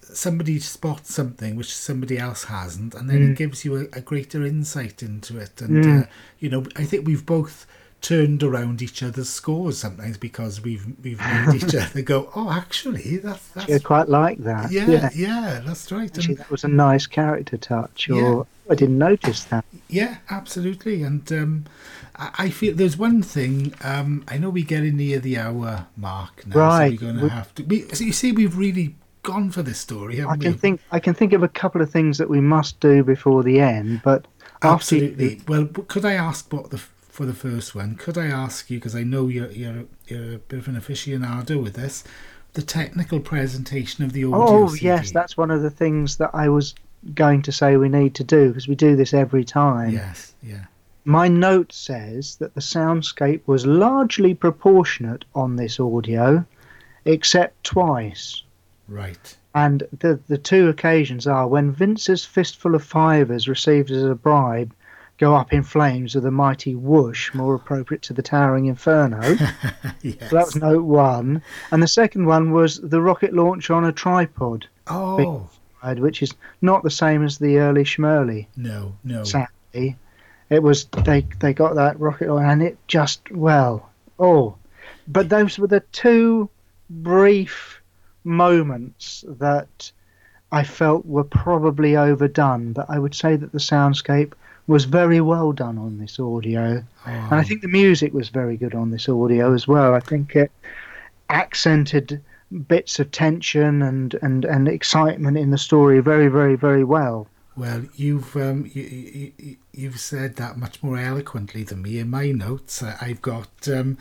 somebody 0.02 0.60
spots 0.60 1.14
something 1.14 1.56
which 1.56 1.76
somebody 1.76 2.18
else 2.18 2.46
hasn't, 2.46 2.94
and 2.94 3.10
then 3.10 3.20
mm. 3.20 3.32
it 3.32 3.38
gives 3.38 3.66
you 3.66 3.76
a, 3.78 3.98
a, 3.98 4.02
greater 4.02 4.46
insight 4.46 5.04
into 5.04 5.38
it. 5.38 5.62
And 5.62 5.84
mm. 5.84 6.04
uh, 6.04 6.08
you 6.40 6.50
know, 6.50 6.66
I 6.76 6.84
think 6.84 7.06
we've 7.06 7.26
both 7.26 7.66
turned 8.02 8.44
around 8.44 8.82
each 8.82 9.04
other's 9.04 9.30
scores 9.30 9.78
sometimes 9.78 10.18
because 10.18 10.62
we've 10.62 10.86
we've 11.04 11.20
made 11.20 11.56
each 11.56 11.76
other 11.76 12.02
go, 12.02 12.30
oh, 12.36 12.52
actually, 12.52 13.18
that's 13.18 13.48
that's 13.50 13.84
quite 13.84 14.10
like 14.10 14.38
that. 14.40 14.72
Yeah, 14.72 14.88
yeah, 14.88 15.10
yeah 15.14 15.62
that's 15.66 15.92
right. 15.92 16.06
Actually, 16.16 16.36
and, 16.36 16.38
that 16.38 16.52
was 16.52 16.64
a 16.64 16.68
nice 16.68 17.08
character 17.08 17.58
touch. 17.58 18.10
Or 18.10 18.16
yeah. 18.16 18.72
I 18.72 18.76
didn't 18.76 18.98
notice 18.98 19.44
that. 19.46 19.66
Yeah, 19.88 20.18
absolutely. 20.30 21.04
And 21.04 21.30
um, 21.32 21.66
I, 22.16 22.32
I, 22.38 22.50
feel 22.50 22.76
there's 22.76 22.98
one 22.98 23.22
thing. 23.22 23.74
Um, 23.82 24.24
I 24.28 24.38
know 24.38 24.50
we 24.50 24.62
are 24.62 24.66
getting 24.66 24.98
near 24.98 25.20
the 25.20 25.38
hour 25.38 25.88
mark 25.98 26.46
now, 26.48 26.60
right. 26.60 27.00
so 27.00 27.06
we're 27.06 27.14
going 27.14 27.28
to 27.28 27.34
have 27.34 27.56
to. 27.56 27.64
We, 27.64 27.88
so 27.90 28.04
you 28.04 28.14
see, 28.14 28.32
we've 28.32 28.58
really 28.58 28.96
gone 29.24 29.52
for 29.52 29.62
this 29.62 29.80
story. 29.80 30.24
I 30.24 30.38
can 30.38 30.54
we? 30.54 30.58
think. 30.58 30.82
I 30.92 31.00
can 31.00 31.14
think 31.14 31.34
of 31.34 31.44
a 31.44 31.50
couple 31.50 31.82
of 31.82 31.92
things 31.92 32.18
that 32.18 32.30
we 32.30 32.40
must 32.40 32.80
do 32.80 33.04
before 33.04 33.44
the 33.44 33.60
end, 33.60 34.02
but. 34.04 34.26
Absolutely. 34.62 35.42
Well, 35.48 35.68
could 35.68 36.04
I 36.04 36.14
ask 36.14 36.52
what 36.52 36.70
the 36.70 36.84
for 37.20 37.26
the 37.26 37.34
first 37.34 37.76
one, 37.76 37.96
could 37.96 38.18
I 38.18 38.28
ask 38.28 38.70
you, 38.70 38.78
because 38.78 38.96
I 38.96 39.04
know 39.04 39.28
you're, 39.28 39.52
you're, 39.52 39.84
you're 40.08 40.36
a 40.36 40.38
bit 40.38 40.60
of 40.60 40.70
an 40.70 40.76
aficionado 40.80 41.62
with 41.62 41.74
this, 41.74 42.06
the 42.54 42.62
technical 42.62 43.20
presentation 43.20 44.06
of 44.06 44.14
the 44.14 44.24
audio 44.24 44.40
Oh, 44.42 44.68
CD. 44.70 44.86
yes, 44.86 45.12
that's 45.12 45.36
one 45.36 45.52
of 45.52 45.62
the 45.62 45.70
things 45.70 46.16
that 46.16 46.30
I 46.34 46.48
was 46.48 46.76
going 47.14 47.42
to 47.42 47.52
say 47.52 47.76
we 47.76 47.90
need 47.90 48.16
to 48.16 48.24
do, 48.24 48.48
because 48.48 48.70
we 48.70 48.76
do 48.76 48.96
this 48.96 49.14
every 49.14 49.44
time. 49.44 49.92
Yes, 49.92 50.34
yeah. 50.42 50.68
My 51.04 51.28
note 51.28 51.74
says 51.74 52.38
that 52.38 52.56
the 52.56 52.62
soundscape 52.62 53.42
was 53.48 53.66
largely 53.66 54.34
proportionate 54.34 55.26
on 55.36 55.58
this 55.58 55.78
audio, 55.78 56.46
except 57.04 57.66
twice. 57.66 58.44
Right. 58.88 59.36
And 59.54 59.84
the 60.00 60.18
the 60.30 60.38
two 60.38 60.70
occasions 60.70 61.28
are 61.28 61.50
when 61.50 61.74
Vince's 61.74 62.24
fistful 62.24 62.76
of 62.76 62.84
fivers 62.84 63.50
received 63.50 63.92
as 63.92 64.04
a 64.04 64.16
bribe 64.16 64.74
go 65.20 65.36
up 65.36 65.52
in 65.52 65.62
flames 65.62 66.16
with 66.16 66.26
a 66.26 66.32
mighty 66.32 66.76
whoosh, 66.76 67.34
more 67.34 67.54
appropriate 67.54 68.02
to 68.04 68.14
the 68.14 68.22
towering 68.22 68.66
inferno. 68.66 69.22
yes. 69.22 69.54
So 70.30 70.36
that 70.36 70.46
was 70.46 70.56
note 70.56 70.86
one. 70.86 71.44
And 71.72 71.84
the 71.84 71.88
second 71.88 72.26
one 72.26 72.52
was 72.52 72.78
the 72.78 73.02
rocket 73.02 73.34
launcher 73.34 73.74
on 73.74 73.84
a 73.84 73.92
tripod. 73.92 74.66
Oh. 74.88 75.50
Which 75.84 76.24
is 76.24 76.34
not 76.62 76.84
the 76.84 76.90
same 76.90 77.24
as 77.24 77.38
the 77.38 77.60
early 77.60 77.84
Shmurley. 77.84 78.48
No, 78.56 78.96
no. 79.04 79.24
Sadly. 79.24 79.98
It 80.50 80.64
was, 80.64 80.86
they, 80.86 81.28
they 81.40 81.54
got 81.54 81.76
that 81.76 82.00
rocket 82.00 82.34
and 82.34 82.64
it 82.64 82.78
just, 82.88 83.30
well, 83.30 83.90
oh. 84.18 84.56
But 85.08 85.30
those 85.30 85.60
were 85.60 85.68
the 85.68 85.84
two 85.92 86.50
brief 86.90 87.82
moments 88.24 89.24
that 89.28 89.92
I 90.52 90.64
felt 90.64 91.06
were 91.06 91.24
probably 91.24 91.96
overdone. 91.96 92.74
But 92.74 92.90
I 92.90 93.00
would 93.00 93.16
say 93.16 93.36
that 93.36 93.52
the 93.52 93.60
soundscape 93.60 94.34
was 94.70 94.86
very 94.86 95.20
well 95.20 95.52
done 95.52 95.80
on 95.80 95.98
this 95.98 96.20
audio, 96.20 96.84
oh. 97.08 97.10
and 97.10 97.34
I 97.34 97.44
think 97.44 97.64
the 97.64 97.68
music 97.68 98.14
was 98.14 98.30
very 98.30 98.56
good 98.56 98.76
on 98.76 98.92
this 98.92 99.10
audio 99.10 99.56
as 99.56 99.68
well. 99.68 99.96
I 99.96 100.00
think 100.00 100.36
it 100.36 100.52
accented 101.30 102.22
bits 102.68 103.00
of 103.00 103.10
tension 103.10 103.82
and, 103.82 104.14
and, 104.22 104.46
and 104.46 104.68
excitement 104.68 105.40
in 105.40 105.50
the 105.50 105.58
story 105.58 106.02
very, 106.02 106.28
very, 106.28 106.56
very 106.56 106.84
well. 106.84 107.28
Well, 107.58 107.86
you've 107.96 108.36
um, 108.36 108.70
you, 108.72 108.84
you, 108.84 109.58
you've 109.74 110.00
said 110.00 110.36
that 110.36 110.58
much 110.58 110.84
more 110.84 110.98
eloquently 110.98 111.64
than 111.64 111.82
me. 111.82 111.98
In 111.98 112.12
my 112.12 112.32
notes, 112.32 112.84
I've 112.84 113.24
got 113.24 113.68
um, 113.68 113.98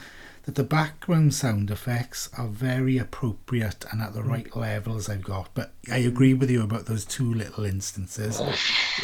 that 0.48 0.54
the 0.54 0.64
background 0.64 1.34
sound 1.34 1.70
effects 1.70 2.30
are 2.38 2.46
very 2.46 2.96
appropriate 2.96 3.84
and 3.92 4.00
at 4.00 4.14
the 4.14 4.22
mm. 4.22 4.30
right 4.30 4.56
levels 4.56 5.06
I've 5.06 5.22
got. 5.22 5.50
But 5.52 5.72
I 5.92 5.98
agree 5.98 6.32
with 6.32 6.50
you 6.50 6.62
about 6.62 6.86
those 6.86 7.04
two 7.04 7.34
little 7.34 7.66
instances. 7.66 8.40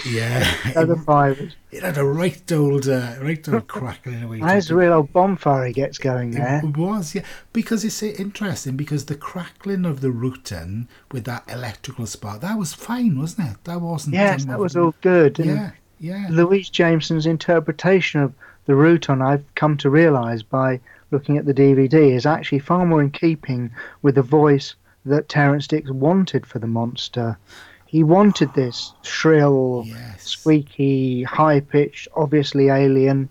Yeah. 0.08 0.42
Five. 1.04 1.52
It 1.70 1.82
had 1.82 1.98
a 1.98 2.04
right 2.04 2.50
old, 2.50 2.88
uh, 2.88 3.16
right 3.20 3.46
old 3.46 3.68
crackling 3.68 4.22
away. 4.22 4.40
That's 4.40 4.70
a 4.70 4.74
real 4.76 4.94
old 4.94 5.12
bonfire 5.12 5.66
he 5.66 5.74
gets 5.74 5.98
going 5.98 6.30
there. 6.30 6.62
It 6.64 6.78
was, 6.78 7.14
yeah. 7.14 7.26
Because 7.52 7.84
it's 7.84 8.02
interesting 8.02 8.78
because 8.78 9.04
the 9.04 9.14
crackling 9.14 9.84
of 9.84 10.00
the 10.00 10.08
Rutan 10.08 10.86
with 11.12 11.24
that 11.26 11.44
electrical 11.46 12.06
spark, 12.06 12.40
that 12.40 12.58
was 12.58 12.72
fine, 12.72 13.18
wasn't 13.18 13.50
it? 13.50 13.64
That 13.64 13.82
wasn't. 13.82 14.14
Yes, 14.14 14.46
that 14.46 14.58
was 14.58 14.76
all 14.76 14.94
good. 15.02 15.38
Yeah, 15.38 15.72
yeah. 16.00 16.26
Louise 16.30 16.70
Jameson's 16.70 17.26
interpretation 17.26 18.22
of 18.22 18.32
the 18.66 18.72
Rutan, 18.72 19.24
I've 19.24 19.44
come 19.54 19.76
to 19.78 19.90
realise 19.90 20.42
by 20.42 20.80
looking 21.10 21.36
at 21.36 21.46
the 21.46 21.54
DVD 21.54 22.14
is 22.14 22.26
actually 22.26 22.58
far 22.58 22.84
more 22.86 23.02
in 23.02 23.10
keeping 23.10 23.70
with 24.02 24.14
the 24.14 24.22
voice 24.22 24.74
that 25.04 25.28
Terrance 25.28 25.66
Dicks 25.66 25.90
wanted 25.90 26.46
for 26.46 26.58
the 26.58 26.66
monster. 26.66 27.38
He 27.86 28.02
wanted 28.02 28.52
this 28.54 28.92
shrill, 29.02 29.84
yes. 29.86 30.24
squeaky, 30.24 31.22
high 31.22 31.60
pitched, 31.60 32.08
obviously 32.16 32.68
alien 32.68 33.28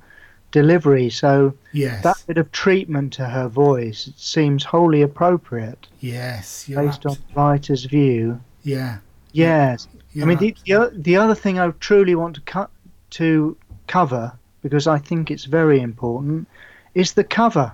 delivery. 0.51 1.09
So 1.09 1.53
yes. 1.73 2.03
that 2.03 2.23
bit 2.27 2.37
of 2.37 2.51
treatment 2.51 3.11
to 3.13 3.25
her 3.25 3.49
voice 3.49 4.09
seems 4.15 4.63
wholly 4.63 5.01
appropriate. 5.01 5.87
Yes, 5.99 6.65
based 6.67 7.05
on 7.05 7.15
the 7.15 7.33
writer's 7.35 7.85
view. 7.85 8.39
Yeah. 8.63 8.99
Yes. 9.33 9.87
You're 10.13 10.25
I 10.25 10.27
mean, 10.29 10.37
the, 10.37 10.55
the, 10.65 10.91
the 10.95 11.17
other 11.17 11.35
thing 11.35 11.59
I 11.59 11.71
truly 11.79 12.15
want 12.15 12.35
to 12.35 12.41
cut 12.41 12.69
to 13.11 13.57
cover 13.87 14.31
because 14.63 14.87
I 14.87 14.97
think 14.97 15.29
it's 15.29 15.45
very 15.45 15.79
important 15.79 16.47
is 16.95 17.13
the 17.13 17.23
cover 17.23 17.73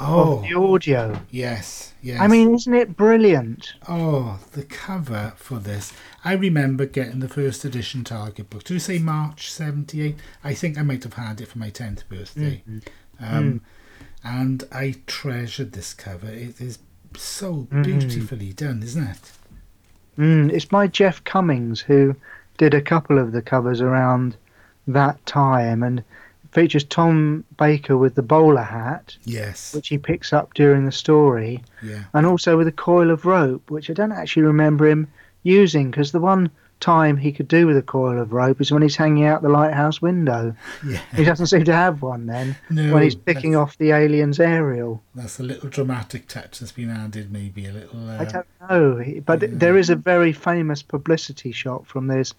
oh, 0.00 0.38
of 0.38 0.42
the 0.42 0.54
audio. 0.54 1.20
Yes, 1.30 1.94
yes. 2.02 2.20
I 2.20 2.28
mean, 2.28 2.54
isn't 2.54 2.74
it 2.74 2.96
brilliant? 2.96 3.74
Oh, 3.88 4.38
the 4.52 4.64
cover 4.64 5.32
for 5.36 5.58
this. 5.58 5.92
I 6.24 6.34
remember 6.34 6.86
getting 6.86 7.20
the 7.20 7.28
first 7.28 7.64
edition 7.64 8.04
Target 8.04 8.50
book. 8.50 8.64
Do 8.64 8.74
you 8.74 8.80
say 8.80 8.98
March 8.98 9.50
78? 9.50 10.16
I 10.44 10.54
think 10.54 10.78
I 10.78 10.82
might 10.82 11.02
have 11.02 11.14
had 11.14 11.40
it 11.40 11.48
for 11.48 11.58
my 11.58 11.70
10th 11.70 12.08
birthday. 12.08 12.62
Mm-hmm. 12.68 13.24
Um, 13.24 13.52
mm. 13.52 13.60
And 14.24 14.64
I 14.70 14.94
treasured 15.06 15.72
this 15.72 15.94
cover. 15.94 16.28
It 16.28 16.60
is 16.60 16.78
so 17.16 17.66
mm. 17.70 17.82
beautifully 17.82 18.52
done, 18.52 18.82
isn't 18.82 19.02
it? 19.02 19.32
Mm, 20.18 20.52
it's 20.52 20.64
by 20.64 20.86
Jeff 20.86 21.24
Cummins, 21.24 21.80
who 21.80 22.14
did 22.58 22.74
a 22.74 22.82
couple 22.82 23.18
of 23.18 23.32
the 23.32 23.42
covers 23.42 23.80
around 23.80 24.36
that 24.86 25.24
time. 25.26 25.82
And 25.82 26.02
features 26.52 26.84
Tom 26.84 27.44
Baker 27.58 27.96
with 27.96 28.14
the 28.14 28.22
bowler 28.22 28.62
hat, 28.62 29.16
yes, 29.24 29.74
which 29.74 29.88
he 29.88 29.98
picks 29.98 30.32
up 30.32 30.54
during 30.54 30.84
the 30.84 30.92
story, 30.92 31.64
yeah, 31.82 32.04
and 32.14 32.26
also 32.26 32.56
with 32.56 32.68
a 32.68 32.72
coil 32.72 33.10
of 33.10 33.24
rope, 33.24 33.70
which 33.70 33.90
I 33.90 33.94
don't 33.94 34.12
actually 34.12 34.42
remember 34.42 34.86
him 34.86 35.08
using 35.42 35.90
because 35.90 36.12
the 36.12 36.20
one 36.20 36.50
time 36.82 37.16
he 37.16 37.32
could 37.32 37.46
do 37.48 37.66
with 37.66 37.76
a 37.76 37.82
coil 37.82 38.20
of 38.20 38.32
rope 38.32 38.60
is 38.60 38.72
when 38.72 38.82
he's 38.82 38.96
hanging 38.96 39.24
out 39.24 39.40
the 39.40 39.48
lighthouse 39.48 40.02
window. 40.02 40.54
Yeah. 40.84 41.00
He 41.14 41.24
doesn't 41.24 41.46
seem 41.46 41.64
to 41.64 41.72
have 41.72 42.02
one 42.02 42.26
then 42.26 42.56
no, 42.68 42.92
when 42.92 43.04
he's 43.04 43.14
picking 43.14 43.54
off 43.54 43.78
the 43.78 43.92
alien's 43.92 44.40
aerial. 44.40 45.00
That's 45.14 45.38
a 45.38 45.44
little 45.44 45.68
dramatic 45.68 46.26
touch 46.26 46.58
that's 46.58 46.72
been 46.72 46.90
added, 46.90 47.30
maybe 47.30 47.66
a 47.66 47.72
little. 47.72 48.10
Uh, 48.10 48.18
I 48.18 48.24
don't 48.24 48.46
know, 48.68 49.22
but 49.24 49.42
yeah. 49.42 49.48
there 49.52 49.78
is 49.78 49.90
a 49.90 49.96
very 49.96 50.32
famous 50.32 50.82
publicity 50.82 51.52
shot 51.52 51.86
from 51.86 52.08
this 52.08 52.34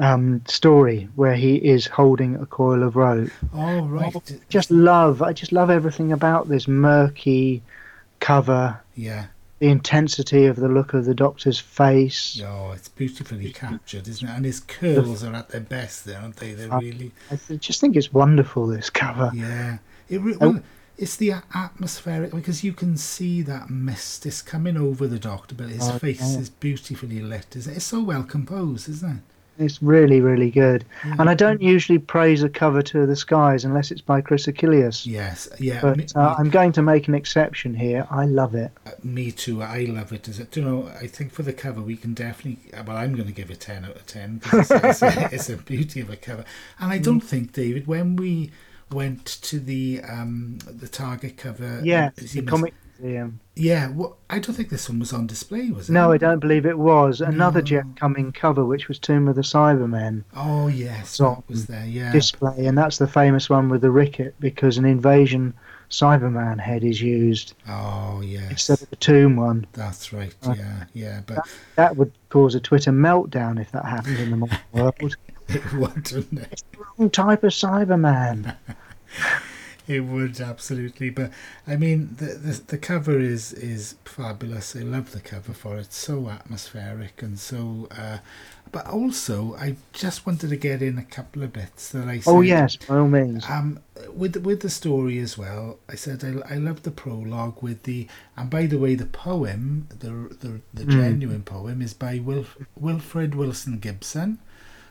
um, 0.00 0.42
story 0.46 1.08
where 1.14 1.34
he 1.34 1.56
is 1.56 1.86
holding 1.86 2.34
a 2.36 2.46
coil 2.46 2.82
of 2.82 2.96
rope. 2.96 3.30
Oh 3.54 3.82
right. 3.82 4.16
I 4.16 4.20
just 4.48 4.70
love. 4.70 5.22
I 5.22 5.32
just 5.32 5.52
love 5.52 5.70
everything 5.70 6.10
about 6.10 6.48
this 6.48 6.66
murky 6.66 7.62
cover. 8.18 8.80
Yeah. 8.96 9.26
The 9.58 9.68
intensity 9.68 10.46
of 10.46 10.56
the 10.56 10.68
look 10.68 10.94
of 10.94 11.04
the 11.04 11.14
doctor's 11.14 11.58
face. 11.58 12.40
Oh, 12.42 12.72
it's 12.72 12.88
beautifully 12.88 13.52
captured, 13.52 14.08
isn't 14.08 14.26
it? 14.26 14.32
And 14.32 14.46
his 14.46 14.60
curls 14.60 15.22
are 15.22 15.34
at 15.34 15.50
their 15.50 15.60
best, 15.60 16.06
there, 16.06 16.18
aren't 16.18 16.36
they? 16.36 16.54
They're 16.54 16.70
really. 16.78 17.12
I 17.30 17.56
just 17.56 17.78
think 17.78 17.94
it's 17.94 18.12
wonderful. 18.12 18.66
This 18.66 18.88
cover. 18.88 19.30
Yeah. 19.34 19.78
It 20.08 20.22
re- 20.22 20.36
well, 20.40 20.62
it's 20.96 21.16
the 21.16 21.34
atmospheric 21.54 22.30
because 22.32 22.64
you 22.64 22.72
can 22.72 22.96
see 22.96 23.42
that 23.42 23.68
mist 23.68 24.24
is 24.24 24.40
coming 24.40 24.78
over 24.78 25.06
the 25.06 25.18
doctor, 25.18 25.54
but 25.54 25.68
his 25.68 25.88
oh, 25.90 25.98
face 25.98 26.20
yeah. 26.20 26.40
is 26.40 26.48
beautifully 26.48 27.20
lit. 27.20 27.54
Is 27.54 27.66
it? 27.66 27.76
It's 27.76 27.84
so 27.84 28.02
well 28.02 28.22
composed, 28.22 28.88
isn't 28.88 29.16
it? 29.18 29.22
It's 29.60 29.82
really, 29.82 30.20
really 30.20 30.50
good. 30.50 30.84
Yeah. 31.04 31.16
And 31.18 31.30
I 31.30 31.34
don't 31.34 31.60
usually 31.60 31.98
praise 31.98 32.42
a 32.42 32.48
cover 32.48 32.82
to 32.82 33.06
the 33.06 33.16
skies 33.16 33.64
unless 33.64 33.90
it's 33.90 34.00
by 34.00 34.20
Chris 34.20 34.46
Achilleos. 34.46 35.06
Yes, 35.06 35.48
yeah. 35.58 35.80
But 35.80 35.96
me, 35.98 36.06
uh, 36.14 36.34
I'm 36.38 36.50
going 36.50 36.72
to 36.72 36.82
make 36.82 37.08
an 37.08 37.14
exception 37.14 37.74
here. 37.74 38.06
I 38.10 38.24
love 38.26 38.54
it. 38.54 38.72
Uh, 38.86 38.92
me 39.02 39.30
too. 39.30 39.62
I 39.62 39.84
love 39.84 40.12
it. 40.12 40.28
Is 40.28 40.40
it? 40.40 40.56
You 40.56 40.64
know, 40.64 40.88
I 41.00 41.06
think 41.06 41.32
for 41.32 41.42
the 41.42 41.52
cover 41.52 41.82
we 41.82 41.96
can 41.96 42.14
definitely. 42.14 42.72
Well, 42.86 42.96
I'm 42.96 43.14
going 43.14 43.28
to 43.28 43.34
give 43.34 43.50
it 43.50 43.60
ten 43.60 43.84
out 43.84 43.96
of 43.96 44.06
ten. 44.06 44.40
It's, 44.52 44.70
it's, 44.70 45.02
a, 45.02 45.28
it's 45.32 45.50
a 45.50 45.56
beauty 45.56 46.00
of 46.00 46.10
a 46.10 46.16
cover, 46.16 46.44
and 46.78 46.90
I 46.90 46.98
don't 46.98 47.20
think 47.20 47.52
David 47.52 47.86
when 47.86 48.16
we 48.16 48.50
went 48.90 49.24
to 49.24 49.60
the 49.60 50.00
um 50.08 50.58
the 50.66 50.88
Target 50.88 51.36
cover. 51.36 51.80
Yeah, 51.84 52.10
the 52.16 52.42
comic 52.42 52.74
Yeah, 53.56 53.90
well, 53.90 54.16
I 54.30 54.38
don't 54.38 54.54
think 54.54 54.70
this 54.70 54.88
one 54.88 54.98
was 54.98 55.12
on 55.12 55.26
display, 55.26 55.70
was 55.70 55.88
it? 55.88 55.92
No, 55.92 56.12
I 56.12 56.18
don't 56.18 56.38
believe 56.38 56.64
it 56.64 56.78
was. 56.78 57.20
Another 57.20 57.60
no. 57.60 57.64
Jeff 57.64 57.86
Cumming 57.96 58.32
cover, 58.32 58.64
which 58.64 58.88
was 58.88 58.98
Tomb 58.98 59.28
of 59.28 59.36
the 59.36 59.42
Cybermen. 59.42 60.24
Oh 60.34 60.68
yes, 60.68 61.18
that 61.18 61.42
was 61.48 61.66
there. 61.66 61.84
Yeah, 61.84 62.12
display, 62.12 62.66
and 62.66 62.78
that's 62.78 62.98
the 62.98 63.06
famous 63.06 63.50
one 63.50 63.68
with 63.68 63.82
the 63.82 63.90
ricket 63.90 64.34
because 64.40 64.78
an 64.78 64.86
invasion 64.86 65.52
Cyberman 65.90 66.58
head 66.60 66.84
is 66.84 67.02
used. 67.02 67.54
Oh 67.68 68.22
yes, 68.24 68.50
instead 68.50 68.82
of 68.82 68.90
the 68.90 68.96
tomb 68.96 69.36
one. 69.36 69.66
That's 69.72 70.12
right. 70.12 70.34
Uh, 70.42 70.54
yeah, 70.56 70.84
yeah, 70.94 71.20
but 71.26 71.36
that, 71.36 71.48
that, 71.76 71.96
would 71.96 72.12
cause 72.28 72.54
a 72.54 72.60
Twitter 72.60 72.92
meltdown 72.92 73.60
if 73.60 73.72
that 73.72 73.84
happened 73.84 74.18
in 74.18 74.30
the 74.30 74.36
modern 74.36 74.58
world. 74.72 75.16
it 75.48 75.72
would, 75.72 76.12
wouldn't 76.12 76.40
it? 76.40 76.48
It's 76.52 76.62
the 76.72 76.78
wrong 76.98 77.10
type 77.10 77.44
of 77.44 77.52
Cyberman. 77.52 78.56
it 79.90 80.00
would 80.00 80.40
absolutely. 80.40 81.10
But 81.10 81.32
I 81.66 81.76
mean, 81.76 82.14
the, 82.16 82.34
the 82.34 82.62
the 82.66 82.78
cover 82.78 83.18
is 83.18 83.52
is 83.52 83.96
fabulous. 84.04 84.76
I 84.76 84.80
love 84.80 85.12
the 85.12 85.20
cover 85.20 85.52
for 85.52 85.78
it. 85.78 85.92
So 85.92 86.28
atmospheric 86.28 87.22
and 87.22 87.38
so. 87.38 87.88
Uh, 87.90 88.18
but 88.72 88.86
also, 88.86 89.56
I 89.56 89.74
just 89.92 90.26
wanted 90.26 90.50
to 90.50 90.56
get 90.56 90.80
in 90.80 90.96
a 90.96 91.02
couple 91.02 91.42
of 91.42 91.52
bits 91.52 91.90
that 91.90 92.06
I. 92.06 92.18
Oh, 92.18 92.20
said, 92.20 92.30
oh 92.30 92.40
yes, 92.40 92.76
by 92.76 92.98
all 92.98 93.08
means. 93.08 93.44
Um, 93.48 93.80
with 94.14 94.36
with 94.36 94.60
the 94.60 94.70
story 94.70 95.18
as 95.18 95.36
well. 95.36 95.78
I 95.88 95.96
said 95.96 96.22
I 96.24 96.54
I 96.54 96.56
love 96.56 96.84
the 96.84 96.92
prologue 96.92 97.62
with 97.62 97.82
the 97.82 98.06
and 98.36 98.48
by 98.48 98.66
the 98.66 98.78
way, 98.78 98.94
the 98.94 99.06
poem, 99.06 99.88
the 99.90 100.34
the 100.40 100.60
the 100.72 100.84
mm. 100.84 100.90
genuine 100.90 101.42
poem, 101.42 101.82
is 101.82 101.94
by 101.94 102.20
Wilf, 102.20 102.56
Wilfrid 102.78 103.34
Wilson 103.34 103.78
Gibson. 103.78 104.38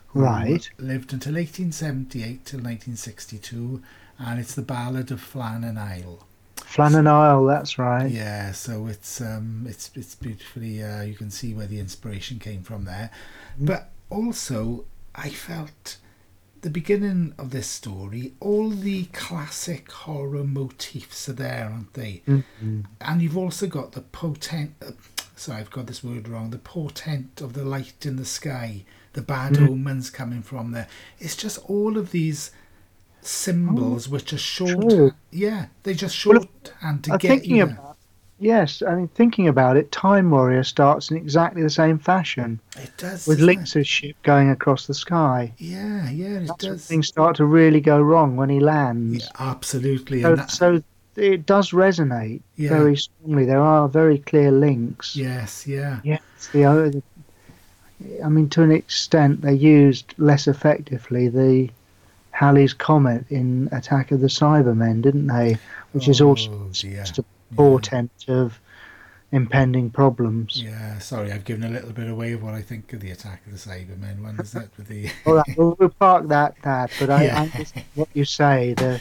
Who 0.08 0.22
right. 0.22 0.68
lived 0.76 1.12
until 1.12 1.34
1878 1.34 2.44
till 2.44 2.58
1962 2.58 3.80
and 4.20 4.38
it's 4.38 4.54
the 4.54 4.62
Ballad 4.62 5.10
of 5.10 5.20
Flannan 5.20 5.78
Isle. 5.78 6.26
Flannan 6.56 7.08
Isle, 7.08 7.46
that's 7.46 7.78
right. 7.78 8.10
Yeah, 8.10 8.52
so 8.52 8.86
it's 8.86 9.20
um, 9.20 9.66
it's 9.68 9.90
it's 9.94 10.14
beautifully. 10.14 10.82
Uh, 10.82 11.02
you 11.02 11.14
can 11.14 11.30
see 11.30 11.54
where 11.54 11.66
the 11.66 11.80
inspiration 11.80 12.38
came 12.38 12.62
from 12.62 12.84
there, 12.84 13.10
mm. 13.60 13.66
but 13.66 13.90
also 14.10 14.84
I 15.14 15.30
felt 15.30 15.96
the 16.62 16.70
beginning 16.70 17.34
of 17.38 17.50
this 17.50 17.66
story, 17.66 18.34
all 18.38 18.68
the 18.68 19.04
classic 19.06 19.90
horror 19.90 20.44
motifs 20.44 21.28
are 21.28 21.32
there, 21.32 21.70
aren't 21.72 21.94
they? 21.94 22.22
Mm-hmm. 22.28 22.80
And 23.00 23.22
you've 23.22 23.38
also 23.38 23.66
got 23.66 23.92
the 23.92 24.02
potent. 24.02 24.74
Uh, 24.84 24.92
sorry, 25.36 25.60
I've 25.60 25.70
got 25.70 25.86
this 25.86 26.04
word 26.04 26.28
wrong. 26.28 26.50
The 26.50 26.58
portent 26.58 27.40
of 27.40 27.54
the 27.54 27.64
light 27.64 28.04
in 28.04 28.16
the 28.16 28.24
sky, 28.26 28.84
the 29.14 29.22
bad 29.22 29.54
mm. 29.54 29.70
omens 29.70 30.10
coming 30.10 30.42
from 30.42 30.72
there. 30.72 30.88
It's 31.18 31.36
just 31.36 31.58
all 31.68 31.96
of 31.96 32.10
these 32.10 32.50
symbols 33.22 34.08
oh, 34.08 34.12
which 34.12 34.32
are 34.32 34.38
short. 34.38 34.88
True. 34.88 35.12
Yeah, 35.30 35.66
they 35.82 35.94
just 35.94 36.16
shorthand 36.16 36.48
well, 36.82 36.98
to 36.98 37.10
get 37.18 37.28
thinking 37.28 37.56
you. 37.56 37.64
About, 37.64 37.96
yes, 38.38 38.82
I 38.82 38.94
mean 38.94 39.08
thinking 39.08 39.48
about 39.48 39.76
it, 39.76 39.92
Time 39.92 40.30
Warrior 40.30 40.64
starts 40.64 41.10
in 41.10 41.16
exactly 41.16 41.62
the 41.62 41.70
same 41.70 41.98
fashion. 41.98 42.60
It 42.76 42.96
does 42.96 43.26
with 43.26 43.40
Linx's 43.40 43.86
ship 43.86 44.16
going 44.22 44.50
across 44.50 44.86
the 44.86 44.94
sky. 44.94 45.52
Yeah, 45.58 46.08
yeah, 46.10 46.38
it 46.38 46.46
That's 46.46 46.64
does. 46.64 46.86
things 46.86 47.08
start 47.08 47.36
to 47.36 47.44
really 47.44 47.80
go 47.80 48.00
wrong 48.00 48.36
when 48.36 48.50
he 48.50 48.60
lands. 48.60 49.24
Yeah, 49.24 49.30
absolutely. 49.38 50.22
So, 50.22 50.36
that... 50.36 50.50
so 50.50 50.82
it 51.16 51.46
does 51.46 51.70
resonate 51.70 52.40
yeah. 52.56 52.70
very 52.70 52.96
strongly. 52.96 53.44
There 53.44 53.60
are 53.60 53.88
very 53.88 54.18
clear 54.18 54.50
links. 54.50 55.16
Yes, 55.16 55.66
yeah. 55.66 56.00
Yes, 56.04 56.22
the 56.52 57.02
I 58.24 58.28
mean, 58.28 58.48
to 58.50 58.62
an 58.62 58.70
extent, 58.70 59.42
they 59.42 59.52
used 59.52 60.14
less 60.16 60.48
effectively 60.48 61.28
the 61.28 61.68
Halley's 62.40 62.72
Comet 62.72 63.26
in 63.28 63.68
Attack 63.70 64.12
of 64.12 64.22
the 64.22 64.28
Cybermen, 64.28 65.02
didn't 65.02 65.26
they? 65.26 65.58
Which 65.92 66.08
is 66.08 66.22
also 66.22 66.50
oh, 66.50 66.68
just 66.72 67.18
a 67.18 67.24
portent 67.54 68.10
yeah. 68.26 68.34
of 68.36 68.58
impending 69.30 69.90
problems. 69.90 70.62
Yeah, 70.62 70.98
sorry, 71.00 71.32
I've 71.32 71.44
given 71.44 71.64
a 71.64 71.68
little 71.68 71.92
bit 71.92 72.08
away 72.08 72.32
of 72.32 72.42
what 72.42 72.54
I 72.54 72.62
think 72.62 72.94
of 72.94 73.00
the 73.00 73.10
Attack 73.10 73.42
of 73.44 73.52
the 73.52 73.58
Cybermen 73.58 74.22
one. 74.22 74.40
Is 74.40 74.52
that 74.52 74.70
with 74.78 74.88
the? 74.88 75.10
All 75.26 75.34
right, 75.34 75.54
well, 75.54 75.76
we'll 75.78 75.90
park 75.90 76.28
that, 76.28 76.54
that. 76.62 76.90
But 76.98 77.10
I, 77.10 77.24
yeah. 77.24 77.42
I 77.42 77.66
what 77.94 78.08
you 78.14 78.24
say 78.24 78.72
the 78.72 78.98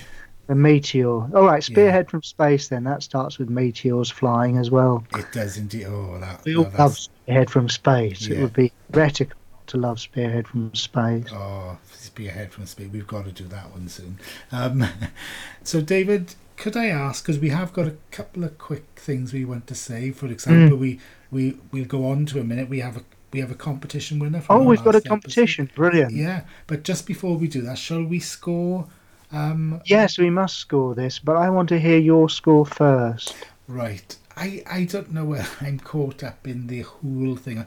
the 0.48 0.56
meteor. 0.56 1.08
All 1.08 1.46
right, 1.46 1.64
spearhead 1.64 2.08
yeah. 2.08 2.12
from 2.12 2.24
space. 2.24 2.68
Then 2.68 2.84
that 2.84 3.04
starts 3.04 3.40
with 3.40 3.50
meteors 3.50 4.10
flying 4.10 4.58
as 4.58 4.70
well. 4.70 5.06
It 5.16 5.32
does 5.32 5.56
indeed. 5.56 5.86
Oh, 5.86 6.20
that. 6.20 6.44
We 6.44 6.58
all 6.58 6.70
love 6.78 6.98
spearhead 6.98 7.50
from 7.50 7.70
space. 7.70 8.28
Yeah. 8.28 8.40
It 8.40 8.42
would 8.42 8.54
be 8.54 8.74
heretical 8.94 9.40
to 9.68 9.78
love 9.78 10.00
spearhead 10.02 10.46
from 10.46 10.76
space. 10.76 11.28
Oh, 11.32 11.78
spearhead 12.10 12.52
from 12.52 12.66
space. 12.66 12.90
We've 12.92 13.08
got 13.08 13.26
to 13.26 13.32
do 13.32 13.46
that 13.46 13.72
one 13.72 13.88
soon. 13.88 14.20
Um, 14.52 14.86
so, 15.64 15.82
David, 15.82 16.36
could 16.58 16.76
I 16.76 16.88
ask? 16.88 17.24
Because 17.24 17.40
we 17.40 17.50
have 17.50 17.72
got 17.74 17.88
a 17.88 17.96
couple 18.12 18.44
of 18.44 18.58
quick 18.58 18.86
things 18.96 19.32
we 19.32 19.46
want 19.46 19.68
to 19.68 19.76
say. 19.76 20.12
For 20.12 20.28
example, 20.28 20.78
mm. 20.78 20.82
we 20.82 21.00
we 21.32 21.58
we'll 21.72 21.86
go 21.86 22.08
on 22.08 22.26
to 22.28 22.40
a 22.40 22.44
minute. 22.44 22.70
We 22.70 22.80
have 22.80 22.98
a 22.98 23.04
we 23.32 23.40
have 23.40 23.52
a 23.52 23.56
competition 23.56 24.20
winner. 24.20 24.44
oh, 24.50 24.64
we've 24.64 24.84
got 24.84 24.96
a 24.96 25.02
competition. 25.02 25.66
Episode. 25.66 25.76
Brilliant. 25.76 26.14
Yeah, 26.14 26.42
but 26.68 26.84
just 26.84 27.06
before 27.06 27.38
we 27.38 27.48
do 27.48 27.62
that, 27.62 27.78
shall 27.78 28.04
we 28.04 28.20
score? 28.20 28.88
Um, 29.32 29.82
yes, 29.86 30.18
we 30.18 30.30
must 30.30 30.58
score 30.58 30.96
this, 30.96 31.20
but 31.20 31.36
I 31.36 31.50
want 31.50 31.70
to 31.70 31.80
hear 31.80 32.00
your 32.00 32.30
score 32.30 32.66
first. 32.66 33.36
Right. 33.68 34.16
I, 34.36 34.64
I 34.70 34.86
don't 34.86 35.12
know 35.12 35.26
where 35.26 35.46
I'm 35.62 35.80
caught 35.80 36.24
up 36.24 36.48
in 36.48 36.68
the 36.68 36.82
whole 36.82 37.36
thing. 37.36 37.66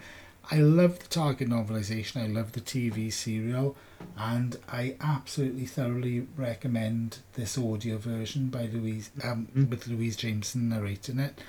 I 0.51 0.57
love 0.57 0.99
the 0.99 1.09
Target 1.09 1.49
novelisation. 1.49 2.23
I 2.23 2.27
love 2.27 2.53
the 2.53 2.61
TV 2.61 3.13
serial 3.13 3.77
and 4.17 4.59
I 4.69 4.97
absolutely 5.01 5.67
thoroughly 5.67 6.27
recommend 6.37 7.19
this 7.35 7.57
audio 7.57 7.99
version 7.99 8.49
by 8.49 8.67
Louise 8.67 9.11
um, 9.23 9.49
mm. 9.57 9.71
with 9.71 9.87
Louise 9.87 10.17
Jameson 10.17 10.69
narrating 10.69 11.19
it. 11.19 11.41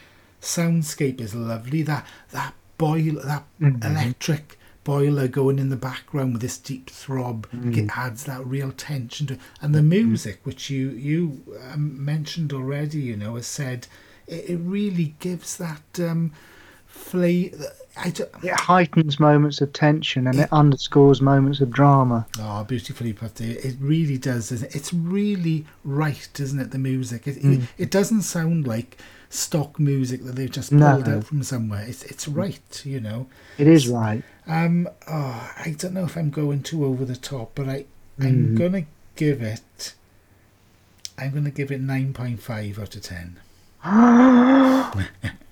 Soundscape 0.41 1.19
is 1.19 1.33
lovely. 1.33 1.81
That 1.81 2.05
that 2.31 2.53
boil 2.77 3.21
that 3.23 3.43
mm-hmm. 3.61 3.81
electric 3.83 4.57
boiler 4.83 5.27
going 5.27 5.59
in 5.59 5.69
the 5.69 5.77
background 5.77 6.33
with 6.33 6.41
this 6.41 6.57
deep 6.57 6.89
throb 6.89 7.47
mm. 7.51 7.77
it 7.77 7.89
adds 7.95 8.25
that 8.25 8.45
real 8.45 8.71
tension 8.73 9.25
to 9.25 9.37
and 9.61 9.73
the 9.73 9.79
mm. 9.79 10.07
music 10.07 10.41
which 10.43 10.69
you 10.69 10.89
you 10.89 11.41
um, 11.71 12.03
mentioned 12.03 12.51
already 12.51 12.99
you 12.99 13.15
know 13.15 13.35
has 13.35 13.47
said 13.47 13.87
it, 14.27 14.49
it 14.49 14.57
really 14.57 15.15
gives 15.19 15.55
that 15.55 15.81
um 15.99 16.33
flavor 16.85 17.71
it 17.97 18.19
heightens 18.53 19.19
moments 19.19 19.61
of 19.61 19.71
tension 19.73 20.27
and 20.27 20.39
it, 20.39 20.43
it, 20.43 20.49
underscores 20.51 21.21
moments 21.21 21.61
of 21.61 21.69
drama. 21.69 22.25
Oh, 22.39 22.63
beautifully 22.63 23.13
put. 23.13 23.39
It, 23.39 23.63
it 23.63 23.75
really 23.79 24.17
does. 24.17 24.51
It's 24.51 24.93
really 24.93 25.65
right, 25.83 26.39
isn't 26.39 26.59
it? 26.59 26.71
The 26.71 26.79
music. 26.79 27.27
It, 27.27 27.35
mm. 27.41 27.61
it, 27.61 27.69
it, 27.77 27.91
doesn't 27.91 28.23
sound 28.23 28.67
like 28.67 28.97
stock 29.29 29.79
music 29.79 30.23
that 30.23 30.35
they've 30.35 30.51
just 30.51 30.71
pulled 30.71 31.07
no. 31.07 31.17
out 31.17 31.25
from 31.25 31.43
somewhere. 31.43 31.85
It's 31.87 32.03
it's 32.03 32.27
right, 32.27 32.81
you 32.83 32.99
know. 32.99 33.27
It 33.57 33.67
is 33.67 33.87
right. 33.87 34.23
Um. 34.47 34.89
Oh, 35.07 35.53
I 35.57 35.75
don't 35.77 35.93
know 35.93 36.05
if 36.05 36.17
I'm 36.17 36.31
going 36.31 36.63
too 36.63 36.85
over 36.85 37.05
the 37.05 37.15
top, 37.15 37.51
but 37.53 37.69
I 37.69 37.85
I'm 38.19 38.55
mm. 38.55 38.57
gonna 38.57 38.85
give 39.15 39.41
it. 39.41 39.93
I'm 41.17 41.31
gonna 41.31 41.51
give 41.51 41.71
it 41.71 41.79
nine 41.79 42.13
point 42.13 42.41
five 42.41 42.79
out 42.79 42.95
of 42.95 43.01
ten. 43.03 43.39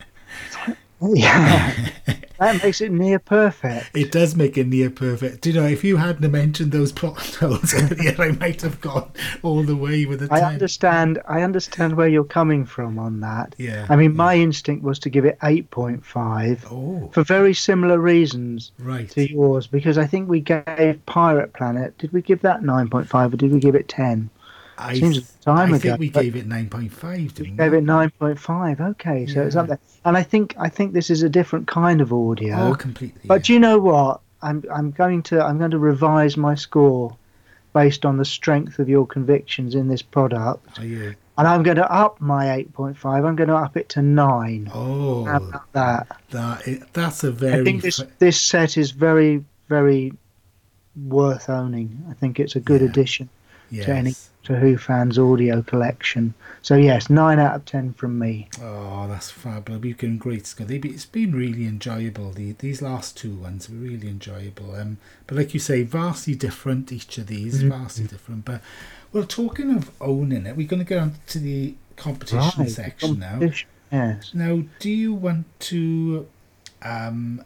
Yeah. 1.01 1.89
that 2.41 2.63
makes 2.63 2.81
it 2.81 2.91
near 2.91 3.19
perfect. 3.19 3.95
It 3.95 4.11
does 4.11 4.35
make 4.35 4.57
it 4.57 4.65
near 4.65 4.89
perfect. 4.89 5.41
Do 5.41 5.51
you 5.51 5.61
know, 5.61 5.67
if 5.67 5.83
you 5.83 5.97
hadn't 5.97 6.31
mentioned 6.31 6.71
those 6.71 6.91
plot 6.91 7.19
holes 7.35 7.71
earlier, 7.75 8.15
I 8.17 8.31
might 8.31 8.61
have 8.61 8.81
gone 8.81 9.11
all 9.43 9.61
the 9.61 9.75
way 9.75 10.05
with 10.05 10.27
10. 10.27 10.31
I 10.31 10.41
understand. 10.41 11.21
I 11.27 11.43
understand 11.43 11.95
where 11.95 12.07
you're 12.07 12.23
coming 12.23 12.65
from 12.65 12.97
on 12.97 13.19
that. 13.19 13.53
Yeah. 13.59 13.85
I 13.89 13.95
mean, 13.95 14.11
yeah. 14.11 14.17
my 14.17 14.35
instinct 14.37 14.83
was 14.83 14.97
to 14.99 15.09
give 15.09 15.23
it 15.23 15.39
8.5 15.41 16.65
oh. 16.71 17.11
for 17.13 17.23
very 17.23 17.53
similar 17.53 17.99
reasons 17.99 18.71
right. 18.79 19.07
to 19.11 19.31
yours, 19.31 19.67
because 19.67 19.99
I 19.99 20.07
think 20.07 20.27
we 20.27 20.39
gave 20.39 21.05
Pirate 21.05 21.53
Planet. 21.53 21.95
Did 21.99 22.11
we 22.11 22.23
give 22.23 22.41
that 22.41 22.61
9.5 22.61 23.33
or 23.33 23.37
did 23.37 23.51
we 23.51 23.59
give 23.59 23.75
it 23.75 23.87
10? 23.87 24.31
I, 24.81 24.95
Seems 24.95 25.17
a 25.17 25.43
time 25.43 25.73
I 25.73 25.77
ago, 25.77 25.97
think 25.97 25.99
we 25.99 26.09
gave 26.09 26.35
it 26.35 26.49
9.5, 26.49 27.39
we? 27.39 27.47
Gave 27.51 27.73
it 27.73 27.83
9.5. 27.83 28.89
Okay, 28.91 29.27
so 29.27 29.39
yeah. 29.41 29.45
it's 29.45 29.55
up 29.55 29.67
there. 29.67 29.79
And 30.05 30.17
I 30.17 30.23
think 30.23 30.55
I 30.57 30.69
think 30.69 30.93
this 30.93 31.09
is 31.09 31.21
a 31.21 31.29
different 31.29 31.67
kind 31.67 32.01
of 32.01 32.11
audio. 32.11 32.57
Oh, 32.57 32.75
completely. 32.75 33.21
But 33.25 33.47
yeah. 33.47 33.53
you 33.53 33.59
know 33.59 33.77
what? 33.77 34.21
I'm 34.41 34.63
I'm 34.73 34.91
going 34.91 35.21
to 35.23 35.43
I'm 35.43 35.59
going 35.59 35.71
to 35.71 35.79
revise 35.79 36.35
my 36.35 36.55
score 36.55 37.15
based 37.73 38.05
on 38.05 38.17
the 38.17 38.25
strength 38.25 38.79
of 38.79 38.89
your 38.89 39.05
convictions 39.05 39.75
in 39.75 39.87
this 39.87 40.01
product. 40.01 40.79
Are 40.79 40.85
you? 40.85 41.15
And 41.37 41.47
I'm 41.47 41.63
going 41.63 41.77
to 41.77 41.91
up 41.91 42.19
my 42.19 42.45
8.5. 42.47 43.25
I'm 43.25 43.35
going 43.35 43.49
to 43.49 43.55
up 43.55 43.77
it 43.77 43.89
to 43.89 44.01
9. 44.01 44.71
Oh. 44.73 45.23
How 45.25 45.37
about 45.37 45.73
that? 45.73 46.17
That 46.31 46.93
that's 46.93 47.23
a 47.23 47.31
very 47.31 47.61
I 47.61 47.63
think 47.63 47.83
this 47.83 48.01
this 48.17 48.41
set 48.41 48.77
is 48.77 48.91
very 48.91 49.45
very 49.69 50.13
worth 51.05 51.49
owning. 51.49 52.03
I 52.09 52.13
think 52.13 52.39
it's 52.39 52.55
a 52.55 52.59
good 52.59 52.81
yeah. 52.81 52.87
addition 52.87 53.29
yes. 53.71 53.85
to 53.85 53.93
any 53.93 54.13
to 54.43 54.55
Who 54.57 54.77
fans 54.77 55.19
audio 55.19 55.61
collection. 55.61 56.33
So 56.61 56.75
yes, 56.75 57.09
nine 57.09 57.39
out 57.39 57.55
of 57.55 57.65
ten 57.65 57.93
from 57.93 58.17
me. 58.17 58.49
Oh, 58.61 59.07
that's 59.07 59.29
fabulous! 59.29 59.83
You've 59.83 59.97
been 59.97 60.17
great, 60.17 60.47
It's 60.89 61.05
been 61.05 61.33
really 61.33 61.65
enjoyable. 61.65 62.31
The 62.31 62.53
these 62.53 62.81
last 62.81 63.17
two 63.17 63.35
ones 63.35 63.69
were 63.69 63.77
really 63.77 64.07
enjoyable. 64.07 64.75
Um, 64.75 64.97
but 65.27 65.37
like 65.37 65.53
you 65.53 65.59
say, 65.59 65.83
vastly 65.83 66.35
different. 66.35 66.91
Each 66.91 67.17
of 67.17 67.27
these 67.27 67.59
mm-hmm. 67.59 67.69
vastly 67.69 68.07
different. 68.07 68.45
But 68.45 68.61
well, 69.13 69.25
talking 69.25 69.75
of 69.75 69.91
owning 70.01 70.45
it, 70.45 70.55
we're 70.55 70.67
going 70.67 70.83
to 70.83 70.89
go 70.89 70.99
on 70.99 71.15
to 71.27 71.39
the 71.39 71.75
competition 71.95 72.63
right, 72.63 72.71
section 72.71 73.21
competition, 73.21 73.65
now. 73.91 73.97
Yes. 73.97 74.31
Now, 74.33 74.63
do 74.79 74.89
you 74.89 75.13
want 75.13 75.45
to 75.61 76.27
um, 76.81 77.43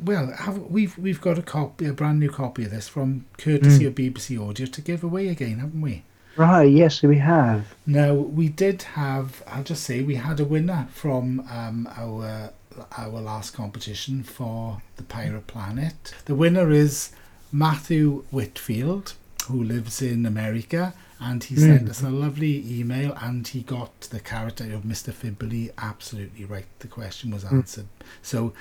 well, 0.00 0.32
have, 0.32 0.58
we've 0.58 0.96
we've 0.98 1.20
got 1.20 1.38
a 1.38 1.42
copy, 1.42 1.86
a 1.86 1.92
brand 1.92 2.20
new 2.20 2.30
copy 2.30 2.64
of 2.64 2.70
this 2.70 2.88
from 2.88 3.26
courtesy 3.36 3.84
mm. 3.84 3.88
of 3.88 3.94
BBC 3.94 4.48
Audio 4.48 4.66
to 4.66 4.80
give 4.80 5.02
away 5.02 5.28
again, 5.28 5.58
haven't 5.58 5.80
we? 5.80 6.04
Right. 6.36 6.70
Yes, 6.70 7.02
we 7.02 7.18
have. 7.18 7.74
Now 7.86 8.14
we 8.14 8.48
did 8.48 8.82
have. 8.82 9.42
I'll 9.46 9.64
just 9.64 9.82
say 9.82 10.02
we 10.02 10.14
had 10.14 10.38
a 10.38 10.44
winner 10.44 10.86
from 10.92 11.40
um, 11.50 11.88
our 11.96 12.52
our 12.96 13.20
last 13.20 13.54
competition 13.54 14.22
for 14.22 14.82
the 14.96 15.02
Pirate 15.02 15.48
Planet. 15.48 16.14
The 16.26 16.36
winner 16.36 16.70
is 16.70 17.10
Matthew 17.50 18.24
Whitfield, 18.30 19.14
who 19.46 19.62
lives 19.64 20.00
in 20.00 20.26
America, 20.26 20.94
and 21.18 21.42
he 21.42 21.56
mm. 21.56 21.60
sent 21.60 21.88
us 21.88 22.02
a 22.02 22.10
lovely 22.10 22.64
email, 22.80 23.16
and 23.20 23.46
he 23.48 23.62
got 23.62 24.00
the 24.02 24.20
character 24.20 24.64
of 24.72 24.82
Mr. 24.82 25.12
Fibuli 25.12 25.72
absolutely 25.78 26.44
right. 26.44 26.66
The 26.78 26.88
question 26.88 27.32
was 27.32 27.44
mm. 27.44 27.52
answered. 27.52 27.86
Mm. 27.86 28.06
So 28.22 28.52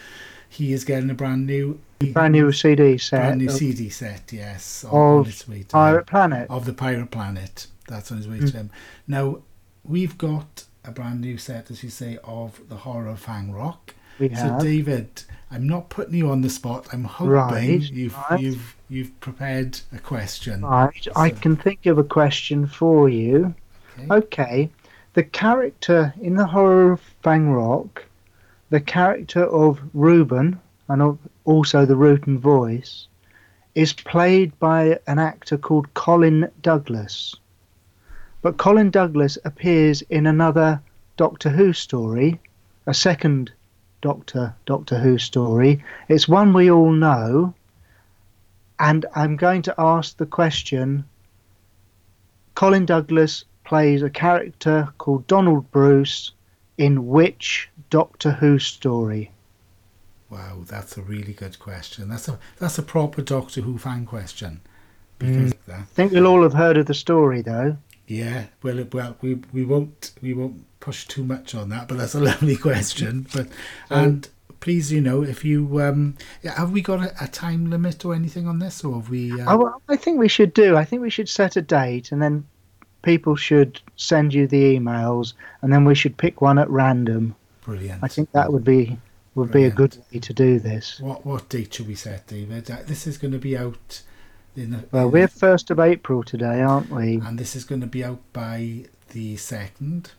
he 0.49 0.73
is 0.73 0.83
getting 0.83 1.09
a 1.09 1.13
brand 1.13 1.45
new 1.45 1.79
brand 2.13 2.33
new 2.33 2.51
CD 2.51 2.97
set. 2.97 3.19
Brand 3.19 3.39
new 3.39 3.49
CD 3.49 3.89
set, 3.89 4.31
yes. 4.31 4.85
On, 4.85 5.19
of 5.19 5.29
its 5.29 5.47
way 5.47 5.63
to 5.63 5.67
Pirate 5.67 5.99
him. 5.99 6.05
Planet. 6.05 6.49
Of 6.49 6.65
the 6.65 6.73
Pirate 6.73 7.11
Planet. 7.11 7.67
That's 7.87 8.11
on 8.11 8.17
his 8.17 8.27
way 8.27 8.39
mm. 8.39 8.51
to 8.51 8.57
him. 8.57 8.69
Now, 9.07 9.39
we've 9.83 10.17
got 10.17 10.65
a 10.83 10.91
brand 10.91 11.21
new 11.21 11.37
set, 11.37 11.71
as 11.71 11.83
you 11.83 11.89
say, 11.89 12.17
of 12.23 12.61
the 12.69 12.75
horror 12.75 13.07
of 13.07 13.19
Fang 13.19 13.51
Rock. 13.51 13.93
We 14.19 14.29
have. 14.29 14.61
So, 14.61 14.65
David, 14.65 15.23
I'm 15.51 15.67
not 15.67 15.89
putting 15.89 16.15
you 16.15 16.29
on 16.29 16.41
the 16.41 16.49
spot. 16.49 16.87
I'm 16.91 17.03
hoping 17.03 17.31
right, 17.31 17.81
you've 17.81 18.17
right. 18.29 18.39
you've 18.39 18.75
you've 18.89 19.19
prepared 19.19 19.79
a 19.93 19.99
question. 19.99 20.61
Right. 20.61 21.03
So. 21.03 21.11
I 21.15 21.29
can 21.29 21.55
think 21.55 21.85
of 21.85 21.97
a 21.97 22.03
question 22.03 22.67
for 22.67 23.09
you. 23.09 23.53
Okay. 23.99 24.13
okay. 24.13 24.69
The 25.13 25.23
character 25.23 26.13
in 26.21 26.35
the 26.35 26.45
horror 26.45 26.91
of 26.91 27.01
Fang 27.23 27.49
Rock 27.49 28.05
the 28.69 28.81
character 28.81 29.43
of 29.43 29.79
Reuben, 29.93 30.59
and 30.89 31.17
also 31.45 31.85
the 31.85 31.95
Rutan 31.95 32.39
voice, 32.39 33.07
is 33.75 33.93
played 33.93 34.57
by 34.59 34.99
an 35.07 35.19
actor 35.19 35.57
called 35.57 35.93
Colin 35.93 36.49
Douglas. 36.61 37.35
But 38.41 38.57
Colin 38.57 38.89
Douglas 38.89 39.37
appears 39.45 40.01
in 40.03 40.25
another 40.25 40.81
Doctor 41.15 41.49
Who 41.49 41.73
story, 41.73 42.39
a 42.85 42.93
second 42.93 43.51
Doctor 44.01 44.53
Doctor 44.65 44.99
Who 44.99 45.17
story. 45.17 45.83
It's 46.07 46.27
one 46.27 46.53
we 46.53 46.69
all 46.69 46.91
know, 46.91 47.53
and 48.79 49.05
I'm 49.15 49.35
going 49.35 49.63
to 49.63 49.75
ask 49.77 50.17
the 50.17 50.25
question. 50.25 51.05
Colin 52.55 52.85
Douglas 52.85 53.45
plays 53.63 54.01
a 54.01 54.09
character 54.09 54.93
called 54.97 55.27
Donald 55.27 55.69
Bruce 55.71 56.31
in 56.77 57.07
which 57.07 57.69
Doctor 57.89 58.31
Who 58.31 58.59
story? 58.59 59.31
Wow, 60.29 60.59
that's 60.65 60.97
a 60.97 61.01
really 61.01 61.33
good 61.33 61.57
question. 61.59 62.09
That's 62.09 62.27
a 62.27 62.37
that's 62.59 62.77
a 62.77 62.83
proper 62.83 63.21
Doctor 63.21 63.61
Who 63.61 63.77
fan 63.77 64.05
question. 64.05 64.61
Because 65.19 65.53
mm. 65.53 65.73
I 65.73 65.81
think 65.81 66.11
we'll 66.11 66.27
all 66.27 66.43
have 66.43 66.53
heard 66.53 66.77
of 66.77 66.85
the 66.85 66.93
story, 66.93 67.41
though. 67.41 67.77
Yeah, 68.07 68.45
well, 68.61 68.85
well, 68.91 69.17
we 69.21 69.35
we 69.53 69.65
won't 69.65 70.11
we 70.21 70.33
won't 70.33 70.65
push 70.79 71.07
too 71.07 71.23
much 71.23 71.55
on 71.55 71.69
that, 71.69 71.87
but 71.87 71.97
that's 71.97 72.15
a 72.15 72.19
lovely 72.31 72.55
question. 72.55 73.27
But 73.33 73.47
and 73.89 74.27
please, 74.59 74.91
you 74.91 75.01
know, 75.01 75.23
if 75.23 75.43
you 75.43 75.81
um, 75.81 76.17
have 76.43 76.71
we 76.71 76.81
got 76.81 77.03
a, 77.03 77.23
a 77.23 77.27
time 77.27 77.69
limit 77.69 78.05
or 78.05 78.13
anything 78.13 78.47
on 78.47 78.59
this, 78.59 78.83
or 78.83 78.95
have 78.95 79.09
we? 79.09 79.39
Uh... 79.39 79.57
I, 79.57 79.93
I 79.93 79.95
think 79.95 80.19
we 80.19 80.27
should 80.27 80.53
do. 80.53 80.75
I 80.77 80.85
think 80.85 81.01
we 81.01 81.09
should 81.09 81.29
set 81.29 81.55
a 81.55 81.61
date, 81.61 82.11
and 82.11 82.21
then 82.21 82.45
people 83.07 83.35
should 83.37 83.79
send 83.95 84.33
you 84.33 84.45
the 84.47 84.63
emails, 84.75 85.33
and 85.61 85.71
then 85.71 85.85
we 85.85 85.95
should 85.95 86.15
pick 86.17 86.41
one 86.41 86.59
at 86.59 86.69
random 86.69 87.35
Brilliant. 87.67 88.01
I 88.01 88.07
think 88.07 88.31
that 88.31 88.51
would 88.53 88.63
be 88.63 88.97
would 89.35 89.51
Brilliant. 89.51 89.75
be 89.75 89.83
a 89.83 89.87
good 89.87 89.97
way 90.11 90.19
to 90.19 90.33
do 90.33 90.59
this. 90.59 91.01
What 91.01 91.25
what 91.25 91.49
date 91.49 91.73
should 91.73 91.87
we 91.87 91.95
set, 91.95 92.27
David? 92.27 92.71
Uh, 92.71 92.77
this 92.85 93.05
is 93.05 93.17
going 93.17 93.33
to 93.33 93.39
be 93.39 93.57
out. 93.57 94.01
In 94.55 94.71
the, 94.71 94.85
well, 94.91 95.07
in 95.07 95.11
we're 95.11 95.27
first 95.27 95.69
of 95.69 95.79
April 95.79 96.23
today, 96.23 96.61
aren't 96.61 96.89
we? 96.89 97.15
And 97.17 97.37
this 97.37 97.55
is 97.55 97.65
going 97.65 97.81
to 97.81 97.87
be 97.87 98.03
out 98.05 98.21
by 98.31 98.85
the 99.09 99.35
second. 99.35 100.11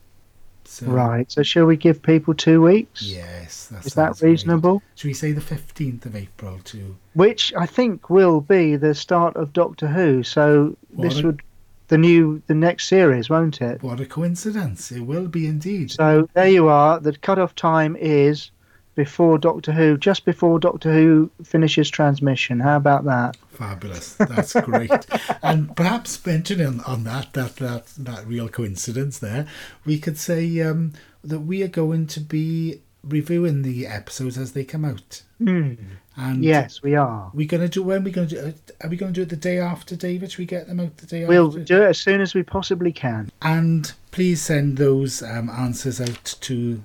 So, 0.65 0.86
right. 0.86 1.32
So, 1.32 1.43
shall 1.43 1.65
we 1.65 1.78
give 1.78 2.02
people 2.02 2.35
two 2.35 2.60
weeks? 2.60 3.02
Yes. 3.02 3.69
That 3.69 3.86
Is 3.86 3.94
that 3.94 4.20
reasonable? 4.20 4.81
Great. 4.81 4.98
Should 4.98 5.09
we 5.09 5.15
say 5.15 5.32
the 5.32 5.40
fifteenth 5.40 6.05
of 6.05 6.15
April 6.15 6.59
too? 6.62 6.97
Which 7.15 7.55
I 7.55 7.65
think 7.65 8.10
will 8.10 8.43
be 8.43 8.77
the 8.77 8.94
start 8.94 9.36
of 9.36 9.55
Doctor 9.55 9.89
Who. 9.89 10.23
So 10.23 10.77
what 10.90 11.09
this 11.09 11.20
a, 11.20 11.27
would 11.27 11.43
the 11.89 11.98
new 11.98 12.43
the 12.47 12.55
next 12.55 12.89
series, 12.89 13.28
won't 13.28 13.60
it? 13.60 13.82
What 13.82 14.01
a 14.01 14.06
coincidence! 14.06 14.93
It 14.93 15.01
will 15.01 15.28
be 15.28 15.47
indeed. 15.47 15.90
So 15.90 16.28
there 16.35 16.48
you 16.48 16.69
are. 16.69 17.01
The 17.01 17.16
cut-off 17.16 17.55
time 17.55 17.97
is 17.97 18.51
before 18.94 19.39
Doctor 19.39 19.70
Who, 19.73 19.97
just 19.97 20.24
before 20.24 20.59
Doctor 20.59 20.93
Who 20.93 21.31
finishes 21.44 21.89
transmission. 21.89 22.59
How 22.59 22.77
about 22.77 23.05
that? 23.05 23.36
Fabulous. 23.51 24.15
That's 24.15 24.52
great. 24.52 25.06
and 25.43 25.74
perhaps 25.77 26.24
mentioning 26.27 26.81
on 26.81 27.05
that, 27.05 27.32
that 27.35 27.56
that 27.56 27.86
that 27.97 28.27
real 28.27 28.48
coincidence 28.48 29.19
there, 29.19 29.47
we 29.85 29.98
could 29.98 30.19
say 30.19 30.60
um, 30.60 30.94
that 31.23 31.40
we 31.40 31.62
are 31.62 31.69
going 31.69 32.06
to 32.09 32.20
be 32.20 32.81
reviewing 33.02 33.62
the 33.62 33.86
episodes 33.86 34.36
as 34.36 34.52
they 34.52 34.64
come 34.64 34.84
out. 34.84 35.22
Mm. 35.40 35.78
And 36.16 36.44
yes, 36.44 36.82
we 36.82 36.96
are. 36.96 37.30
We're 37.32 37.46
going 37.46 37.62
to 37.62 37.68
do 37.68 37.82
when 37.82 38.02
we're 38.02 38.12
going 38.12 38.28
to 38.28 38.52
do? 38.52 38.54
Are 38.82 38.90
we 38.90 38.96
going 38.96 39.12
to 39.12 39.20
do 39.20 39.22
it 39.22 39.28
the 39.28 39.36
day 39.36 39.58
after, 39.58 39.94
David? 39.94 40.32
Should 40.32 40.40
we 40.40 40.46
get 40.46 40.66
them 40.66 40.80
out 40.80 40.96
the 40.96 41.06
day 41.06 41.24
we'll 41.24 41.46
after? 41.46 41.58
We'll 41.58 41.66
do 41.66 41.82
it 41.82 41.90
as 41.90 41.98
soon 41.98 42.20
as 42.20 42.34
we 42.34 42.42
possibly 42.42 42.92
can. 42.92 43.30
And 43.40 43.92
please 44.10 44.42
send 44.42 44.76
those 44.78 45.22
um, 45.22 45.48
answers 45.48 46.00
out 46.00 46.36
to 46.40 46.82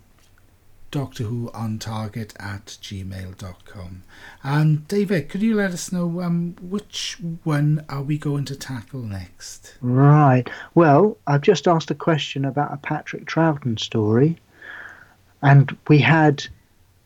Doctor 0.94 1.24
Who 1.24 1.50
on 1.56 1.80
target 1.80 2.36
at 2.40 2.66
gmail.com. 2.68 4.04
And 4.44 4.88
David, 4.88 5.28
could 5.28 5.42
you 5.42 5.56
let 5.56 5.72
us 5.72 5.92
know 5.92 6.22
um, 6.22 6.56
which 6.62 7.18
one 7.44 7.84
are 7.90 8.04
we 8.04 8.20
going 8.20 8.46
to 8.46 8.56
tackle 8.56 9.02
next? 9.02 9.74
Right. 9.82 10.48
Well, 10.76 11.18
I've 11.26 11.42
just 11.42 11.68
asked 11.68 11.90
a 11.90 11.96
question 11.96 12.46
about 12.46 12.72
a 12.72 12.78
Patrick 12.78 13.26
Troughton 13.26 13.80
story, 13.80 14.38
and 15.44 15.78
we 15.88 16.00
had 16.00 16.46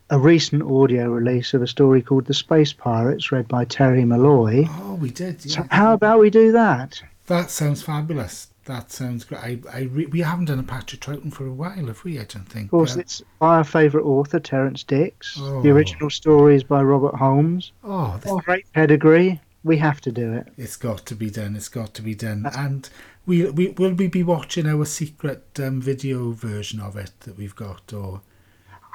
a 0.09 0.18
recent 0.18 0.64
audio 0.64 1.09
release 1.09 1.53
of 1.53 1.61
a 1.61 1.68
story 1.68 2.01
called 2.01 2.26
The 2.26 2.34
Space 2.34 2.72
Pirates, 2.72 3.31
read 3.31 3.47
by 3.47 3.65
Terry 3.65 4.05
Molloy. 4.05 4.65
Oh, 4.69 4.95
we 4.95 5.09
did. 5.09 5.43
Yeah. 5.45 5.57
So, 5.57 5.65
how 5.69 5.93
about 5.93 6.19
we 6.19 6.30
do 6.30 6.51
that? 6.53 7.01
That 7.26 7.51
sounds 7.51 7.81
fabulous. 7.81 8.47
That 8.65 8.91
sounds 8.91 9.23
great. 9.23 9.41
I, 9.41 9.59
I 9.73 9.81
re- 9.84 10.05
we 10.07 10.19
haven't 10.19 10.45
done 10.45 10.59
a 10.59 10.64
Patrick 10.64 11.01
Troughton 11.01 11.34
for 11.34 11.45
a 11.45 11.53
while, 11.53 11.88
have 11.88 12.03
we? 12.03 12.19
I 12.19 12.23
don't 12.23 12.47
think. 12.47 12.65
Of 12.65 12.72
course, 12.72 12.95
it's 12.95 13.22
by 13.39 13.57
our 13.57 13.64
favourite 13.64 14.05
author, 14.05 14.39
Terrance 14.39 14.84
Dicks. 14.84 15.38
Oh. 15.39 15.61
The 15.61 15.69
original 15.69 16.09
story 16.09 16.55
is 16.55 16.64
by 16.64 16.84
Robert 16.84 17.15
Holmes. 17.15 17.72
Oh, 17.84 18.18
this... 18.22 18.31
great 18.43 18.72
pedigree. 18.73 19.41
We 19.64 19.77
have 19.77 19.99
to 20.01 20.11
do 20.11 20.34
it. 20.34 20.47
It's 20.57 20.77
got 20.77 21.05
to 21.07 21.15
be 21.15 21.30
done. 21.30 21.55
It's 21.55 21.69
got 21.69 21.93
to 21.95 22.01
be 22.01 22.15
done. 22.15 22.43
That's... 22.43 22.57
And 22.57 22.89
we, 23.26 23.49
we 23.51 23.69
will 23.69 23.93
we 23.93 24.07
be 24.07 24.23
watching 24.23 24.68
our 24.68 24.85
secret 24.85 25.45
um, 25.59 25.81
video 25.81 26.31
version 26.31 26.80
of 26.80 26.95
it 26.95 27.11
that 27.22 27.38
we've 27.38 27.55
got, 27.55 27.91
or 27.93 28.22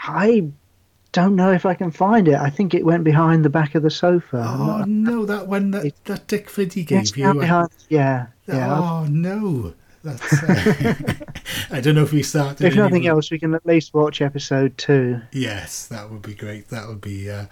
I 0.03 0.49
don't 1.13 1.37
know 1.37 1.53
if 1.53 1.67
I 1.67 1.75
can 1.75 1.91
find 1.91 2.27
it. 2.27 2.35
I 2.35 2.51
think 2.51 2.75
it 2.75 2.85
went 2.85 3.05
behind 3.05 3.45
the 3.45 3.51
back 3.51 3.75
of 3.75 3.83
the 3.83 3.91
sofa. 3.91 4.45
Oh 4.47 4.85
no, 4.87 5.25
that 5.27 5.47
one 5.47 5.71
that, 5.73 5.93
that 6.05 6.27
Dick 6.27 6.51
Fiddy 6.51 6.85
gave 6.85 7.17
you. 7.17 7.33
Behind, 7.35 7.69
yeah, 7.89 8.27
yeah. 8.47 8.79
Oh 8.79 9.07
no. 9.09 9.75
That's, 10.05 10.43
uh, 10.43 11.05
I 11.71 11.81
don't 11.81 11.95
know 11.95 12.03
if 12.03 12.13
we 12.13 12.25
started. 12.25 12.65
If 12.67 12.75
nothing 12.75 13.07
else, 13.07 13.31
we 13.31 13.39
can 13.39 13.55
at 13.55 13.65
least 13.65 13.95
watch 13.95 14.21
episode 14.21 14.77
two. 14.77 15.21
Yes, 15.31 15.87
that 15.87 16.11
would 16.11 16.23
be 16.23 16.35
great. 16.35 16.71
That 16.71 16.89
would 16.89 17.01
be. 17.01 17.31
Uh, 17.31 17.47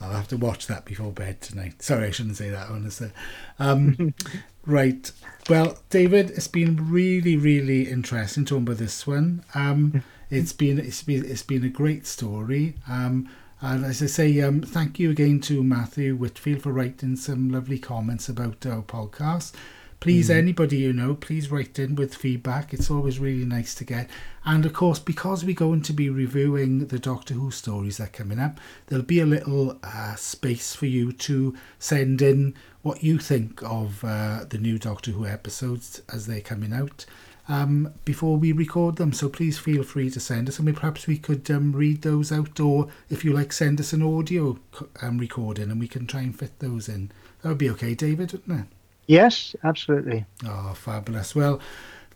I'll 0.00 0.12
have 0.12 0.28
to 0.28 0.36
watch 0.36 0.66
that 0.66 0.84
before 0.84 1.12
bed 1.12 1.40
tonight. 1.40 1.82
Sorry, 1.82 2.08
I 2.08 2.10
shouldn't 2.10 2.36
say 2.36 2.50
that, 2.50 2.68
honestly. 2.68 3.10
Um, 3.58 4.12
right. 4.66 5.10
Well, 5.48 5.78
David, 5.88 6.30
it's 6.30 6.48
been 6.48 6.90
really, 6.90 7.36
really 7.36 7.88
interesting 7.88 8.44
talking 8.44 8.64
about 8.64 8.76
this 8.78 9.06
one. 9.06 9.44
Um, 9.54 10.02
it's 10.30 10.52
been 10.52 10.78
it's 10.78 11.02
been 11.02 11.24
it's 11.24 11.42
been 11.42 11.64
a 11.64 11.68
great 11.68 12.06
story. 12.06 12.76
Um, 12.88 13.28
and 13.60 13.84
as 13.84 14.02
I 14.02 14.06
say, 14.06 14.40
um, 14.42 14.60
thank 14.60 14.98
you 14.98 15.10
again 15.10 15.40
to 15.42 15.62
Matthew 15.62 16.16
Whitfield 16.16 16.62
for 16.62 16.72
writing 16.72 17.16
some 17.16 17.48
lovely 17.48 17.78
comments 17.78 18.28
about 18.28 18.66
our 18.66 18.82
podcast. 18.82 19.52
Please, 20.00 20.28
mm. 20.28 20.34
anybody 20.34 20.76
you 20.76 20.92
know, 20.92 21.14
please 21.14 21.50
write 21.50 21.78
in 21.78 21.94
with 21.94 22.14
feedback. 22.14 22.74
It's 22.74 22.90
always 22.90 23.18
really 23.18 23.46
nice 23.46 23.74
to 23.76 23.84
get. 23.84 24.10
And 24.44 24.66
of 24.66 24.74
course, 24.74 24.98
because 24.98 25.46
we're 25.46 25.54
going 25.54 25.80
to 25.80 25.94
be 25.94 26.10
reviewing 26.10 26.88
the 26.88 26.98
Doctor 26.98 27.32
Who 27.32 27.50
stories 27.50 27.96
that 27.96 28.08
are 28.08 28.12
coming 28.12 28.38
up, 28.38 28.60
there'll 28.86 29.02
be 29.02 29.20
a 29.20 29.24
little 29.24 29.78
uh, 29.82 30.14
space 30.16 30.74
for 30.74 30.84
you 30.84 31.12
to 31.12 31.56
send 31.78 32.20
in 32.20 32.54
what 32.82 33.02
you 33.02 33.16
think 33.16 33.62
of 33.62 34.04
uh, 34.04 34.44
the 34.46 34.58
new 34.58 34.78
Doctor 34.78 35.12
Who 35.12 35.26
episodes 35.26 36.02
as 36.12 36.26
they're 36.26 36.42
coming 36.42 36.74
out 36.74 37.06
um, 37.48 37.92
before 38.04 38.36
we 38.36 38.52
record 38.52 38.96
them. 38.96 39.12
So 39.12 39.28
please 39.28 39.58
feel 39.58 39.82
free 39.82 40.10
to 40.10 40.20
send 40.20 40.48
us, 40.48 40.58
and 40.58 40.76
perhaps 40.76 41.06
we 41.06 41.18
could 41.18 41.50
um, 41.50 41.72
read 41.72 42.02
those 42.02 42.32
out, 42.32 42.58
or 42.60 42.88
if 43.10 43.24
you 43.24 43.32
like, 43.32 43.52
send 43.52 43.80
us 43.80 43.92
an 43.92 44.02
audio 44.02 44.58
um, 45.02 45.18
recording, 45.18 45.70
and 45.70 45.80
we 45.80 45.88
can 45.88 46.06
try 46.06 46.20
and 46.20 46.38
fit 46.38 46.58
those 46.58 46.88
in. 46.88 47.10
That 47.42 47.50
would 47.50 47.58
be 47.58 47.70
okay, 47.70 47.94
David, 47.94 48.32
wouldn't 48.32 48.60
it? 48.60 48.66
Yes, 49.06 49.54
absolutely. 49.62 50.24
Oh, 50.46 50.72
fabulous. 50.74 51.34
Well, 51.34 51.60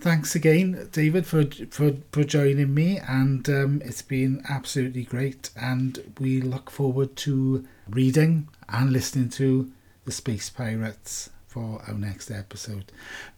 thanks 0.00 0.34
again, 0.34 0.88
David, 0.90 1.26
for 1.26 1.44
for, 1.70 1.92
for 2.12 2.24
joining 2.24 2.72
me, 2.72 2.98
and 2.98 3.48
um, 3.48 3.82
it's 3.84 4.02
been 4.02 4.42
absolutely 4.48 5.04
great. 5.04 5.50
And 5.54 6.14
we 6.18 6.40
look 6.40 6.70
forward 6.70 7.16
to 7.16 7.66
reading 7.88 8.48
and 8.70 8.90
listening 8.90 9.28
to 9.30 9.70
the 10.06 10.12
Space 10.12 10.48
Pirates 10.48 11.28
for 11.46 11.82
our 11.86 11.94
next 11.94 12.30
episode. 12.30 12.90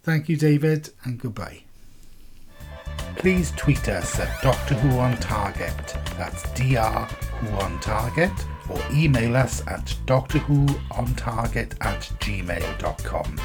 Thank 0.04 0.28
you, 0.28 0.36
David, 0.36 0.90
and 1.04 1.18
goodbye 1.18 1.62
please 3.16 3.52
tweet 3.52 3.88
us 3.88 4.18
at 4.18 4.42
Doctor 4.42 4.74
Who 4.74 4.98
on 4.98 5.16
Target. 5.18 5.96
That's 6.16 6.42
Dr. 6.54 7.14
Who 7.36 7.56
on 7.56 7.78
Target. 7.80 8.32
Or 8.68 8.80
email 8.92 9.36
us 9.36 9.66
at 9.66 9.94
Doctor 10.06 10.38
Who 10.38 10.66
on 10.92 11.14
Target 11.14 11.74
at 11.80 12.00
gmail.com. 12.20 13.40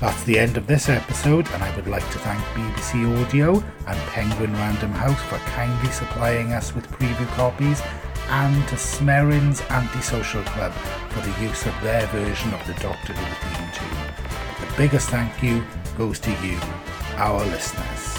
That's 0.00 0.24
the 0.24 0.38
end 0.38 0.56
of 0.56 0.66
this 0.66 0.88
episode, 0.88 1.48
and 1.50 1.62
I 1.62 1.74
would 1.76 1.86
like 1.86 2.08
to 2.10 2.18
thank 2.18 2.42
BBC 2.46 3.22
Audio 3.22 3.62
and 3.86 3.98
Penguin 4.10 4.52
Random 4.54 4.90
House 4.92 5.22
for 5.22 5.36
kindly 5.50 5.90
supplying 5.92 6.52
us 6.52 6.74
with 6.74 6.90
preview 6.90 7.26
copies, 7.28 7.80
and 8.28 8.68
to 8.68 8.76
Smerrin's 8.76 9.60
Antisocial 9.70 10.42
Club 10.44 10.72
for 11.10 11.20
the 11.20 11.42
use 11.42 11.66
of 11.66 11.74
their 11.82 12.06
version 12.08 12.52
of 12.54 12.66
the 12.66 12.74
Doctor 12.74 13.12
Who 13.12 13.48
theme 13.48 13.70
tune. 13.72 14.66
The 14.66 14.76
biggest 14.76 15.10
thank 15.10 15.42
you 15.42 15.62
goes 15.96 16.18
to 16.20 16.30
you, 16.42 16.58
our 17.16 17.44
listeners. 17.44 18.13